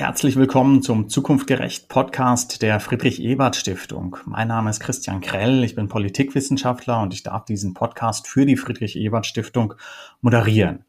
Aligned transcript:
Herzlich 0.00 0.36
willkommen 0.36 0.80
zum 0.80 1.10
Zukunftgerecht 1.10 1.88
Podcast 1.88 2.62
der 2.62 2.80
Friedrich 2.80 3.20
Ebert 3.20 3.54
Stiftung. 3.54 4.16
Mein 4.24 4.48
Name 4.48 4.70
ist 4.70 4.80
Christian 4.80 5.20
Krell, 5.20 5.62
ich 5.62 5.74
bin 5.74 5.88
Politikwissenschaftler 5.88 7.02
und 7.02 7.12
ich 7.12 7.22
darf 7.22 7.44
diesen 7.44 7.74
Podcast 7.74 8.26
für 8.26 8.46
die 8.46 8.56
Friedrich 8.56 8.96
Ebert 8.96 9.26
Stiftung 9.26 9.74
moderieren. 10.22 10.86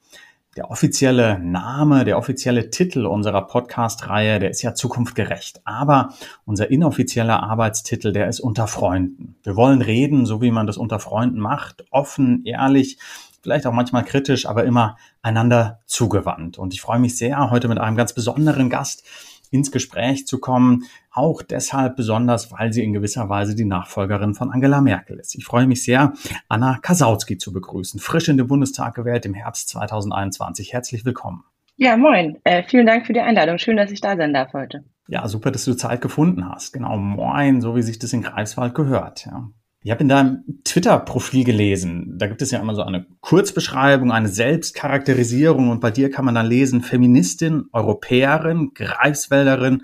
Der 0.55 0.71
offizielle 0.71 1.39
Name, 1.39 2.05
der 2.05 2.17
offizielle 2.17 2.70
Titel 2.70 3.05
unserer 3.05 3.41
Podcast-Reihe, 3.41 4.39
der 4.39 4.49
ist 4.49 4.61
ja 4.61 4.73
zukunftgerecht. 4.73 5.59
Aber 5.66 6.13
unser 6.45 6.71
inoffizieller 6.71 7.43
Arbeitstitel, 7.43 8.13
der 8.13 8.30
ist 8.30 8.39
unter 8.39 8.67
Freunden. 8.67 9.35
Wir 9.43 9.57
wollen 9.57 9.81
reden, 9.81 10.25
so 10.25 10.41
wie 10.41 10.52
man 10.52 10.67
das 10.67 10.77
unter 10.77 10.99
Freunden 10.99 11.41
macht, 11.41 11.84
offen, 11.91 12.45
ehrlich, 12.45 12.98
vielleicht 13.41 13.65
auch 13.67 13.73
manchmal 13.73 14.05
kritisch, 14.05 14.45
aber 14.45 14.63
immer 14.65 14.97
einander 15.21 15.81
zugewandt. 15.85 16.57
Und 16.57 16.73
ich 16.73 16.81
freue 16.81 16.99
mich 16.99 17.17
sehr, 17.17 17.49
heute 17.49 17.67
mit 17.67 17.77
einem 17.77 17.97
ganz 17.97 18.13
besonderen 18.13 18.70
Gast 18.70 19.05
ins 19.52 19.71
Gespräch 19.71 20.25
zu 20.25 20.39
kommen. 20.39 20.85
Auch 21.11 21.41
deshalb 21.41 21.97
besonders, 21.97 22.52
weil 22.52 22.71
sie 22.73 22.83
in 22.83 22.93
gewisser 22.93 23.30
Weise 23.30 23.53
die 23.53 23.66
Nachfolgerin 23.66 24.33
von 24.33 24.49
Angela 24.49 24.81
Merkel 24.81 25.19
ist. 25.19 25.35
Ich 25.35 25.45
freue 25.45 25.67
mich 25.67 25.83
sehr, 25.83 26.13
Anna 26.47 26.80
Kasautsky 26.81 27.38
zu 27.38 27.52
begrüßen. 27.52 27.99
Frisch 27.99 28.30
in 28.30 28.38
den 28.38 28.47
Bundestag 28.47 28.95
gewählt 28.95 29.25
im 29.25 29.33
Herbst 29.33 29.69
2021. 29.69 30.73
Herzlich 30.73 31.05
willkommen. 31.05 31.44
Ja, 31.75 31.97
moin. 31.97 32.38
Äh, 32.44 32.63
vielen 32.63 32.85
Dank 32.85 33.05
für 33.05 33.13
die 33.13 33.21
Einladung. 33.21 33.58
Schön, 33.58 33.75
dass 33.77 33.91
ich 33.91 34.02
da 34.02 34.16
sein 34.16 34.33
darf 34.33 34.53
heute. 34.53 34.83
Ja, 35.08 35.27
super, 35.27 35.52
dass 35.52 35.66
du 35.66 35.73
Zeit 35.73 35.99
gefunden 35.99 36.47
hast. 36.47 36.71
Genau, 36.71 36.95
moin, 36.97 37.59
so 37.59 37.75
wie 37.75 37.81
sich 37.81 37.99
das 37.99 38.13
in 38.13 38.21
Greifswald 38.21 38.75
gehört. 38.75 39.25
Ja. 39.25 39.49
Ich 39.84 39.90
habe 39.90 40.02
in 40.02 40.09
deinem 40.09 40.44
Twitter-Profil 40.63 41.44
gelesen, 41.44 42.20
da 42.20 42.27
gibt 42.27 42.44
es 42.44 42.52
ja 42.52 42.59
immer 42.59 42.76
so 42.76 42.84
eine 42.84 43.08
Kurzbeschreibung, 43.22 44.12
eine 44.12 44.27
Selbstcharakterisierung 44.27 45.70
und 45.70 45.80
bei 45.80 45.89
dir 45.89 46.12
kann 46.12 46.23
man 46.23 46.35
dann 46.35 46.45
lesen, 46.45 46.81
Feministin, 46.81 47.66
Europäerin, 47.73 48.75
Greifswälderin 48.75 49.81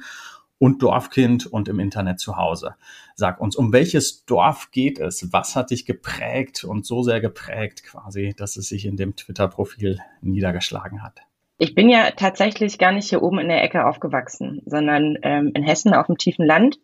und 0.60 0.84
Dorfkind 0.84 1.48
und 1.48 1.68
im 1.68 1.80
Internet 1.80 2.20
zu 2.20 2.38
Hause. 2.38 2.76
Sag 3.16 3.42
uns, 3.42 3.56
um 3.56 3.74
welches 3.74 4.24
Dorf 4.26 4.70
geht 4.70 5.00
es? 5.00 5.34
Was 5.34 5.56
hat 5.56 5.72
dich 5.72 5.88
geprägt 5.88 6.64
und 6.64 6.86
so 6.86 7.02
sehr 7.02 7.20
geprägt 7.20 7.84
quasi, 7.84 8.36
dass 8.38 8.56
es 8.56 8.70
sich 8.70 8.86
in 8.86 8.98
dem 8.98 9.16
Twitter-Profil 9.16 10.00
niedergeschlagen 10.22 11.02
hat? 11.02 11.22
Ich 11.58 11.74
bin 11.74 11.90
ja 11.90 12.12
tatsächlich 12.12 12.78
gar 12.78 12.92
nicht 12.92 13.10
hier 13.10 13.24
oben 13.24 13.40
in 13.40 13.48
der 13.48 13.64
Ecke 13.64 13.88
aufgewachsen, 13.88 14.62
sondern 14.68 15.18
ähm, 15.24 15.54
in 15.56 15.64
Hessen 15.64 15.96
auf 15.96 16.06
dem 16.06 16.20
tiefen 16.20 16.46
Land 16.46 16.78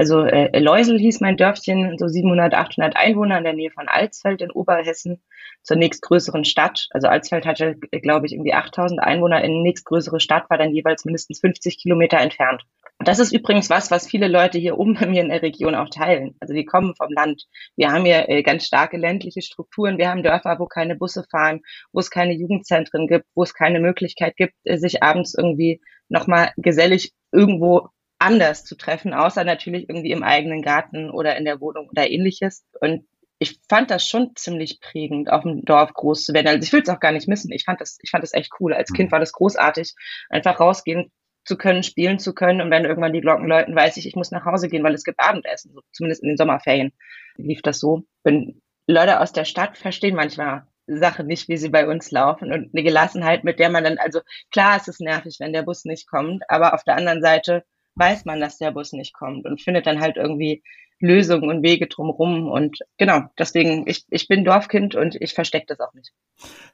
also 0.00 0.22
äh, 0.22 0.58
Leusel 0.58 0.98
hieß 0.98 1.20
mein 1.20 1.36
Dörfchen, 1.36 1.98
so 1.98 2.08
700, 2.08 2.54
800 2.54 2.96
Einwohner 2.96 3.36
in 3.36 3.44
der 3.44 3.52
Nähe 3.52 3.70
von 3.70 3.86
Alsfeld 3.86 4.40
in 4.40 4.50
Oberhessen, 4.50 5.20
zur 5.62 5.76
nächstgrößeren 5.76 6.46
Stadt. 6.46 6.88
Also 6.92 7.06
Alsfeld 7.06 7.44
hatte, 7.44 7.76
glaube 7.76 8.24
ich, 8.24 8.32
irgendwie 8.32 8.54
8000 8.54 8.98
Einwohner. 8.98 9.44
In 9.44 9.60
nächstgrößere 9.62 10.18
Stadt 10.18 10.48
war 10.48 10.56
dann 10.56 10.72
jeweils 10.72 11.04
mindestens 11.04 11.40
50 11.40 11.76
Kilometer 11.76 12.16
entfernt. 12.16 12.62
Das 13.00 13.18
ist 13.18 13.30
übrigens 13.30 13.68
was, 13.68 13.90
was 13.90 14.08
viele 14.08 14.28
Leute 14.28 14.58
hier 14.58 14.78
oben 14.78 14.94
bei 14.98 15.06
mir 15.06 15.20
in 15.20 15.28
der 15.28 15.42
Region 15.42 15.74
auch 15.74 15.90
teilen. 15.90 16.34
Also 16.40 16.54
die 16.54 16.64
kommen 16.64 16.94
vom 16.96 17.12
Land. 17.12 17.44
Wir 17.76 17.92
haben 17.92 18.06
hier 18.06 18.26
äh, 18.30 18.42
ganz 18.42 18.64
starke 18.64 18.96
ländliche 18.96 19.42
Strukturen. 19.42 19.98
Wir 19.98 20.08
haben 20.08 20.22
Dörfer, 20.22 20.58
wo 20.58 20.64
keine 20.64 20.96
Busse 20.96 21.26
fahren, 21.30 21.60
wo 21.92 22.00
es 22.00 22.10
keine 22.10 22.32
Jugendzentren 22.32 23.06
gibt, 23.06 23.26
wo 23.34 23.42
es 23.42 23.52
keine 23.52 23.80
Möglichkeit 23.80 24.34
gibt, 24.38 24.54
äh, 24.64 24.78
sich 24.78 25.02
abends 25.02 25.34
irgendwie 25.34 25.82
nochmal 26.08 26.54
gesellig 26.56 27.12
irgendwo 27.32 27.90
anders 28.20 28.64
zu 28.64 28.76
treffen, 28.76 29.14
außer 29.14 29.44
natürlich 29.44 29.88
irgendwie 29.88 30.12
im 30.12 30.22
eigenen 30.22 30.62
Garten 30.62 31.10
oder 31.10 31.36
in 31.36 31.44
der 31.44 31.60
Wohnung 31.60 31.88
oder 31.88 32.08
ähnliches. 32.08 32.64
Und 32.80 33.06
ich 33.38 33.58
fand 33.68 33.90
das 33.90 34.06
schon 34.06 34.36
ziemlich 34.36 34.80
prägend, 34.80 35.32
auf 35.32 35.42
dem 35.42 35.64
Dorf 35.64 35.94
groß 35.94 36.24
zu 36.24 36.34
werden. 36.34 36.46
Also 36.46 36.62
ich 36.62 36.72
will 36.72 36.82
es 36.82 36.88
auch 36.90 37.00
gar 37.00 37.12
nicht 37.12 37.26
missen. 37.26 37.50
Ich 37.50 37.64
fand 37.64 37.80
das, 37.80 37.98
ich 38.02 38.10
fand 38.10 38.22
das 38.22 38.34
echt 38.34 38.52
cool. 38.60 38.74
Als 38.74 38.92
Kind 38.92 39.10
mhm. 39.10 39.12
war 39.12 39.20
das 39.20 39.32
großartig, 39.32 39.94
einfach 40.28 40.60
rausgehen 40.60 41.10
zu 41.44 41.56
können, 41.56 41.82
spielen 41.82 42.18
zu 42.18 42.34
können. 42.34 42.60
Und 42.60 42.70
wenn 42.70 42.84
irgendwann 42.84 43.14
die 43.14 43.22
Glocken 43.22 43.48
läuten, 43.48 43.74
weiß 43.74 43.96
ich, 43.96 44.06
ich 44.06 44.14
muss 44.14 44.30
nach 44.30 44.44
Hause 44.44 44.68
gehen, 44.68 44.84
weil 44.84 44.94
es 44.94 45.04
gibt 45.04 45.18
Abendessen. 45.18 45.72
So, 45.72 45.80
zumindest 45.90 46.22
in 46.22 46.28
den 46.28 46.36
Sommerferien 46.36 46.92
lief 47.36 47.62
das 47.62 47.80
so. 47.80 48.04
Und 48.22 48.60
Leute 48.86 49.20
aus 49.20 49.32
der 49.32 49.46
Stadt 49.46 49.78
verstehen 49.78 50.14
manchmal 50.14 50.66
Sachen 50.86 51.26
nicht, 51.26 51.48
wie 51.48 51.56
sie 51.56 51.70
bei 51.70 51.88
uns 51.88 52.10
laufen 52.10 52.52
und 52.52 52.74
eine 52.74 52.82
Gelassenheit, 52.82 53.44
mit 53.44 53.58
der 53.58 53.70
man 53.70 53.84
dann, 53.84 53.98
also 53.98 54.20
klar, 54.50 54.76
es 54.76 54.88
ist 54.88 55.00
nervig, 55.00 55.36
wenn 55.38 55.52
der 55.52 55.62
Bus 55.62 55.84
nicht 55.84 56.08
kommt, 56.08 56.42
aber 56.48 56.74
auf 56.74 56.84
der 56.84 56.96
anderen 56.96 57.22
Seite 57.22 57.64
weiß 58.00 58.24
man, 58.24 58.40
dass 58.40 58.58
der 58.58 58.72
Bus 58.72 58.92
nicht 58.92 59.14
kommt 59.14 59.46
und 59.46 59.60
findet 59.60 59.86
dann 59.86 60.00
halt 60.00 60.16
irgendwie 60.16 60.62
Lösungen 61.00 61.48
und 61.48 61.62
Wege 61.62 61.86
drumherum. 61.86 62.48
Und 62.48 62.78
genau, 62.98 63.22
deswegen, 63.38 63.86
ich, 63.86 64.04
ich 64.10 64.28
bin 64.28 64.44
Dorfkind 64.44 64.94
und 64.94 65.16
ich 65.20 65.32
verstecke 65.32 65.66
das 65.68 65.80
auch 65.80 65.94
nicht. 65.94 66.12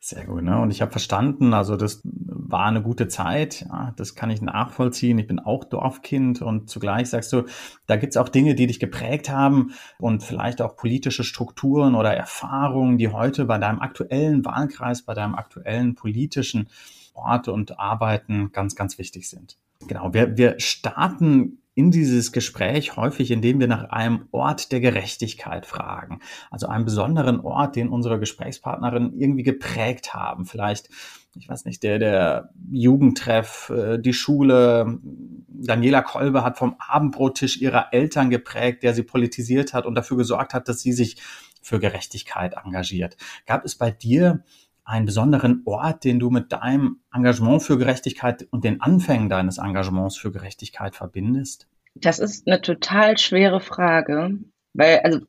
Sehr 0.00 0.25
gut, 0.25 0.42
ne? 0.42 0.60
Und 0.60 0.70
ich 0.70 0.82
habe 0.82 0.91
verstanden, 0.91 1.54
also 1.54 1.76
das 1.76 2.00
war 2.04 2.66
eine 2.66 2.82
gute 2.82 3.09
Zeit, 3.09 3.66
ja, 3.69 3.92
das 3.97 4.14
kann 4.14 4.31
ich 4.31 4.42
nachvollziehen. 4.42 5.19
Ich 5.19 5.26
bin 5.26 5.38
auch 5.38 5.64
Dorfkind 5.64 6.42
und 6.42 6.69
zugleich 6.69 7.09
sagst 7.09 7.32
du, 7.32 7.44
da 7.87 7.97
gibt's 7.97 8.16
auch 8.16 8.28
Dinge, 8.28 8.54
die 8.54 8.66
dich 8.66 8.78
geprägt 8.78 9.31
haben 9.31 9.72
und 9.98 10.22
vielleicht 10.22 10.60
auch 10.60 10.76
politische 10.76 11.25
Strukturen 11.25 11.94
oder 11.94 12.14
Erfahrungen, 12.14 12.98
die 12.98 13.08
heute 13.08 13.44
bei 13.44 13.58
deinem 13.58 13.81
aktuellen 13.81 14.44
Wahlkreis, 14.44 15.03
bei 15.03 15.14
deinem 15.14 15.34
aktuellen 15.34 15.94
politischen 15.94 16.69
Ort 17.16 17.49
und 17.49 17.78
Arbeiten 17.78 18.53
ganz, 18.53 18.77
ganz 18.77 18.99
wichtig 18.99 19.28
sind. 19.28 19.59
Genau, 19.87 20.15
wir, 20.15 20.37
wir 20.37 20.59
starten 20.59 21.59
in 21.77 21.91
dieses 21.91 22.32
Gespräch 22.32 22.97
häufig, 22.97 23.31
indem 23.31 23.60
wir 23.60 23.69
nach 23.69 23.91
einem 23.91 24.28
Ort 24.32 24.72
der 24.72 24.81
Gerechtigkeit 24.81 25.66
fragen. 25.66 26.21
Also 26.50 26.69
einem 26.69 26.87
besonderen 26.87 27.41
Ort, 27.41 27.76
den 27.76 27.91
unsere 27.91 28.19
Gesprächspartnerin 28.19 29.12
irgendwie 29.12 29.43
geprägt 29.43 30.15
haben. 30.15 30.47
Vielleicht, 30.47 30.88
ich 31.37 31.50
weiß 31.50 31.66
nicht, 31.66 31.82
der, 31.82 31.99
der 31.99 32.50
Jugendtreff, 32.71 33.71
äh, 33.76 33.99
die 33.99 34.15
Schule. 34.15 34.99
Daniela 35.49 36.00
Kolbe 36.00 36.43
hat 36.43 36.56
vom 36.56 36.76
Abendbrottisch 36.78 37.60
ihrer 37.60 37.93
Eltern 37.93 38.31
geprägt, 38.31 38.82
der 38.82 38.94
sie 38.94 39.03
politisiert 39.03 39.75
hat 39.75 39.84
und 39.84 39.94
dafür 39.94 40.16
gesorgt 40.16 40.55
hat, 40.55 40.69
dass 40.69 40.81
sie 40.81 40.93
sich 40.93 41.19
für 41.60 41.78
Gerechtigkeit 41.78 42.55
engagiert. 42.65 43.19
Gab 43.44 43.66
es 43.66 43.75
bei 43.75 43.91
dir 43.91 44.44
einen 44.86 45.04
besonderen 45.04 45.62
Ort, 45.66 46.04
den 46.04 46.19
du 46.19 46.30
mit 46.30 46.52
deinem 46.52 47.00
Engagement 47.12 47.62
für 47.62 47.76
Gerechtigkeit 47.76 48.47
und 48.50 48.64
den 48.64 48.80
Anfängen 48.80 49.28
deines 49.28 49.58
Engagements 49.58 50.16
für 50.16 50.30
Gerechtigkeit 50.32 50.94
verbindest? 50.94 51.66
Das 51.94 52.19
ist 52.19 52.47
eine 52.47 52.60
total 52.60 53.19
schwere 53.19 53.60
Frage, 53.60 54.38
weil 54.75 55.00
also 55.00 55.20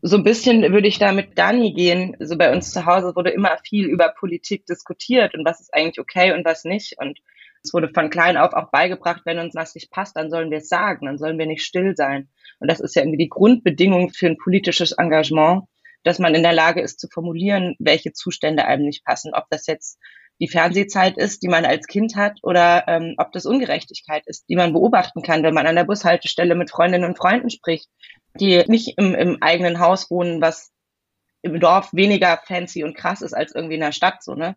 so 0.00 0.16
ein 0.16 0.24
bisschen 0.24 0.62
würde 0.72 0.88
ich 0.88 0.98
da 0.98 1.12
mit 1.12 1.36
Dani 1.38 1.72
gehen. 1.72 2.16
So 2.20 2.38
bei 2.38 2.52
uns 2.52 2.70
zu 2.72 2.86
Hause 2.86 3.14
wurde 3.14 3.30
immer 3.30 3.58
viel 3.64 3.86
über 3.86 4.08
Politik 4.08 4.64
diskutiert 4.66 5.34
und 5.34 5.44
was 5.44 5.60
ist 5.60 5.74
eigentlich 5.74 5.98
okay 5.98 6.32
und 6.32 6.44
was 6.44 6.64
nicht. 6.64 6.96
Und 6.98 7.18
es 7.62 7.74
wurde 7.74 7.90
von 7.92 8.08
klein 8.08 8.36
auf 8.36 8.54
auch 8.54 8.70
beigebracht, 8.70 9.22
wenn 9.24 9.38
uns 9.38 9.54
was 9.54 9.74
nicht 9.74 9.90
passt, 9.90 10.16
dann 10.16 10.30
sollen 10.30 10.50
wir 10.50 10.58
es 10.58 10.68
sagen, 10.68 11.06
dann 11.06 11.18
sollen 11.18 11.38
wir 11.38 11.46
nicht 11.46 11.64
still 11.64 11.94
sein. 11.96 12.28
Und 12.60 12.70
das 12.70 12.80
ist 12.80 12.94
ja 12.94 13.02
irgendwie 13.02 13.18
die 13.18 13.28
Grundbedingung 13.28 14.10
für 14.10 14.28
ein 14.28 14.38
politisches 14.38 14.92
Engagement 14.92 15.64
dass 16.08 16.18
man 16.18 16.34
in 16.34 16.42
der 16.42 16.54
Lage 16.54 16.80
ist 16.80 16.98
zu 16.98 17.08
formulieren, 17.08 17.76
welche 17.78 18.12
Zustände 18.12 18.64
einem 18.64 18.86
nicht 18.86 19.04
passen. 19.04 19.32
Ob 19.34 19.44
das 19.50 19.66
jetzt 19.66 19.98
die 20.40 20.48
Fernsehzeit 20.48 21.18
ist, 21.18 21.42
die 21.42 21.48
man 21.48 21.64
als 21.64 21.86
Kind 21.86 22.16
hat, 22.16 22.38
oder 22.42 22.84
ähm, 22.88 23.14
ob 23.18 23.32
das 23.32 23.44
Ungerechtigkeit 23.44 24.22
ist, 24.26 24.48
die 24.48 24.56
man 24.56 24.72
beobachten 24.72 25.22
kann, 25.22 25.42
wenn 25.42 25.54
man 25.54 25.66
an 25.66 25.76
der 25.76 25.84
Bushaltestelle 25.84 26.54
mit 26.54 26.70
Freundinnen 26.70 27.04
und 27.04 27.18
Freunden 27.18 27.50
spricht, 27.50 27.88
die 28.40 28.64
nicht 28.68 28.96
im, 28.96 29.14
im 29.14 29.38
eigenen 29.42 29.80
Haus 29.80 30.10
wohnen, 30.10 30.40
was 30.40 30.72
im 31.42 31.60
Dorf 31.60 31.92
weniger 31.92 32.40
fancy 32.46 32.84
und 32.84 32.96
krass 32.96 33.20
ist 33.20 33.34
als 33.34 33.54
irgendwie 33.54 33.74
in 33.74 33.80
der 33.80 33.92
Stadt, 33.92 34.22
so, 34.22 34.34
ne? 34.34 34.56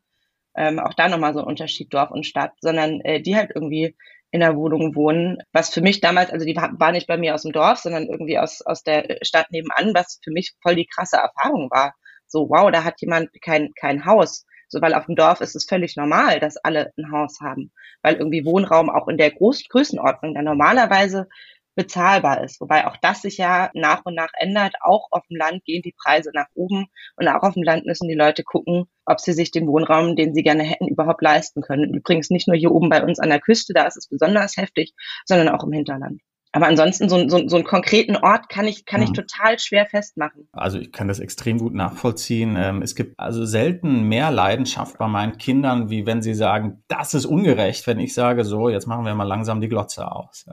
Ähm, 0.56 0.80
auch 0.80 0.94
da 0.94 1.08
nochmal 1.08 1.34
so 1.34 1.40
ein 1.40 1.48
Unterschied 1.48 1.94
Dorf 1.94 2.12
und 2.12 2.26
Stadt, 2.26 2.54
sondern 2.60 3.02
äh, 3.02 3.22
die 3.22 3.36
halt 3.36 3.52
irgendwie 3.56 3.96
in 4.32 4.40
der 4.40 4.56
Wohnung 4.56 4.96
wohnen, 4.96 5.38
was 5.52 5.74
für 5.74 5.82
mich 5.82 6.00
damals, 6.00 6.32
also 6.32 6.46
die 6.46 6.56
war, 6.56 6.92
nicht 6.92 7.08
bei 7.08 7.18
mir 7.18 7.36
aus 7.36 7.44
dem 7.44 7.52
Dorf, 7.52 7.80
sondern 7.80 8.08
irgendwie 8.08 8.40
aus, 8.40 8.62
aus 8.62 8.84
der 8.84 9.18
Stadt 9.22 9.52
nebenan, 9.52 9.94
was 9.94 10.20
für 10.24 10.32
mich 10.32 10.54
voll 10.62 10.76
die 10.76 10.88
krasse 10.88 11.18
Erfahrung 11.18 11.70
war. 11.70 11.94
So, 12.28 12.50
wow, 12.50 12.72
da 12.72 12.84
hat 12.86 13.02
jemand 13.02 13.30
kein, 13.42 13.74
kein 13.80 14.06
Haus. 14.06 14.46
So, 14.70 14.82
weil 14.82 14.94
auf 14.94 15.06
dem 15.06 15.16
Dorf 15.16 15.42
ist 15.42 15.56
es 15.56 15.66
völlig 15.66 15.98
normal, 15.98 16.40
dass 16.40 16.56
alle 16.56 16.94
ein 16.98 17.12
Haus 17.12 17.40
haben. 17.42 17.74
Weil 18.02 18.16
irgendwie 18.16 18.46
Wohnraum 18.46 18.90
auch 18.90 19.10
in 19.10 19.18
der 19.18 19.32
Groß 19.32 19.68
Größenordnung 19.68 20.34
der 20.34 20.44
normalerweise 20.44 21.28
bezahlbar 21.76 22.44
ist. 22.44 22.60
Wobei 22.62 22.88
auch 22.88 22.98
das 22.98 23.22
sich 23.22 23.38
ja 23.38 23.70
nach 23.74 24.06
und 24.06 24.16
nach 24.16 24.32
ändert. 24.38 24.76
Auch 24.82 25.08
auf 25.12 25.26
dem 25.28 25.38
Land 25.38 25.64
gehen 25.66 25.82
die 25.82 25.96
Preise 25.98 26.32
nach 26.34 26.48
oben 26.54 26.88
und 27.16 27.28
auch 27.28 27.44
auf 27.44 27.54
dem 27.54 27.64
Land 27.64 27.86
müssen 27.86 28.08
die 28.08 28.16
Leute 28.16 28.44
gucken, 28.44 28.86
ob 29.06 29.20
sie 29.20 29.34
sich 29.34 29.52
den 29.52 29.68
Wohnraum, 29.68 30.16
den 30.16 30.34
sie 30.34 30.44
gerne 30.44 30.64
hätten, 30.64 30.88
überhaupt 30.88 31.22
leisten 31.22 31.62
können. 31.62 31.94
Übrigens 31.94 32.30
nicht 32.30 32.48
nur 32.48 32.58
hier 32.58 32.72
oben 32.72 32.90
bei 32.90 33.04
uns 33.04 33.20
an 33.20 33.30
der 33.30 33.40
Küste, 33.40 33.74
da 33.74 33.86
ist 33.86 33.98
es 33.98 34.08
besonders 34.08 34.58
heftig, 34.58 34.94
sondern 35.26 35.50
auch 35.50 35.64
im 35.64 35.72
Hinterland. 35.72 36.22
Aber 36.54 36.68
ansonsten 36.68 37.08
so, 37.08 37.30
so, 37.30 37.48
so 37.48 37.56
einen 37.56 37.66
konkreten 37.66 38.18
Ort 38.18 38.50
kann 38.50 38.68
ich, 38.68 38.86
kann 38.86 39.02
ich 39.02 39.10
mhm. 39.10 39.14
total 39.14 39.58
schwer 39.58 39.86
festmachen. 39.86 40.50
Also 40.52 40.80
ich 40.80 40.92
kann 40.92 41.08
das 41.08 41.20
extrem 41.20 41.58
gut 41.58 41.74
nachvollziehen. 41.74 42.58
Ähm, 42.58 42.82
es 42.82 42.96
gibt 42.96 43.18
also 43.20 43.46
selten 43.46 44.04
mehr 44.04 44.32
Leidenschaft 44.32 44.98
bei 44.98 45.08
meinen 45.08 45.38
Kindern, 45.38 45.90
wie 45.90 46.06
wenn 46.06 46.22
sie 46.22 46.34
sagen, 46.34 46.84
das 46.90 47.14
ist 47.14 47.26
ungerecht, 47.26 47.88
wenn 47.88 48.00
ich 48.00 48.14
sage, 48.14 48.44
so, 48.44 48.68
jetzt 48.68 48.86
machen 48.86 49.06
wir 49.06 49.16
mal 49.16 49.24
langsam 49.24 49.62
die 49.62 49.70
Glotze 49.70 50.12
aus. 50.12 50.46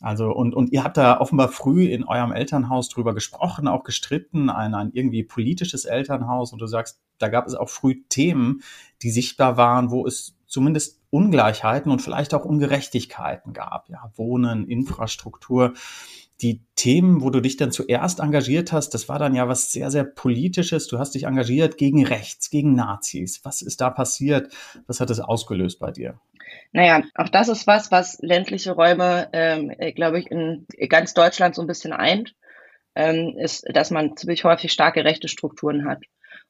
Also 0.00 0.32
und, 0.32 0.54
und 0.54 0.70
ihr 0.72 0.84
habt 0.84 0.98
da 0.98 1.18
offenbar 1.18 1.48
früh 1.48 1.86
in 1.86 2.04
eurem 2.04 2.32
Elternhaus 2.32 2.90
drüber 2.90 3.14
gesprochen, 3.14 3.68
auch 3.68 3.84
gestritten, 3.84 4.50
ein, 4.50 4.74
ein 4.74 4.90
irgendwie 4.92 5.22
politisches 5.22 5.86
Elternhaus 5.86 6.52
und 6.52 6.58
du 6.60 6.66
sagst, 6.66 7.00
da 7.18 7.28
gab 7.28 7.46
es 7.46 7.54
auch 7.54 7.70
früh 7.70 8.02
Themen, 8.08 8.62
die 9.00 9.10
sichtbar 9.10 9.56
waren, 9.56 9.90
wo 9.90 10.06
es 10.06 10.36
zumindest 10.52 11.00
Ungleichheiten 11.10 11.90
und 11.90 12.00
vielleicht 12.00 12.34
auch 12.34 12.44
Ungerechtigkeiten 12.44 13.52
gab. 13.52 13.88
Ja, 13.88 14.12
Wohnen, 14.16 14.68
Infrastruktur 14.68 15.74
die 16.42 16.60
Themen, 16.74 17.22
wo 17.22 17.30
du 17.30 17.40
dich 17.40 17.56
dann 17.56 17.70
zuerst 17.70 18.18
engagiert 18.18 18.72
hast, 18.72 18.90
das 18.90 19.08
war 19.08 19.18
dann 19.18 19.34
ja 19.34 19.48
was 19.48 19.70
sehr, 19.70 19.90
sehr 19.92 20.02
Politisches. 20.02 20.88
Du 20.88 20.98
hast 20.98 21.14
dich 21.14 21.24
engagiert 21.24 21.78
gegen 21.78 22.04
rechts, 22.04 22.50
gegen 22.50 22.74
Nazis. 22.74 23.44
Was 23.44 23.62
ist 23.62 23.80
da 23.80 23.90
passiert? 23.90 24.52
Was 24.88 25.00
hat 25.00 25.10
das 25.10 25.20
ausgelöst 25.20 25.78
bei 25.78 25.92
dir? 25.92 26.20
Naja, 26.72 27.02
auch 27.14 27.28
das 27.28 27.48
ist 27.48 27.66
was, 27.66 27.92
was 27.92 28.18
ländliche 28.20 28.72
Räume, 28.72 29.28
ähm, 29.32 29.72
äh, 29.78 29.92
glaube 29.92 30.18
ich, 30.18 30.30
in 30.30 30.66
ganz 30.88 31.14
Deutschland 31.14 31.54
so 31.54 31.62
ein 31.62 31.68
bisschen 31.68 31.92
eint, 31.92 32.34
ähm, 32.96 33.36
ist, 33.38 33.64
dass 33.72 33.90
man 33.90 34.16
ziemlich 34.16 34.44
häufig 34.44 34.72
starke 34.72 35.04
rechte 35.04 35.28
Strukturen 35.28 35.86
hat. 35.86 36.02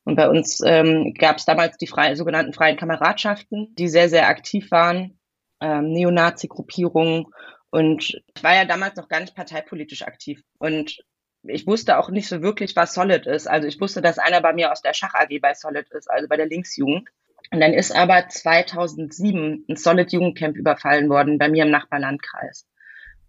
Und 0.04 0.16
bei 0.16 0.28
uns 0.28 0.60
ähm, 0.64 1.14
gab 1.14 1.36
es 1.36 1.44
damals 1.44 1.76
die 1.76 1.86
frei, 1.86 2.14
sogenannten 2.14 2.52
freien 2.52 2.76
Kameradschaften, 2.76 3.74
die 3.76 3.88
sehr, 3.88 4.08
sehr 4.08 4.28
aktiv 4.28 4.70
waren, 4.70 5.18
ähm, 5.60 5.92
Neonazi-Gruppierungen 5.92 7.26
und 7.72 8.22
ich 8.34 8.44
war 8.44 8.54
ja 8.54 8.66
damals 8.66 8.96
noch 8.96 9.08
gar 9.08 9.20
nicht 9.20 9.34
parteipolitisch 9.34 10.02
aktiv. 10.02 10.42
Und 10.58 11.02
ich 11.42 11.66
wusste 11.66 11.98
auch 11.98 12.10
nicht 12.10 12.28
so 12.28 12.42
wirklich, 12.42 12.76
was 12.76 12.92
Solid 12.92 13.26
ist. 13.26 13.48
Also 13.48 13.66
ich 13.66 13.80
wusste, 13.80 14.02
dass 14.02 14.18
einer 14.18 14.42
bei 14.42 14.52
mir 14.52 14.70
aus 14.70 14.82
der 14.82 14.92
Schach 14.92 15.14
AG 15.14 15.40
bei 15.40 15.54
Solid 15.54 15.90
ist, 15.90 16.10
also 16.10 16.28
bei 16.28 16.36
der 16.36 16.46
Linksjugend. 16.46 17.08
Und 17.50 17.60
dann 17.60 17.72
ist 17.72 17.96
aber 17.96 18.28
2007 18.28 19.64
ein 19.68 19.76
Solid 19.76 20.12
Jugendcamp 20.12 20.54
überfallen 20.56 21.08
worden 21.08 21.38
bei 21.38 21.48
mir 21.48 21.64
im 21.64 21.70
Nachbarlandkreis. 21.70 22.66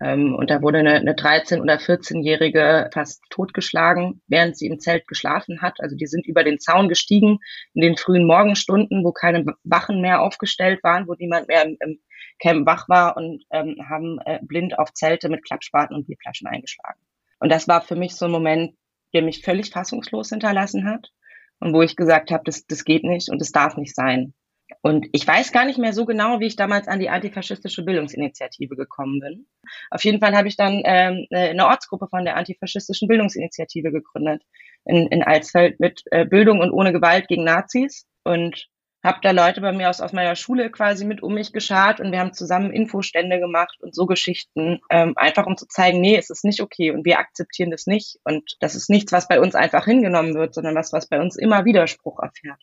Ähm, 0.03 0.35
und 0.35 0.49
da 0.49 0.61
wurde 0.61 0.79
eine, 0.79 0.95
eine 0.95 1.13
13- 1.13 1.61
oder 1.61 1.77
14-Jährige 1.77 2.89
fast 2.93 3.23
totgeschlagen, 3.29 4.21
während 4.27 4.57
sie 4.57 4.67
im 4.67 4.79
Zelt 4.79 5.07
geschlafen 5.07 5.61
hat. 5.61 5.79
Also 5.79 5.95
die 5.95 6.07
sind 6.07 6.27
über 6.27 6.43
den 6.43 6.59
Zaun 6.59 6.89
gestiegen 6.89 7.39
in 7.73 7.81
den 7.81 7.95
frühen 7.95 8.27
Morgenstunden, 8.27 9.05
wo 9.05 9.13
keine 9.13 9.45
Wachen 9.63 10.01
mehr 10.01 10.21
aufgestellt 10.21 10.83
waren, 10.83 11.07
wo 11.07 11.13
niemand 11.13 11.47
mehr 11.47 11.63
im, 11.63 11.77
im 11.79 11.99
Camp 12.39 12.65
wach 12.67 12.89
war 12.89 13.15
und 13.15 13.45
ähm, 13.51 13.77
haben 13.89 14.19
äh, 14.25 14.39
blind 14.41 14.77
auf 14.77 14.93
Zelte 14.93 15.29
mit 15.29 15.45
Klappspaten 15.45 15.95
und 15.95 16.05
Bierflaschen 16.05 16.47
eingeschlagen. 16.47 16.99
Und 17.39 17.49
das 17.49 17.69
war 17.69 17.81
für 17.81 17.95
mich 17.95 18.15
so 18.15 18.25
ein 18.25 18.31
Moment, 18.31 18.75
der 19.13 19.21
mich 19.21 19.41
völlig 19.41 19.69
fassungslos 19.69 20.29
hinterlassen 20.29 20.85
hat 20.85 21.11
und 21.59 21.73
wo 21.73 21.81
ich 21.81 21.95
gesagt 21.95 22.31
habe, 22.31 22.43
das, 22.45 22.65
das 22.65 22.83
geht 22.83 23.03
nicht 23.03 23.29
und 23.29 23.39
das 23.39 23.51
darf 23.53 23.77
nicht 23.77 23.95
sein. 23.95 24.33
Und 24.81 25.07
ich 25.11 25.27
weiß 25.27 25.51
gar 25.51 25.65
nicht 25.65 25.77
mehr 25.77 25.93
so 25.93 26.05
genau, 26.05 26.39
wie 26.39 26.47
ich 26.47 26.55
damals 26.55 26.87
an 26.87 26.99
die 26.99 27.09
antifaschistische 27.09 27.83
Bildungsinitiative 27.83 28.75
gekommen 28.75 29.19
bin. 29.19 29.45
Auf 29.91 30.03
jeden 30.03 30.19
Fall 30.19 30.35
habe 30.35 30.47
ich 30.47 30.57
dann 30.57 30.81
ähm, 30.85 31.27
eine 31.31 31.67
Ortsgruppe 31.67 32.07
von 32.07 32.25
der 32.25 32.35
antifaschistischen 32.35 33.07
Bildungsinitiative 33.07 33.91
gegründet 33.91 34.43
in, 34.85 35.07
in 35.07 35.23
Alsfeld 35.23 35.79
mit 35.79 36.03
äh, 36.11 36.25
Bildung 36.25 36.59
und 36.59 36.71
ohne 36.71 36.91
Gewalt 36.91 37.27
gegen 37.27 37.43
Nazis. 37.43 38.05
Und 38.23 38.69
habe 39.03 39.19
da 39.21 39.31
Leute 39.31 39.59
bei 39.59 39.73
mir 39.73 39.89
aus, 39.89 39.99
aus 39.99 40.13
meiner 40.13 40.35
Schule 40.35 40.71
quasi 40.71 41.05
mit 41.05 41.21
um 41.21 41.33
mich 41.33 41.51
geschart 41.51 41.99
und 41.99 42.11
wir 42.11 42.19
haben 42.19 42.33
zusammen 42.33 42.71
Infostände 42.71 43.39
gemacht 43.39 43.77
und 43.81 43.93
so 43.93 44.05
Geschichten, 44.05 44.79
ähm, 44.89 45.13
einfach 45.17 45.45
um 45.45 45.57
zu 45.57 45.67
zeigen, 45.67 45.99
nee, 45.99 46.15
es 46.15 46.29
ist 46.29 46.45
nicht 46.45 46.61
okay 46.61 46.91
und 46.91 47.03
wir 47.03 47.19
akzeptieren 47.19 47.69
das 47.69 47.85
nicht 47.85 48.19
und 48.23 48.55
das 48.61 48.75
ist 48.75 48.89
nichts, 48.89 49.11
was 49.11 49.27
bei 49.27 49.41
uns 49.41 49.55
einfach 49.55 49.85
hingenommen 49.85 50.35
wird, 50.35 50.53
sondern 50.53 50.75
was, 50.75 50.93
was 50.93 51.09
bei 51.09 51.19
uns 51.19 51.35
immer 51.35 51.65
Widerspruch 51.65 52.19
erfährt. 52.19 52.61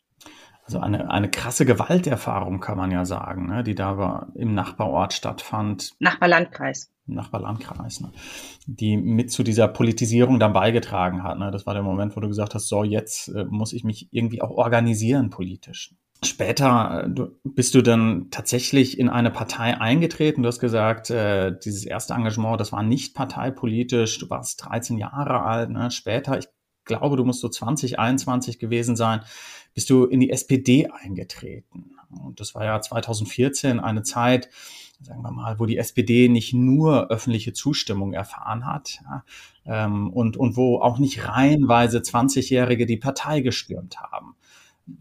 Also 0.70 0.78
eine, 0.78 1.10
eine 1.10 1.28
krasse 1.28 1.66
Gewalterfahrung 1.66 2.60
kann 2.60 2.78
man 2.78 2.92
ja 2.92 3.04
sagen, 3.04 3.48
ne, 3.48 3.64
die 3.64 3.74
da 3.74 4.28
im 4.36 4.54
Nachbarort 4.54 5.12
stattfand. 5.12 5.96
Nachbarlandkreis. 5.98 6.92
Nachbarlandkreis, 7.06 8.00
ne, 8.00 8.12
die 8.66 8.96
mit 8.96 9.32
zu 9.32 9.42
dieser 9.42 9.66
Politisierung 9.66 10.38
dann 10.38 10.52
beigetragen 10.52 11.24
hat. 11.24 11.40
Ne. 11.40 11.50
Das 11.50 11.66
war 11.66 11.74
der 11.74 11.82
Moment, 11.82 12.14
wo 12.14 12.20
du 12.20 12.28
gesagt 12.28 12.54
hast, 12.54 12.68
so 12.68 12.84
jetzt 12.84 13.34
äh, 13.34 13.46
muss 13.46 13.72
ich 13.72 13.82
mich 13.82 14.10
irgendwie 14.12 14.42
auch 14.42 14.50
organisieren 14.50 15.30
politisch. 15.30 15.92
Später 16.24 17.10
äh, 17.16 17.22
bist 17.42 17.74
du 17.74 17.82
dann 17.82 18.28
tatsächlich 18.30 18.96
in 18.96 19.08
eine 19.08 19.32
Partei 19.32 19.76
eingetreten. 19.76 20.44
Du 20.44 20.46
hast 20.46 20.60
gesagt, 20.60 21.10
äh, 21.10 21.52
dieses 21.64 21.84
erste 21.84 22.14
Engagement, 22.14 22.60
das 22.60 22.70
war 22.70 22.84
nicht 22.84 23.16
parteipolitisch. 23.16 24.20
Du 24.20 24.30
warst 24.30 24.64
13 24.64 24.98
Jahre 24.98 25.42
alt. 25.42 25.70
Ne? 25.70 25.90
Später, 25.90 26.38
ich 26.38 26.46
glaube, 26.84 27.16
du 27.16 27.24
musst 27.24 27.40
so 27.40 27.48
20, 27.48 27.98
21 27.98 28.58
gewesen 28.58 28.96
sein, 28.96 29.22
bist 29.74 29.90
du 29.90 30.04
in 30.04 30.20
die 30.20 30.30
SPD 30.30 30.88
eingetreten. 30.88 31.96
Und 32.22 32.40
das 32.40 32.54
war 32.54 32.64
ja 32.64 32.80
2014 32.80 33.80
eine 33.80 34.02
Zeit, 34.02 34.48
sagen 35.00 35.22
wir 35.22 35.30
mal, 35.30 35.58
wo 35.58 35.66
die 35.66 35.78
SPD 35.78 36.28
nicht 36.28 36.52
nur 36.52 37.10
öffentliche 37.10 37.52
Zustimmung 37.52 38.12
erfahren 38.12 38.66
hat 38.66 39.00
ja, 39.04 39.24
ähm, 39.64 40.10
und, 40.10 40.36
und 40.36 40.56
wo 40.56 40.80
auch 40.80 40.98
nicht 40.98 41.28
reihenweise 41.28 41.98
20-Jährige 41.98 42.86
die 42.86 42.96
Partei 42.96 43.40
gestürmt 43.40 44.00
haben 44.00 44.34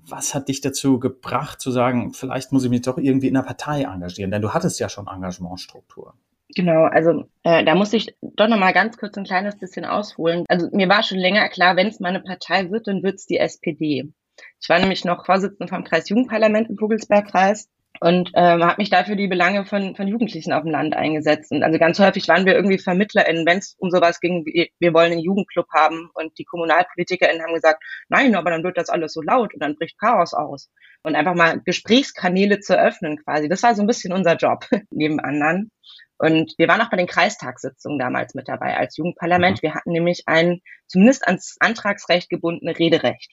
was 0.08 0.36
hat 0.36 0.50
dich 0.50 0.62
dazu 0.62 1.00
gebracht 1.00 1.62
zu 1.62 1.72
sagen, 1.72 2.14
vielleicht 2.14 2.52
muss 2.52 2.64
ich 2.64 2.70
mich 2.70 2.82
doch 2.82 2.98
irgendwie 2.98 3.28
in 3.28 3.34
der 3.34 3.42
Partei 3.42 3.84
engagieren? 3.84 4.32
Denn 4.32 4.42
du 4.42 4.54
hattest 4.54 4.80
ja 4.80 4.90
schon 4.90 5.08
Engagementstruktur. 5.08 6.14
Genau, 6.56 6.86
also 6.86 7.26
äh, 7.44 7.64
da 7.64 7.76
muss 7.76 7.94
ich 7.94 8.16
doch 8.22 8.48
noch 8.48 8.58
mal 8.58 8.74
ganz 8.74 8.98
kurz 8.98 9.16
ein 9.18 9.24
kleines 9.24 9.58
bisschen 9.58 9.86
ausholen. 9.86 10.46
Also 10.48 10.68
mir 10.72 10.90
war 10.90 11.04
schon 11.04 11.20
länger 11.20 11.48
klar, 11.50 11.76
wenn 11.76 11.88
es 11.88 12.00
meine 12.00 12.22
Partei 12.22 12.72
wird, 12.72 12.88
dann 12.88 13.04
wird 13.04 13.16
es 13.16 13.28
die 13.28 13.38
SPD. 13.38 14.12
Ich 14.62 14.70
war 14.70 14.80
nämlich 14.80 15.06
noch 15.06 15.26
Vorsitzende 15.26 15.68
vom 15.68 15.84
Kreis 15.84 16.10
Jugendparlament 16.10 16.70
im 16.70 16.78
Vogelsbergkreis 16.78 17.70
und 18.02 18.32
ähm, 18.36 18.64
habe 18.64 18.76
mich 18.78 18.90
dafür 18.90 19.16
die 19.16 19.28
Belange 19.28 19.66
von, 19.66 19.96
von 19.96 20.08
Jugendlichen 20.08 20.54
auf 20.54 20.64
dem 20.64 20.72
Land 20.72 20.96
eingesetzt. 20.96 21.52
Und 21.52 21.64
also 21.64 21.78
ganz 21.80 22.00
häufig 22.00 22.28
waren 22.28 22.46
wir 22.46 22.56
irgendwie 22.56 22.78
VermittlerInnen, 22.78 23.46
wenn 23.46 23.58
es 23.58 23.76
um 23.78 23.90
sowas 23.90 24.20
ging, 24.20 24.46
wie 24.46 24.72
wir 24.80 24.94
wollen 24.94 25.12
einen 25.12 25.22
Jugendclub 25.22 25.68
haben 25.74 26.10
und 26.14 26.38
die 26.38 26.46
KommunalpolitikerInnen 26.46 27.44
haben 27.44 27.54
gesagt, 27.54 27.84
nein, 28.08 28.36
aber 28.36 28.52
dann 28.52 28.64
wird 28.64 28.78
das 28.78 28.90
alles 28.90 29.14
so 29.14 29.22
laut 29.22 29.54
und 29.54 29.62
dann 29.62 29.76
bricht 29.76 30.00
Chaos 30.00 30.34
aus. 30.34 30.70
Und 31.04 31.16
einfach 31.16 31.36
mal 31.36 31.62
Gesprächskanäle 31.62 32.60
zu 32.60 32.78
öffnen 32.78 33.18
quasi. 33.24 33.50
Das 33.50 33.64
war 33.64 33.76
so 33.76 33.82
ein 33.82 33.88
bisschen 33.88 34.14
unser 34.14 34.36
Job 34.36 34.66
neben 34.92 35.20
anderen. 35.20 35.72
Und 36.18 36.54
wir 36.58 36.68
waren 36.68 36.82
auch 36.82 36.90
bei 36.90 36.98
den 36.98 37.08
Kreistagssitzungen 37.08 37.98
damals 37.98 38.34
mit 38.34 38.50
dabei 38.50 38.78
als 38.78 38.98
Jugendparlament. 38.98 39.58
Mhm. 39.58 39.62
Wir 39.62 39.74
hatten 39.74 39.92
nämlich 39.92 40.24
ein 40.26 40.62
zumindest 40.88 41.26
ans 41.26 41.56
Antragsrecht 41.60 42.30
gebundene 42.30 42.78
Rederecht 42.78 43.32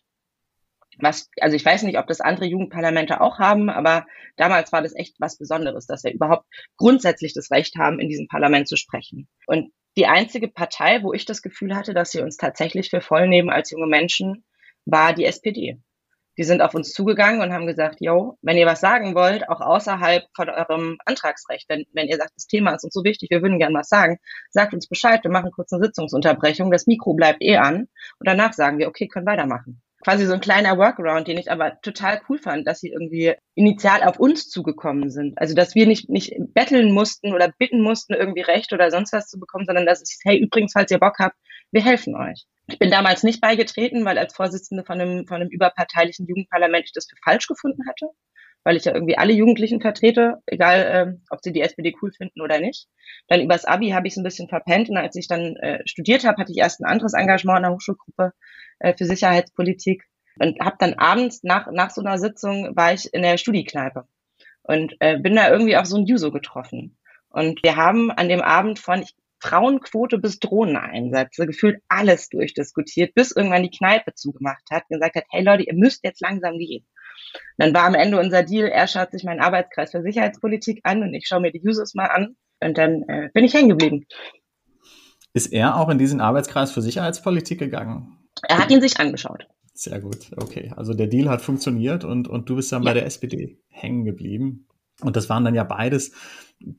was, 0.98 1.30
also 1.40 1.56
ich 1.56 1.64
weiß 1.64 1.82
nicht, 1.82 1.98
ob 1.98 2.06
das 2.06 2.20
andere 2.20 2.46
Jugendparlamente 2.46 3.20
auch 3.20 3.38
haben, 3.38 3.70
aber 3.70 4.06
damals 4.36 4.72
war 4.72 4.82
das 4.82 4.94
echt 4.94 5.16
was 5.18 5.38
Besonderes, 5.38 5.86
dass 5.86 6.04
wir 6.04 6.12
überhaupt 6.12 6.46
grundsätzlich 6.76 7.34
das 7.34 7.50
Recht 7.50 7.76
haben, 7.76 8.00
in 8.00 8.08
diesem 8.08 8.28
Parlament 8.28 8.68
zu 8.68 8.76
sprechen. 8.76 9.28
Und 9.46 9.72
die 9.96 10.06
einzige 10.06 10.48
Partei, 10.48 11.02
wo 11.02 11.12
ich 11.12 11.24
das 11.24 11.42
Gefühl 11.42 11.74
hatte, 11.74 11.94
dass 11.94 12.10
sie 12.12 12.20
uns 12.20 12.36
tatsächlich 12.36 12.90
für 12.90 13.00
voll 13.00 13.28
nehmen 13.28 13.50
als 13.50 13.70
junge 13.70 13.86
Menschen, 13.86 14.44
war 14.84 15.14
die 15.14 15.24
SPD. 15.24 15.80
Die 16.38 16.44
sind 16.44 16.60
auf 16.60 16.74
uns 16.74 16.92
zugegangen 16.92 17.40
und 17.40 17.52
haben 17.54 17.66
gesagt, 17.66 17.96
yo, 18.00 18.36
wenn 18.42 18.58
ihr 18.58 18.66
was 18.66 18.80
sagen 18.80 19.14
wollt, 19.14 19.48
auch 19.48 19.62
außerhalb 19.62 20.24
von 20.34 20.50
eurem 20.50 20.98
Antragsrecht, 21.06 21.66
wenn, 21.68 21.86
wenn 21.94 22.08
ihr 22.08 22.18
sagt, 22.18 22.32
das 22.36 22.46
Thema 22.46 22.74
ist 22.74 22.84
uns 22.84 22.92
so 22.92 23.04
wichtig, 23.04 23.30
wir 23.30 23.40
würden 23.40 23.58
gern 23.58 23.72
was 23.72 23.88
sagen, 23.88 24.18
sagt 24.50 24.74
uns 24.74 24.86
Bescheid, 24.86 25.24
wir 25.24 25.30
machen 25.30 25.50
kurz 25.50 25.72
eine 25.72 25.82
Sitzungsunterbrechung, 25.82 26.70
das 26.70 26.86
Mikro 26.86 27.14
bleibt 27.14 27.42
eh 27.42 27.56
an 27.56 27.88
und 28.18 28.28
danach 28.28 28.52
sagen 28.52 28.78
wir, 28.78 28.88
okay, 28.88 29.08
können 29.08 29.26
weitermachen 29.26 29.80
quasi 30.06 30.24
so 30.24 30.34
ein 30.34 30.40
kleiner 30.40 30.78
Workaround, 30.78 31.26
den 31.26 31.36
ich 31.36 31.50
aber 31.50 31.80
total 31.80 32.20
cool 32.28 32.38
fand, 32.38 32.64
dass 32.68 32.78
sie 32.78 32.92
irgendwie 32.92 33.34
initial 33.56 34.04
auf 34.04 34.20
uns 34.20 34.48
zugekommen 34.48 35.10
sind. 35.10 35.36
Also, 35.36 35.52
dass 35.52 35.74
wir 35.74 35.84
nicht, 35.88 36.08
nicht 36.08 36.32
betteln 36.54 36.92
mussten 36.92 37.34
oder 37.34 37.52
bitten 37.58 37.80
mussten, 37.80 38.14
irgendwie 38.14 38.42
Recht 38.42 38.72
oder 38.72 38.92
sonst 38.92 39.12
was 39.12 39.26
zu 39.26 39.40
bekommen, 39.40 39.66
sondern 39.66 39.84
dass 39.84 40.00
es, 40.00 40.20
hey, 40.22 40.38
übrigens, 40.38 40.74
falls 40.74 40.92
ihr 40.92 41.00
Bock 41.00 41.16
habt, 41.18 41.34
wir 41.72 41.84
helfen 41.84 42.14
euch. 42.14 42.44
Ich 42.68 42.78
bin 42.78 42.92
damals 42.92 43.24
nicht 43.24 43.40
beigetreten, 43.40 44.04
weil 44.04 44.16
als 44.16 44.32
Vorsitzende 44.32 44.84
von 44.84 45.00
einem, 45.00 45.26
von 45.26 45.40
einem 45.40 45.50
überparteilichen 45.50 46.28
Jugendparlament 46.28 46.84
ich 46.84 46.92
das 46.92 47.08
für 47.10 47.16
falsch 47.24 47.48
gefunden 47.48 47.82
hatte, 47.88 48.06
weil 48.66 48.76
ich 48.76 48.84
ja 48.84 48.92
irgendwie 48.92 49.16
alle 49.16 49.32
Jugendlichen 49.32 49.80
vertrete, 49.80 50.42
egal 50.44 50.80
äh, 50.80 51.18
ob 51.30 51.38
sie 51.40 51.52
die 51.52 51.60
SPD 51.60 51.94
cool 52.02 52.10
finden 52.10 52.40
oder 52.40 52.58
nicht. 52.58 52.88
Dann 53.28 53.40
übers 53.40 53.64
Abi 53.64 53.90
habe 53.90 54.08
ich 54.08 54.14
es 54.14 54.16
ein 54.16 54.24
bisschen 54.24 54.48
verpennt 54.48 54.90
und 54.90 54.96
als 54.96 55.14
ich 55.14 55.28
dann 55.28 55.54
äh, 55.54 55.86
studiert 55.86 56.24
habe, 56.24 56.38
hatte 56.38 56.50
ich 56.50 56.58
erst 56.58 56.80
ein 56.80 56.84
anderes 56.84 57.12
Engagement 57.14 57.58
in 57.58 57.62
der 57.62 57.72
Hochschulgruppe 57.72 58.32
äh, 58.80 58.92
für 58.98 59.04
Sicherheitspolitik 59.04 60.02
und 60.40 60.58
habe 60.58 60.74
dann 60.80 60.94
abends 60.94 61.44
nach, 61.44 61.70
nach 61.70 61.90
so 61.90 62.00
einer 62.00 62.18
Sitzung 62.18 62.74
war 62.74 62.92
ich 62.92 63.14
in 63.14 63.22
der 63.22 63.36
Studiekneipe 63.36 64.08
und 64.62 64.96
äh, 64.98 65.16
bin 65.16 65.36
da 65.36 65.48
irgendwie 65.48 65.76
auf 65.76 65.86
so 65.86 65.96
ein 65.96 66.06
Juso 66.06 66.32
getroffen. 66.32 66.98
Und 67.28 67.62
wir 67.62 67.76
haben 67.76 68.10
an 68.10 68.28
dem 68.28 68.42
Abend 68.42 68.80
von 68.80 69.04
Frauenquote 69.38 70.18
bis 70.18 70.40
Drohneneinsätze 70.40 71.46
gefühlt 71.46 71.80
alles 71.86 72.30
durchdiskutiert, 72.30 73.14
bis 73.14 73.30
irgendwann 73.30 73.62
die 73.62 73.70
Kneipe 73.70 74.14
zugemacht 74.14 74.64
hat 74.72 74.82
und 74.88 74.96
gesagt 74.96 75.14
hat, 75.14 75.24
hey 75.30 75.44
Leute, 75.44 75.62
ihr 75.62 75.74
müsst 75.74 76.02
jetzt 76.02 76.20
langsam 76.20 76.58
gehen. 76.58 76.84
Dann 77.56 77.74
war 77.74 77.84
am 77.84 77.94
Ende 77.94 78.18
unser 78.18 78.42
Deal, 78.42 78.68
er 78.68 78.86
schaut 78.86 79.12
sich 79.12 79.24
meinen 79.24 79.40
Arbeitskreis 79.40 79.90
für 79.90 80.02
Sicherheitspolitik 80.02 80.80
an 80.84 81.02
und 81.02 81.14
ich 81.14 81.26
schaue 81.26 81.40
mir 81.40 81.52
die 81.52 81.62
Users 81.66 81.94
mal 81.94 82.06
an 82.06 82.36
und 82.60 82.78
dann 82.78 83.02
äh, 83.08 83.30
bin 83.32 83.44
ich 83.44 83.54
hängen 83.54 83.70
geblieben. 83.70 84.06
Ist 85.32 85.52
er 85.52 85.76
auch 85.76 85.88
in 85.88 85.98
diesen 85.98 86.20
Arbeitskreis 86.20 86.72
für 86.72 86.80
Sicherheitspolitik 86.82 87.58
gegangen? 87.58 88.18
Er 88.48 88.58
hat 88.58 88.70
ihn 88.70 88.80
sich 88.80 88.98
angeschaut. 88.98 89.46
Sehr 89.74 90.00
gut, 90.00 90.30
okay. 90.36 90.72
Also 90.74 90.94
der 90.94 91.06
Deal 91.06 91.28
hat 91.28 91.42
funktioniert 91.42 92.04
und, 92.04 92.28
und 92.28 92.48
du 92.48 92.56
bist 92.56 92.72
dann 92.72 92.82
ja. 92.82 92.90
bei 92.90 92.94
der 92.94 93.04
SPD 93.04 93.58
hängen 93.68 94.04
geblieben. 94.04 94.66
Und 95.02 95.16
das 95.16 95.28
waren 95.28 95.44
dann 95.44 95.54
ja 95.54 95.64
beides 95.64 96.12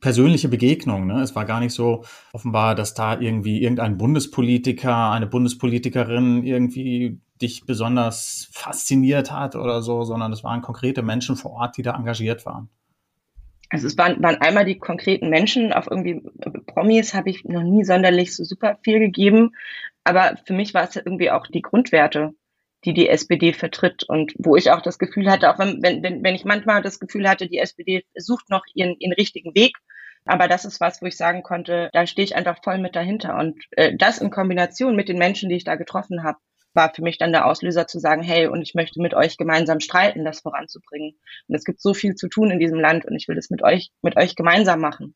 persönliche 0.00 0.48
Begegnungen. 0.48 1.06
Ne? 1.06 1.22
Es 1.22 1.36
war 1.36 1.44
gar 1.44 1.60
nicht 1.60 1.72
so 1.72 2.04
offenbar, 2.32 2.74
dass 2.74 2.94
da 2.94 3.20
irgendwie 3.20 3.62
irgendein 3.62 3.96
Bundespolitiker, 3.96 5.10
eine 5.12 5.28
Bundespolitikerin 5.28 6.42
irgendwie 6.42 7.20
dich 7.40 7.64
besonders 7.66 8.48
fasziniert 8.52 9.30
hat 9.30 9.56
oder 9.56 9.82
so, 9.82 10.04
sondern 10.04 10.32
es 10.32 10.44
waren 10.44 10.62
konkrete 10.62 11.02
Menschen 11.02 11.36
vor 11.36 11.52
Ort, 11.52 11.76
die 11.76 11.82
da 11.82 11.94
engagiert 11.94 12.44
waren. 12.46 12.68
Also 13.70 13.86
es 13.86 13.98
waren, 13.98 14.22
waren 14.22 14.40
einmal 14.40 14.64
die 14.64 14.78
konkreten 14.78 15.28
Menschen, 15.28 15.72
auf 15.72 15.88
irgendwie 15.90 16.22
Promis 16.66 17.12
habe 17.12 17.30
ich 17.30 17.44
noch 17.44 17.62
nie 17.62 17.84
sonderlich 17.84 18.34
so 18.34 18.44
super 18.44 18.78
viel 18.82 18.98
gegeben. 18.98 19.54
Aber 20.04 20.38
für 20.46 20.54
mich 20.54 20.72
war 20.72 20.84
es 20.84 20.96
irgendwie 20.96 21.30
auch 21.30 21.46
die 21.46 21.60
Grundwerte, 21.60 22.34
die 22.84 22.94
die 22.94 23.08
SPD 23.08 23.52
vertritt 23.52 24.04
und 24.04 24.32
wo 24.38 24.56
ich 24.56 24.70
auch 24.70 24.80
das 24.80 24.98
Gefühl 24.98 25.30
hatte, 25.30 25.50
auch 25.50 25.58
wenn, 25.58 25.82
wenn, 25.82 26.24
wenn 26.24 26.34
ich 26.34 26.44
manchmal 26.44 26.80
das 26.80 26.98
Gefühl 26.98 27.28
hatte, 27.28 27.48
die 27.48 27.58
SPD 27.58 28.04
sucht 28.16 28.48
noch 28.48 28.62
ihren, 28.74 28.96
ihren 28.98 29.12
richtigen 29.12 29.54
Weg, 29.54 29.76
aber 30.24 30.46
das 30.46 30.64
ist 30.64 30.80
was, 30.80 31.00
wo 31.02 31.06
ich 31.06 31.16
sagen 31.16 31.42
konnte, 31.42 31.90
da 31.92 32.06
stehe 32.06 32.24
ich 32.24 32.36
einfach 32.36 32.62
voll 32.62 32.78
mit 32.78 32.94
dahinter. 32.94 33.36
Und 33.36 33.62
äh, 33.72 33.96
das 33.96 34.18
in 34.18 34.30
Kombination 34.30 34.94
mit 34.94 35.08
den 35.08 35.18
Menschen, 35.18 35.48
die 35.48 35.56
ich 35.56 35.64
da 35.64 35.76
getroffen 35.76 36.22
habe, 36.22 36.38
war 36.78 36.94
für 36.94 37.02
mich 37.02 37.18
dann 37.18 37.32
der 37.32 37.46
Auslöser 37.46 37.88
zu 37.88 37.98
sagen, 37.98 38.22
hey, 38.22 38.46
und 38.46 38.62
ich 38.62 38.74
möchte 38.74 39.02
mit 39.02 39.12
euch 39.12 39.36
gemeinsam 39.36 39.80
streiten, 39.80 40.24
das 40.24 40.40
voranzubringen. 40.40 41.16
Und 41.48 41.54
es 41.56 41.64
gibt 41.64 41.82
so 41.82 41.92
viel 41.92 42.14
zu 42.14 42.28
tun 42.28 42.52
in 42.52 42.60
diesem 42.60 42.78
Land 42.78 43.04
und 43.04 43.16
ich 43.16 43.26
will 43.26 43.34
das 43.34 43.50
mit 43.50 43.62
euch, 43.62 43.90
mit 44.00 44.16
euch 44.16 44.36
gemeinsam 44.36 44.80
machen. 44.80 45.14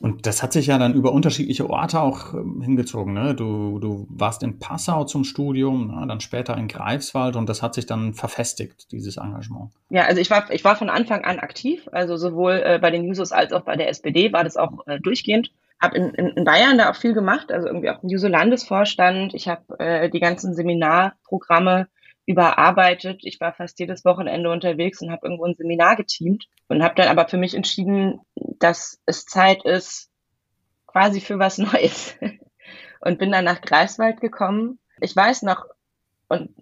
Und 0.00 0.26
das 0.26 0.42
hat 0.42 0.54
sich 0.54 0.66
ja 0.66 0.78
dann 0.78 0.94
über 0.94 1.12
unterschiedliche 1.12 1.68
Orte 1.68 2.00
auch 2.00 2.32
ähm, 2.32 2.62
hingezogen. 2.62 3.12
Ne? 3.12 3.34
Du, 3.34 3.78
du 3.78 4.06
warst 4.08 4.42
in 4.42 4.58
Passau 4.58 5.04
zum 5.04 5.24
Studium, 5.24 5.88
ne? 5.94 6.06
dann 6.08 6.20
später 6.20 6.56
in 6.56 6.68
Greifswald 6.68 7.36
und 7.36 7.48
das 7.48 7.62
hat 7.62 7.74
sich 7.74 7.84
dann 7.84 8.14
verfestigt, 8.14 8.90
dieses 8.92 9.18
Engagement. 9.18 9.70
Ja, 9.90 10.06
also 10.06 10.20
ich 10.20 10.30
war, 10.30 10.50
ich 10.50 10.64
war 10.64 10.74
von 10.74 10.88
Anfang 10.88 11.24
an 11.24 11.38
aktiv, 11.38 11.86
also 11.92 12.16
sowohl 12.16 12.62
äh, 12.64 12.78
bei 12.80 12.90
den 12.90 13.04
Jusos 13.04 13.30
als 13.30 13.52
auch 13.52 13.60
bei 13.62 13.76
der 13.76 13.90
SPD 13.90 14.32
war 14.32 14.42
das 14.42 14.56
auch 14.56 14.86
äh, 14.86 14.98
durchgehend. 14.98 15.52
Hab 15.80 15.94
in, 15.94 16.10
in, 16.10 16.28
in 16.28 16.44
Bayern 16.44 16.78
da 16.78 16.90
auch 16.90 16.96
viel 16.96 17.14
gemacht, 17.14 17.50
also 17.50 17.66
irgendwie 17.66 17.90
auch 17.90 18.02
im 18.02 18.08
Juso-Landesvorstand. 18.08 19.34
Ich 19.34 19.48
habe 19.48 19.78
äh, 19.78 20.10
die 20.10 20.20
ganzen 20.20 20.54
Seminarprogramme 20.54 21.88
überarbeitet. 22.26 23.20
Ich 23.24 23.40
war 23.40 23.52
fast 23.52 23.78
jedes 23.78 24.04
Wochenende 24.04 24.50
unterwegs 24.50 25.00
und 25.00 25.10
habe 25.10 25.26
irgendwo 25.26 25.46
ein 25.46 25.54
Seminar 25.54 25.96
geteamt 25.96 26.46
und 26.68 26.82
habe 26.82 26.94
dann 26.94 27.08
aber 27.08 27.28
für 27.28 27.38
mich 27.38 27.54
entschieden, 27.54 28.20
dass 28.34 29.00
es 29.06 29.24
Zeit 29.24 29.64
ist, 29.64 30.10
quasi 30.86 31.20
für 31.20 31.38
was 31.38 31.58
Neues. 31.58 32.16
und 33.00 33.18
bin 33.18 33.32
dann 33.32 33.44
nach 33.44 33.62
Greifswald 33.62 34.20
gekommen. 34.20 34.78
Ich 35.00 35.16
weiß 35.16 35.42
noch, 35.42 35.64
und 36.28 36.54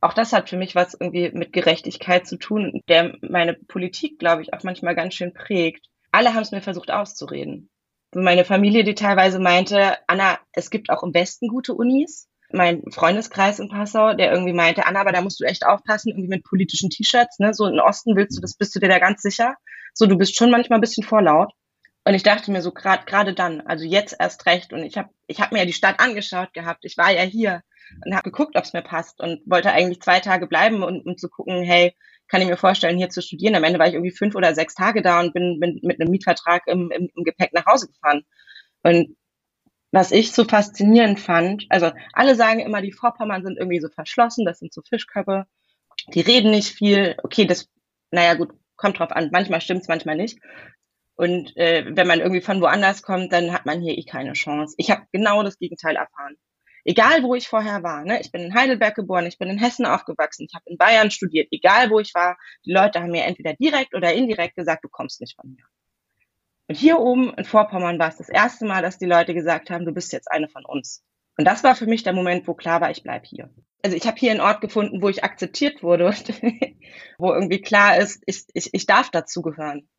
auch 0.00 0.12
das 0.12 0.32
hat 0.32 0.48
für 0.48 0.56
mich 0.56 0.74
was 0.74 0.94
irgendwie 0.94 1.30
mit 1.32 1.52
Gerechtigkeit 1.52 2.26
zu 2.26 2.36
tun, 2.36 2.82
der 2.88 3.16
meine 3.20 3.54
Politik, 3.54 4.18
glaube 4.18 4.42
ich, 4.42 4.52
auch 4.52 4.62
manchmal 4.62 4.94
ganz 4.94 5.14
schön 5.14 5.32
prägt. 5.32 5.86
Alle 6.12 6.34
haben 6.34 6.42
es 6.42 6.52
mir 6.52 6.60
versucht 6.60 6.90
auszureden. 6.90 7.70
Meine 8.14 8.44
Familie, 8.44 8.84
die 8.84 8.94
teilweise 8.94 9.38
meinte, 9.38 9.96
Anna, 10.06 10.38
es 10.52 10.70
gibt 10.70 10.90
auch 10.90 11.02
im 11.02 11.14
Westen 11.14 11.48
gute 11.48 11.74
Unis 11.74 12.28
mein 12.50 12.82
Freundeskreis 12.90 13.58
in 13.58 13.68
Passau, 13.68 14.14
der 14.14 14.32
irgendwie 14.32 14.52
meinte, 14.52 14.86
Anna, 14.86 15.00
aber 15.00 15.12
da 15.12 15.20
musst 15.20 15.40
du 15.40 15.44
echt 15.44 15.66
aufpassen, 15.66 16.10
irgendwie 16.10 16.28
mit 16.28 16.44
politischen 16.44 16.90
T-Shirts, 16.90 17.38
ne? 17.38 17.52
So 17.52 17.66
im 17.66 17.78
Osten 17.78 18.16
willst 18.16 18.36
du 18.36 18.40
das, 18.40 18.54
bist 18.54 18.74
du 18.74 18.80
dir 18.80 18.88
da 18.88 18.98
ganz 18.98 19.22
sicher. 19.22 19.54
So, 19.92 20.06
du 20.06 20.16
bist 20.16 20.36
schon 20.36 20.50
manchmal 20.50 20.78
ein 20.78 20.82
bisschen 20.82 21.04
vorlaut. 21.04 21.52
Und 22.04 22.14
ich 22.14 22.22
dachte 22.22 22.50
mir 22.50 22.62
so 22.62 22.72
gerade 22.72 23.04
gerade 23.04 23.34
dann, 23.34 23.60
also 23.62 23.84
jetzt 23.84 24.16
erst 24.18 24.46
recht. 24.46 24.72
Und 24.72 24.82
ich 24.82 24.96
habe 24.96 25.10
ich 25.26 25.40
hab 25.40 25.52
mir 25.52 25.58
ja 25.58 25.66
die 25.66 25.74
Stadt 25.74 26.00
angeschaut 26.00 26.54
gehabt. 26.54 26.84
Ich 26.84 26.96
war 26.96 27.10
ja 27.10 27.22
hier 27.22 27.62
und 28.04 28.14
habe 28.14 28.30
geguckt, 28.30 28.56
ob 28.56 28.64
es 28.64 28.72
mir 28.72 28.82
passt 28.82 29.20
und 29.20 29.42
wollte 29.44 29.72
eigentlich 29.72 30.00
zwei 30.00 30.20
Tage 30.20 30.46
bleiben 30.46 30.82
und 30.82 31.04
um 31.04 31.18
zu 31.18 31.28
gucken, 31.28 31.62
hey, 31.62 31.94
kann 32.28 32.42
ich 32.42 32.48
mir 32.48 32.56
vorstellen, 32.56 32.98
hier 32.98 33.08
zu 33.10 33.22
studieren. 33.22 33.54
Am 33.54 33.64
Ende 33.64 33.78
war 33.78 33.88
ich 33.88 33.94
irgendwie 33.94 34.14
fünf 34.16 34.34
oder 34.34 34.54
sechs 34.54 34.74
Tage 34.74 35.02
da 35.02 35.20
und 35.20 35.32
bin, 35.32 35.58
bin 35.60 35.80
mit 35.82 36.00
einem 36.00 36.10
Mietvertrag 36.10 36.62
im, 36.66 36.90
im, 36.90 37.10
im 37.14 37.24
Gepäck 37.24 37.52
nach 37.52 37.66
Hause 37.66 37.88
gefahren. 37.88 38.22
Und 38.82 39.16
was 39.90 40.12
ich 40.12 40.32
so 40.32 40.44
faszinierend 40.44 41.18
fand, 41.18 41.64
also 41.70 41.92
alle 42.12 42.34
sagen 42.34 42.60
immer, 42.60 42.82
die 42.82 42.92
Vorpommern 42.92 43.42
sind 43.42 43.58
irgendwie 43.58 43.80
so 43.80 43.88
verschlossen, 43.88 44.44
das 44.44 44.58
sind 44.58 44.72
so 44.72 44.82
Fischköpfe, 44.86 45.46
die 46.14 46.20
reden 46.20 46.50
nicht 46.50 46.68
viel. 46.68 47.16
Okay, 47.22 47.46
das, 47.46 47.68
naja 48.10 48.34
gut, 48.34 48.50
kommt 48.76 48.98
drauf 48.98 49.12
an, 49.12 49.30
manchmal 49.32 49.60
stimmt's, 49.60 49.88
manchmal 49.88 50.16
nicht. 50.16 50.38
Und 51.16 51.56
äh, 51.56 51.84
wenn 51.88 52.06
man 52.06 52.20
irgendwie 52.20 52.42
von 52.42 52.60
woanders 52.60 53.02
kommt, 53.02 53.32
dann 53.32 53.52
hat 53.52 53.66
man 53.66 53.80
hier 53.80 53.98
eh 53.98 54.04
keine 54.04 54.34
Chance. 54.34 54.74
Ich 54.78 54.90
habe 54.90 55.02
genau 55.10 55.42
das 55.42 55.58
Gegenteil 55.58 55.96
erfahren. 55.96 56.36
Egal, 56.88 57.22
wo 57.22 57.34
ich 57.34 57.48
vorher 57.48 57.82
war. 57.82 58.02
Ne? 58.02 58.18
Ich 58.18 58.32
bin 58.32 58.40
in 58.40 58.54
Heidelberg 58.54 58.94
geboren, 58.94 59.26
ich 59.26 59.36
bin 59.36 59.50
in 59.50 59.58
Hessen 59.58 59.84
aufgewachsen, 59.84 60.46
ich 60.48 60.54
habe 60.54 60.64
in 60.70 60.78
Bayern 60.78 61.10
studiert. 61.10 61.48
Egal, 61.50 61.90
wo 61.90 62.00
ich 62.00 62.14
war, 62.14 62.38
die 62.64 62.72
Leute 62.72 63.02
haben 63.02 63.10
mir 63.10 63.24
entweder 63.24 63.52
direkt 63.52 63.94
oder 63.94 64.14
indirekt 64.14 64.56
gesagt, 64.56 64.84
du 64.84 64.88
kommst 64.88 65.20
nicht 65.20 65.36
von 65.36 65.50
mir. 65.50 65.64
Und 66.66 66.76
hier 66.76 66.98
oben 66.98 67.34
in 67.34 67.44
Vorpommern 67.44 67.98
war 67.98 68.08
es 68.08 68.16
das 68.16 68.30
erste 68.30 68.64
Mal, 68.64 68.80
dass 68.80 68.96
die 68.96 69.04
Leute 69.04 69.34
gesagt 69.34 69.68
haben, 69.68 69.84
du 69.84 69.92
bist 69.92 70.14
jetzt 70.14 70.32
eine 70.32 70.48
von 70.48 70.64
uns. 70.64 71.04
Und 71.36 71.44
das 71.44 71.62
war 71.62 71.76
für 71.76 71.84
mich 71.84 72.04
der 72.04 72.14
Moment, 72.14 72.48
wo 72.48 72.54
klar 72.54 72.80
war, 72.80 72.90
ich 72.90 73.02
bleib 73.02 73.26
hier. 73.26 73.50
Also 73.82 73.94
ich 73.94 74.06
habe 74.06 74.16
hier 74.16 74.30
einen 74.30 74.40
Ort 74.40 74.62
gefunden, 74.62 75.02
wo 75.02 75.10
ich 75.10 75.22
akzeptiert 75.22 75.82
wurde, 75.82 76.06
wo 77.18 77.34
irgendwie 77.34 77.60
klar 77.60 77.98
ist, 77.98 78.22
ich, 78.24 78.44
ich, 78.54 78.70
ich 78.72 78.86
darf 78.86 79.10
dazugehören. 79.10 79.90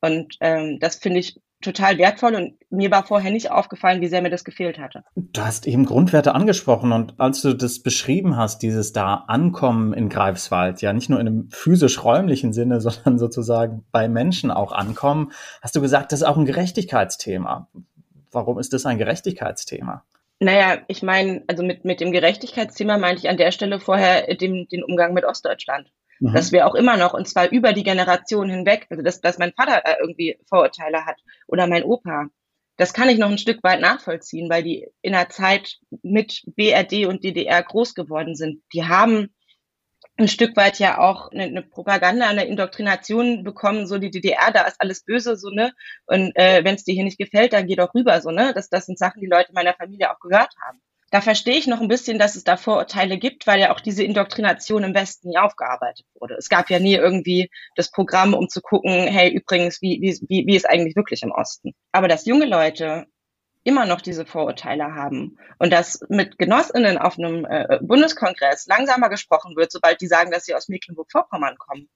Und 0.00 0.36
ähm, 0.40 0.78
das 0.80 0.96
finde 0.96 1.20
ich 1.20 1.40
total 1.62 1.98
wertvoll 1.98 2.34
und 2.34 2.54
mir 2.70 2.90
war 2.90 3.04
vorher 3.04 3.30
nicht 3.30 3.50
aufgefallen, 3.50 4.00
wie 4.00 4.08
sehr 4.08 4.22
mir 4.22 4.30
das 4.30 4.44
gefehlt 4.44 4.78
hatte. 4.78 5.04
Du 5.14 5.40
hast 5.40 5.66
eben 5.66 5.86
Grundwerte 5.86 6.34
angesprochen 6.34 6.92
und 6.92 7.18
als 7.18 7.42
du 7.42 7.54
das 7.54 7.82
beschrieben 7.82 8.36
hast, 8.36 8.62
dieses 8.62 8.92
da 8.92 9.24
Ankommen 9.26 9.94
in 9.94 10.08
Greifswald, 10.08 10.82
ja 10.82 10.92
nicht 10.92 11.08
nur 11.08 11.18
in 11.18 11.26
einem 11.26 11.50
physisch-räumlichen 11.50 12.52
Sinne, 12.52 12.80
sondern 12.82 13.18
sozusagen 13.18 13.84
bei 13.90 14.08
Menschen 14.08 14.50
auch 14.50 14.72
ankommen, 14.72 15.32
hast 15.62 15.74
du 15.74 15.80
gesagt, 15.80 16.12
das 16.12 16.20
ist 16.20 16.26
auch 16.26 16.36
ein 16.36 16.46
Gerechtigkeitsthema. 16.46 17.68
Warum 18.30 18.58
ist 18.58 18.72
das 18.72 18.84
ein 18.84 18.98
Gerechtigkeitsthema? 18.98 20.04
Naja, 20.38 20.78
ich 20.88 21.02
meine, 21.02 21.42
also 21.46 21.62
mit, 21.62 21.86
mit 21.86 22.00
dem 22.00 22.12
Gerechtigkeitsthema 22.12 22.98
meinte 22.98 23.22
ich 23.22 23.30
an 23.30 23.38
der 23.38 23.52
Stelle 23.52 23.80
vorher 23.80 24.34
den, 24.34 24.68
den 24.68 24.84
Umgang 24.84 25.14
mit 25.14 25.24
Ostdeutschland. 25.24 25.90
Mhm. 26.20 26.32
Dass 26.32 26.52
wir 26.52 26.66
auch 26.66 26.74
immer 26.74 26.96
noch, 26.96 27.14
und 27.14 27.28
zwar 27.28 27.50
über 27.50 27.72
die 27.72 27.82
Generation 27.82 28.48
hinweg, 28.48 28.86
also 28.90 29.02
dass, 29.02 29.20
dass 29.20 29.38
mein 29.38 29.52
Vater 29.52 29.82
da 29.84 29.96
irgendwie 30.00 30.38
Vorurteile 30.48 31.04
hat 31.04 31.20
oder 31.46 31.66
mein 31.66 31.84
Opa, 31.84 32.26
das 32.76 32.92
kann 32.92 33.08
ich 33.08 33.18
noch 33.18 33.30
ein 33.30 33.38
Stück 33.38 33.62
weit 33.62 33.80
nachvollziehen, 33.80 34.50
weil 34.50 34.62
die 34.62 34.86
in 35.00 35.12
der 35.12 35.28
Zeit 35.30 35.78
mit 36.02 36.42
BRD 36.56 37.06
und 37.06 37.24
DDR 37.24 37.62
groß 37.62 37.94
geworden 37.94 38.34
sind. 38.34 38.62
Die 38.74 38.84
haben 38.84 39.34
ein 40.18 40.28
Stück 40.28 40.56
weit 40.56 40.78
ja 40.78 40.98
auch 40.98 41.30
eine, 41.30 41.44
eine 41.44 41.62
Propaganda, 41.62 42.26
eine 42.26 42.46
Indoktrination 42.46 43.44
bekommen, 43.44 43.86
so 43.86 43.98
die 43.98 44.10
DDR, 44.10 44.50
da 44.52 44.62
ist 44.62 44.80
alles 44.80 45.04
böse, 45.04 45.36
so, 45.36 45.50
ne? 45.50 45.72
Und 46.06 46.34
äh, 46.36 46.64
wenn 46.64 46.74
es 46.74 46.84
dir 46.84 46.94
hier 46.94 47.04
nicht 47.04 47.18
gefällt, 47.18 47.52
dann 47.52 47.66
geh 47.66 47.76
doch 47.76 47.94
rüber, 47.94 48.20
so, 48.20 48.30
ne? 48.30 48.52
Das, 48.54 48.68
das 48.70 48.86
sind 48.86 48.98
Sachen, 48.98 49.20
die 49.20 49.26
Leute 49.26 49.52
meiner 49.52 49.74
Familie 49.74 50.10
auch 50.10 50.20
gehört 50.20 50.54
haben 50.66 50.80
da 51.10 51.20
verstehe 51.20 51.56
ich 51.56 51.66
noch 51.66 51.80
ein 51.80 51.88
bisschen, 51.88 52.18
dass 52.18 52.34
es 52.34 52.44
da 52.44 52.56
Vorurteile 52.56 53.16
gibt, 53.18 53.46
weil 53.46 53.60
ja 53.60 53.72
auch 53.72 53.80
diese 53.80 54.02
Indoktrination 54.02 54.82
im 54.82 54.94
Westen 54.94 55.28
nie 55.28 55.38
aufgearbeitet 55.38 56.04
wurde. 56.14 56.34
Es 56.34 56.48
gab 56.48 56.68
ja 56.68 56.80
nie 56.80 56.94
irgendwie 56.94 57.50
das 57.76 57.90
Programm, 57.90 58.34
um 58.34 58.48
zu 58.48 58.60
gucken, 58.60 59.06
hey, 59.06 59.30
übrigens, 59.30 59.80
wie, 59.82 60.00
wie, 60.00 60.18
wie, 60.28 60.46
wie 60.46 60.56
ist 60.56 60.68
eigentlich 60.68 60.96
wirklich 60.96 61.22
im 61.22 61.30
Osten? 61.30 61.74
Aber 61.92 62.08
dass 62.08 62.26
junge 62.26 62.46
Leute 62.46 63.06
immer 63.62 63.86
noch 63.86 64.00
diese 64.00 64.26
Vorurteile 64.26 64.94
haben 64.94 65.38
und 65.58 65.72
dass 65.72 66.00
mit 66.08 66.38
Genossinnen 66.38 66.98
auf 66.98 67.18
einem 67.18 67.44
äh, 67.44 67.78
Bundeskongress 67.82 68.66
langsamer 68.66 69.08
gesprochen 69.08 69.56
wird, 69.56 69.72
sobald 69.72 70.00
die 70.00 70.06
sagen, 70.06 70.30
dass 70.30 70.44
sie 70.44 70.54
aus 70.54 70.68
Mecklenburg-Vorpommern 70.68 71.56
kommen. 71.58 71.88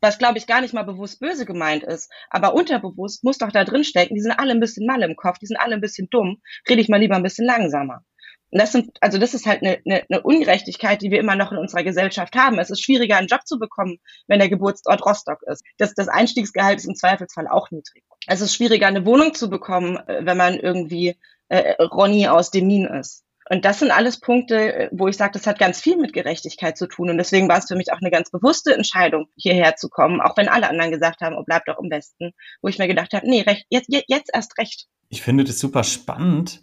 Was, 0.00 0.16
glaube 0.16 0.38
ich, 0.38 0.46
gar 0.46 0.62
nicht 0.62 0.72
mal 0.72 0.84
bewusst 0.84 1.20
böse 1.20 1.44
gemeint 1.44 1.82
ist, 1.82 2.10
aber 2.30 2.54
unterbewusst 2.54 3.22
muss 3.22 3.36
doch 3.36 3.52
da 3.52 3.64
drin 3.64 3.84
stecken, 3.84 4.14
die 4.14 4.22
sind 4.22 4.32
alle 4.32 4.52
ein 4.52 4.60
bisschen 4.60 4.86
mal 4.86 5.02
im 5.02 5.14
Kopf, 5.14 5.38
die 5.38 5.46
sind 5.46 5.58
alle 5.58 5.74
ein 5.74 5.82
bisschen 5.82 6.08
dumm, 6.08 6.40
rede 6.66 6.80
ich 6.80 6.88
mal 6.88 7.00
lieber 7.00 7.16
ein 7.16 7.22
bisschen 7.22 7.44
langsamer. 7.44 8.02
Und 8.50 8.60
das 8.60 8.72
sind, 8.72 8.96
also 9.00 9.18
das 9.18 9.34
ist 9.34 9.46
halt 9.46 9.62
eine, 9.62 9.78
eine, 9.86 10.02
eine 10.08 10.22
Ungerechtigkeit, 10.22 11.02
die 11.02 11.10
wir 11.10 11.20
immer 11.20 11.36
noch 11.36 11.52
in 11.52 11.58
unserer 11.58 11.84
Gesellschaft 11.84 12.34
haben. 12.36 12.58
Es 12.58 12.70
ist 12.70 12.82
schwieriger, 12.82 13.16
einen 13.16 13.28
Job 13.28 13.46
zu 13.46 13.58
bekommen, 13.58 13.98
wenn 14.26 14.40
der 14.40 14.48
Geburtsort 14.48 15.04
Rostock 15.04 15.42
ist. 15.46 15.64
Das, 15.78 15.94
das 15.94 16.08
Einstiegsgehalt 16.08 16.78
ist 16.78 16.86
im 16.86 16.96
Zweifelsfall 16.96 17.48
auch 17.48 17.70
niedrig. 17.70 18.02
Es 18.26 18.40
ist 18.40 18.54
schwieriger, 18.54 18.86
eine 18.86 19.06
Wohnung 19.06 19.34
zu 19.34 19.48
bekommen, 19.48 19.96
äh, 20.08 20.24
wenn 20.24 20.36
man 20.36 20.54
irgendwie 20.54 21.16
äh, 21.48 21.80
Ronny 21.82 22.28
aus 22.28 22.50
Demin 22.50 22.86
ist. 22.86 23.24
Und 23.50 23.64
das 23.64 23.80
sind 23.80 23.90
alles 23.90 24.20
Punkte, 24.20 24.74
äh, 24.74 24.88
wo 24.92 25.08
ich 25.08 25.16
sage, 25.16 25.32
das 25.32 25.46
hat 25.46 25.58
ganz 25.58 25.80
viel 25.80 25.96
mit 25.96 26.12
Gerechtigkeit 26.12 26.78
zu 26.78 26.86
tun. 26.86 27.10
Und 27.10 27.18
deswegen 27.18 27.48
war 27.48 27.58
es 27.58 27.66
für 27.66 27.74
mich 27.74 27.92
auch 27.92 28.00
eine 28.00 28.10
ganz 28.10 28.30
bewusste 28.30 28.72
Entscheidung, 28.72 29.26
hierher 29.36 29.74
zu 29.74 29.88
kommen, 29.88 30.20
auch 30.20 30.36
wenn 30.36 30.48
alle 30.48 30.68
anderen 30.68 30.92
gesagt 30.92 31.20
haben, 31.20 31.36
oh, 31.36 31.42
bleib 31.44 31.64
doch 31.66 31.78
im 31.78 31.90
Westen, 31.90 32.32
wo 32.62 32.68
ich 32.68 32.78
mir 32.78 32.86
gedacht 32.86 33.12
habe, 33.12 33.28
nee, 33.28 33.42
recht, 33.42 33.66
jetzt, 33.68 33.88
jetzt 33.90 34.30
erst 34.32 34.56
recht. 34.58 34.86
Ich 35.08 35.22
finde 35.22 35.42
das 35.42 35.58
super 35.58 35.82
spannend, 35.82 36.60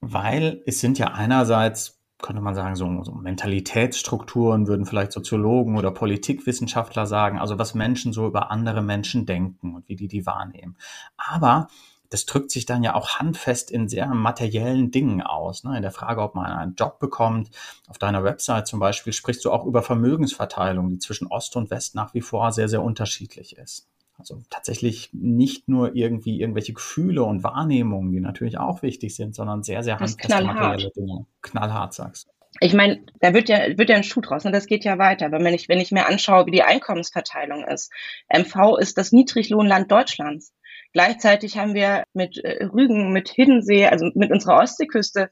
weil 0.00 0.62
es 0.66 0.80
sind 0.80 0.98
ja 0.98 1.08
einerseits, 1.08 2.00
könnte 2.22 2.42
man 2.42 2.54
sagen, 2.54 2.76
so, 2.76 3.04
so 3.04 3.12
Mentalitätsstrukturen, 3.12 4.66
würden 4.66 4.86
vielleicht 4.86 5.12
Soziologen 5.12 5.76
oder 5.76 5.90
Politikwissenschaftler 5.90 7.06
sagen, 7.06 7.38
also 7.38 7.58
was 7.58 7.74
Menschen 7.74 8.12
so 8.12 8.26
über 8.26 8.50
andere 8.50 8.82
Menschen 8.82 9.26
denken 9.26 9.74
und 9.74 9.88
wie 9.88 9.96
die 9.96 10.08
die 10.08 10.26
wahrnehmen. 10.26 10.76
Aber 11.16 11.68
das 12.10 12.26
drückt 12.26 12.50
sich 12.50 12.66
dann 12.66 12.82
ja 12.82 12.94
auch 12.94 13.18
handfest 13.18 13.70
in 13.70 13.88
sehr 13.88 14.06
materiellen 14.06 14.90
Dingen 14.90 15.22
aus. 15.22 15.64
Ne? 15.64 15.76
In 15.76 15.82
der 15.82 15.90
Frage, 15.90 16.22
ob 16.22 16.34
man 16.34 16.46
einen 16.46 16.74
Job 16.74 16.98
bekommt. 16.98 17.50
Auf 17.88 17.98
deiner 17.98 18.24
Website 18.24 18.66
zum 18.66 18.80
Beispiel 18.80 19.12
sprichst 19.12 19.44
du 19.44 19.50
auch 19.50 19.66
über 19.66 19.82
Vermögensverteilung, 19.82 20.88
die 20.88 20.98
zwischen 20.98 21.26
Ost 21.26 21.56
und 21.56 21.70
West 21.70 21.94
nach 21.94 22.14
wie 22.14 22.20
vor 22.20 22.52
sehr, 22.52 22.68
sehr 22.68 22.82
unterschiedlich 22.82 23.56
ist. 23.56 23.88
Also 24.30 24.42
tatsächlich 24.50 25.10
nicht 25.12 25.68
nur 25.68 25.94
irgendwie 25.94 26.40
irgendwelche 26.40 26.72
Gefühle 26.72 27.22
und 27.22 27.44
Wahrnehmungen, 27.44 28.10
die 28.12 28.20
natürlich 28.20 28.58
auch 28.58 28.82
wichtig 28.82 29.14
sind, 29.14 29.34
sondern 29.34 29.62
sehr, 29.62 29.82
sehr 29.82 30.00
handfeste 30.00 30.44
materielle 30.44 30.90
Dinge. 30.90 31.26
Knallhart, 31.42 31.94
sagst 31.94 32.26
du. 32.26 32.30
ich 32.60 32.74
meine, 32.74 33.04
da 33.20 33.34
wird 33.34 33.48
ja, 33.48 33.78
wird 33.78 33.88
ja 33.88 33.96
ein 33.96 34.04
Schuh 34.04 34.20
draus 34.20 34.44
und 34.44 34.52
das 34.52 34.66
geht 34.66 34.84
ja 34.84 34.98
weiter. 34.98 35.30
Wenn 35.30 35.54
ich, 35.54 35.68
wenn 35.68 35.80
ich 35.80 35.92
mir 35.92 36.06
anschaue, 36.06 36.46
wie 36.46 36.50
die 36.50 36.62
Einkommensverteilung 36.62 37.64
ist. 37.64 37.92
MV 38.28 38.78
ist 38.78 38.98
das 38.98 39.12
Niedriglohnland 39.12 39.90
Deutschlands. 39.90 40.52
Gleichzeitig 40.92 41.58
haben 41.58 41.74
wir 41.74 42.04
mit 42.14 42.38
äh, 42.38 42.64
Rügen, 42.64 43.12
mit 43.12 43.28
Hiddensee, 43.28 43.86
also 43.86 44.10
mit 44.14 44.32
unserer 44.32 44.58
Ostseeküste 44.58 45.30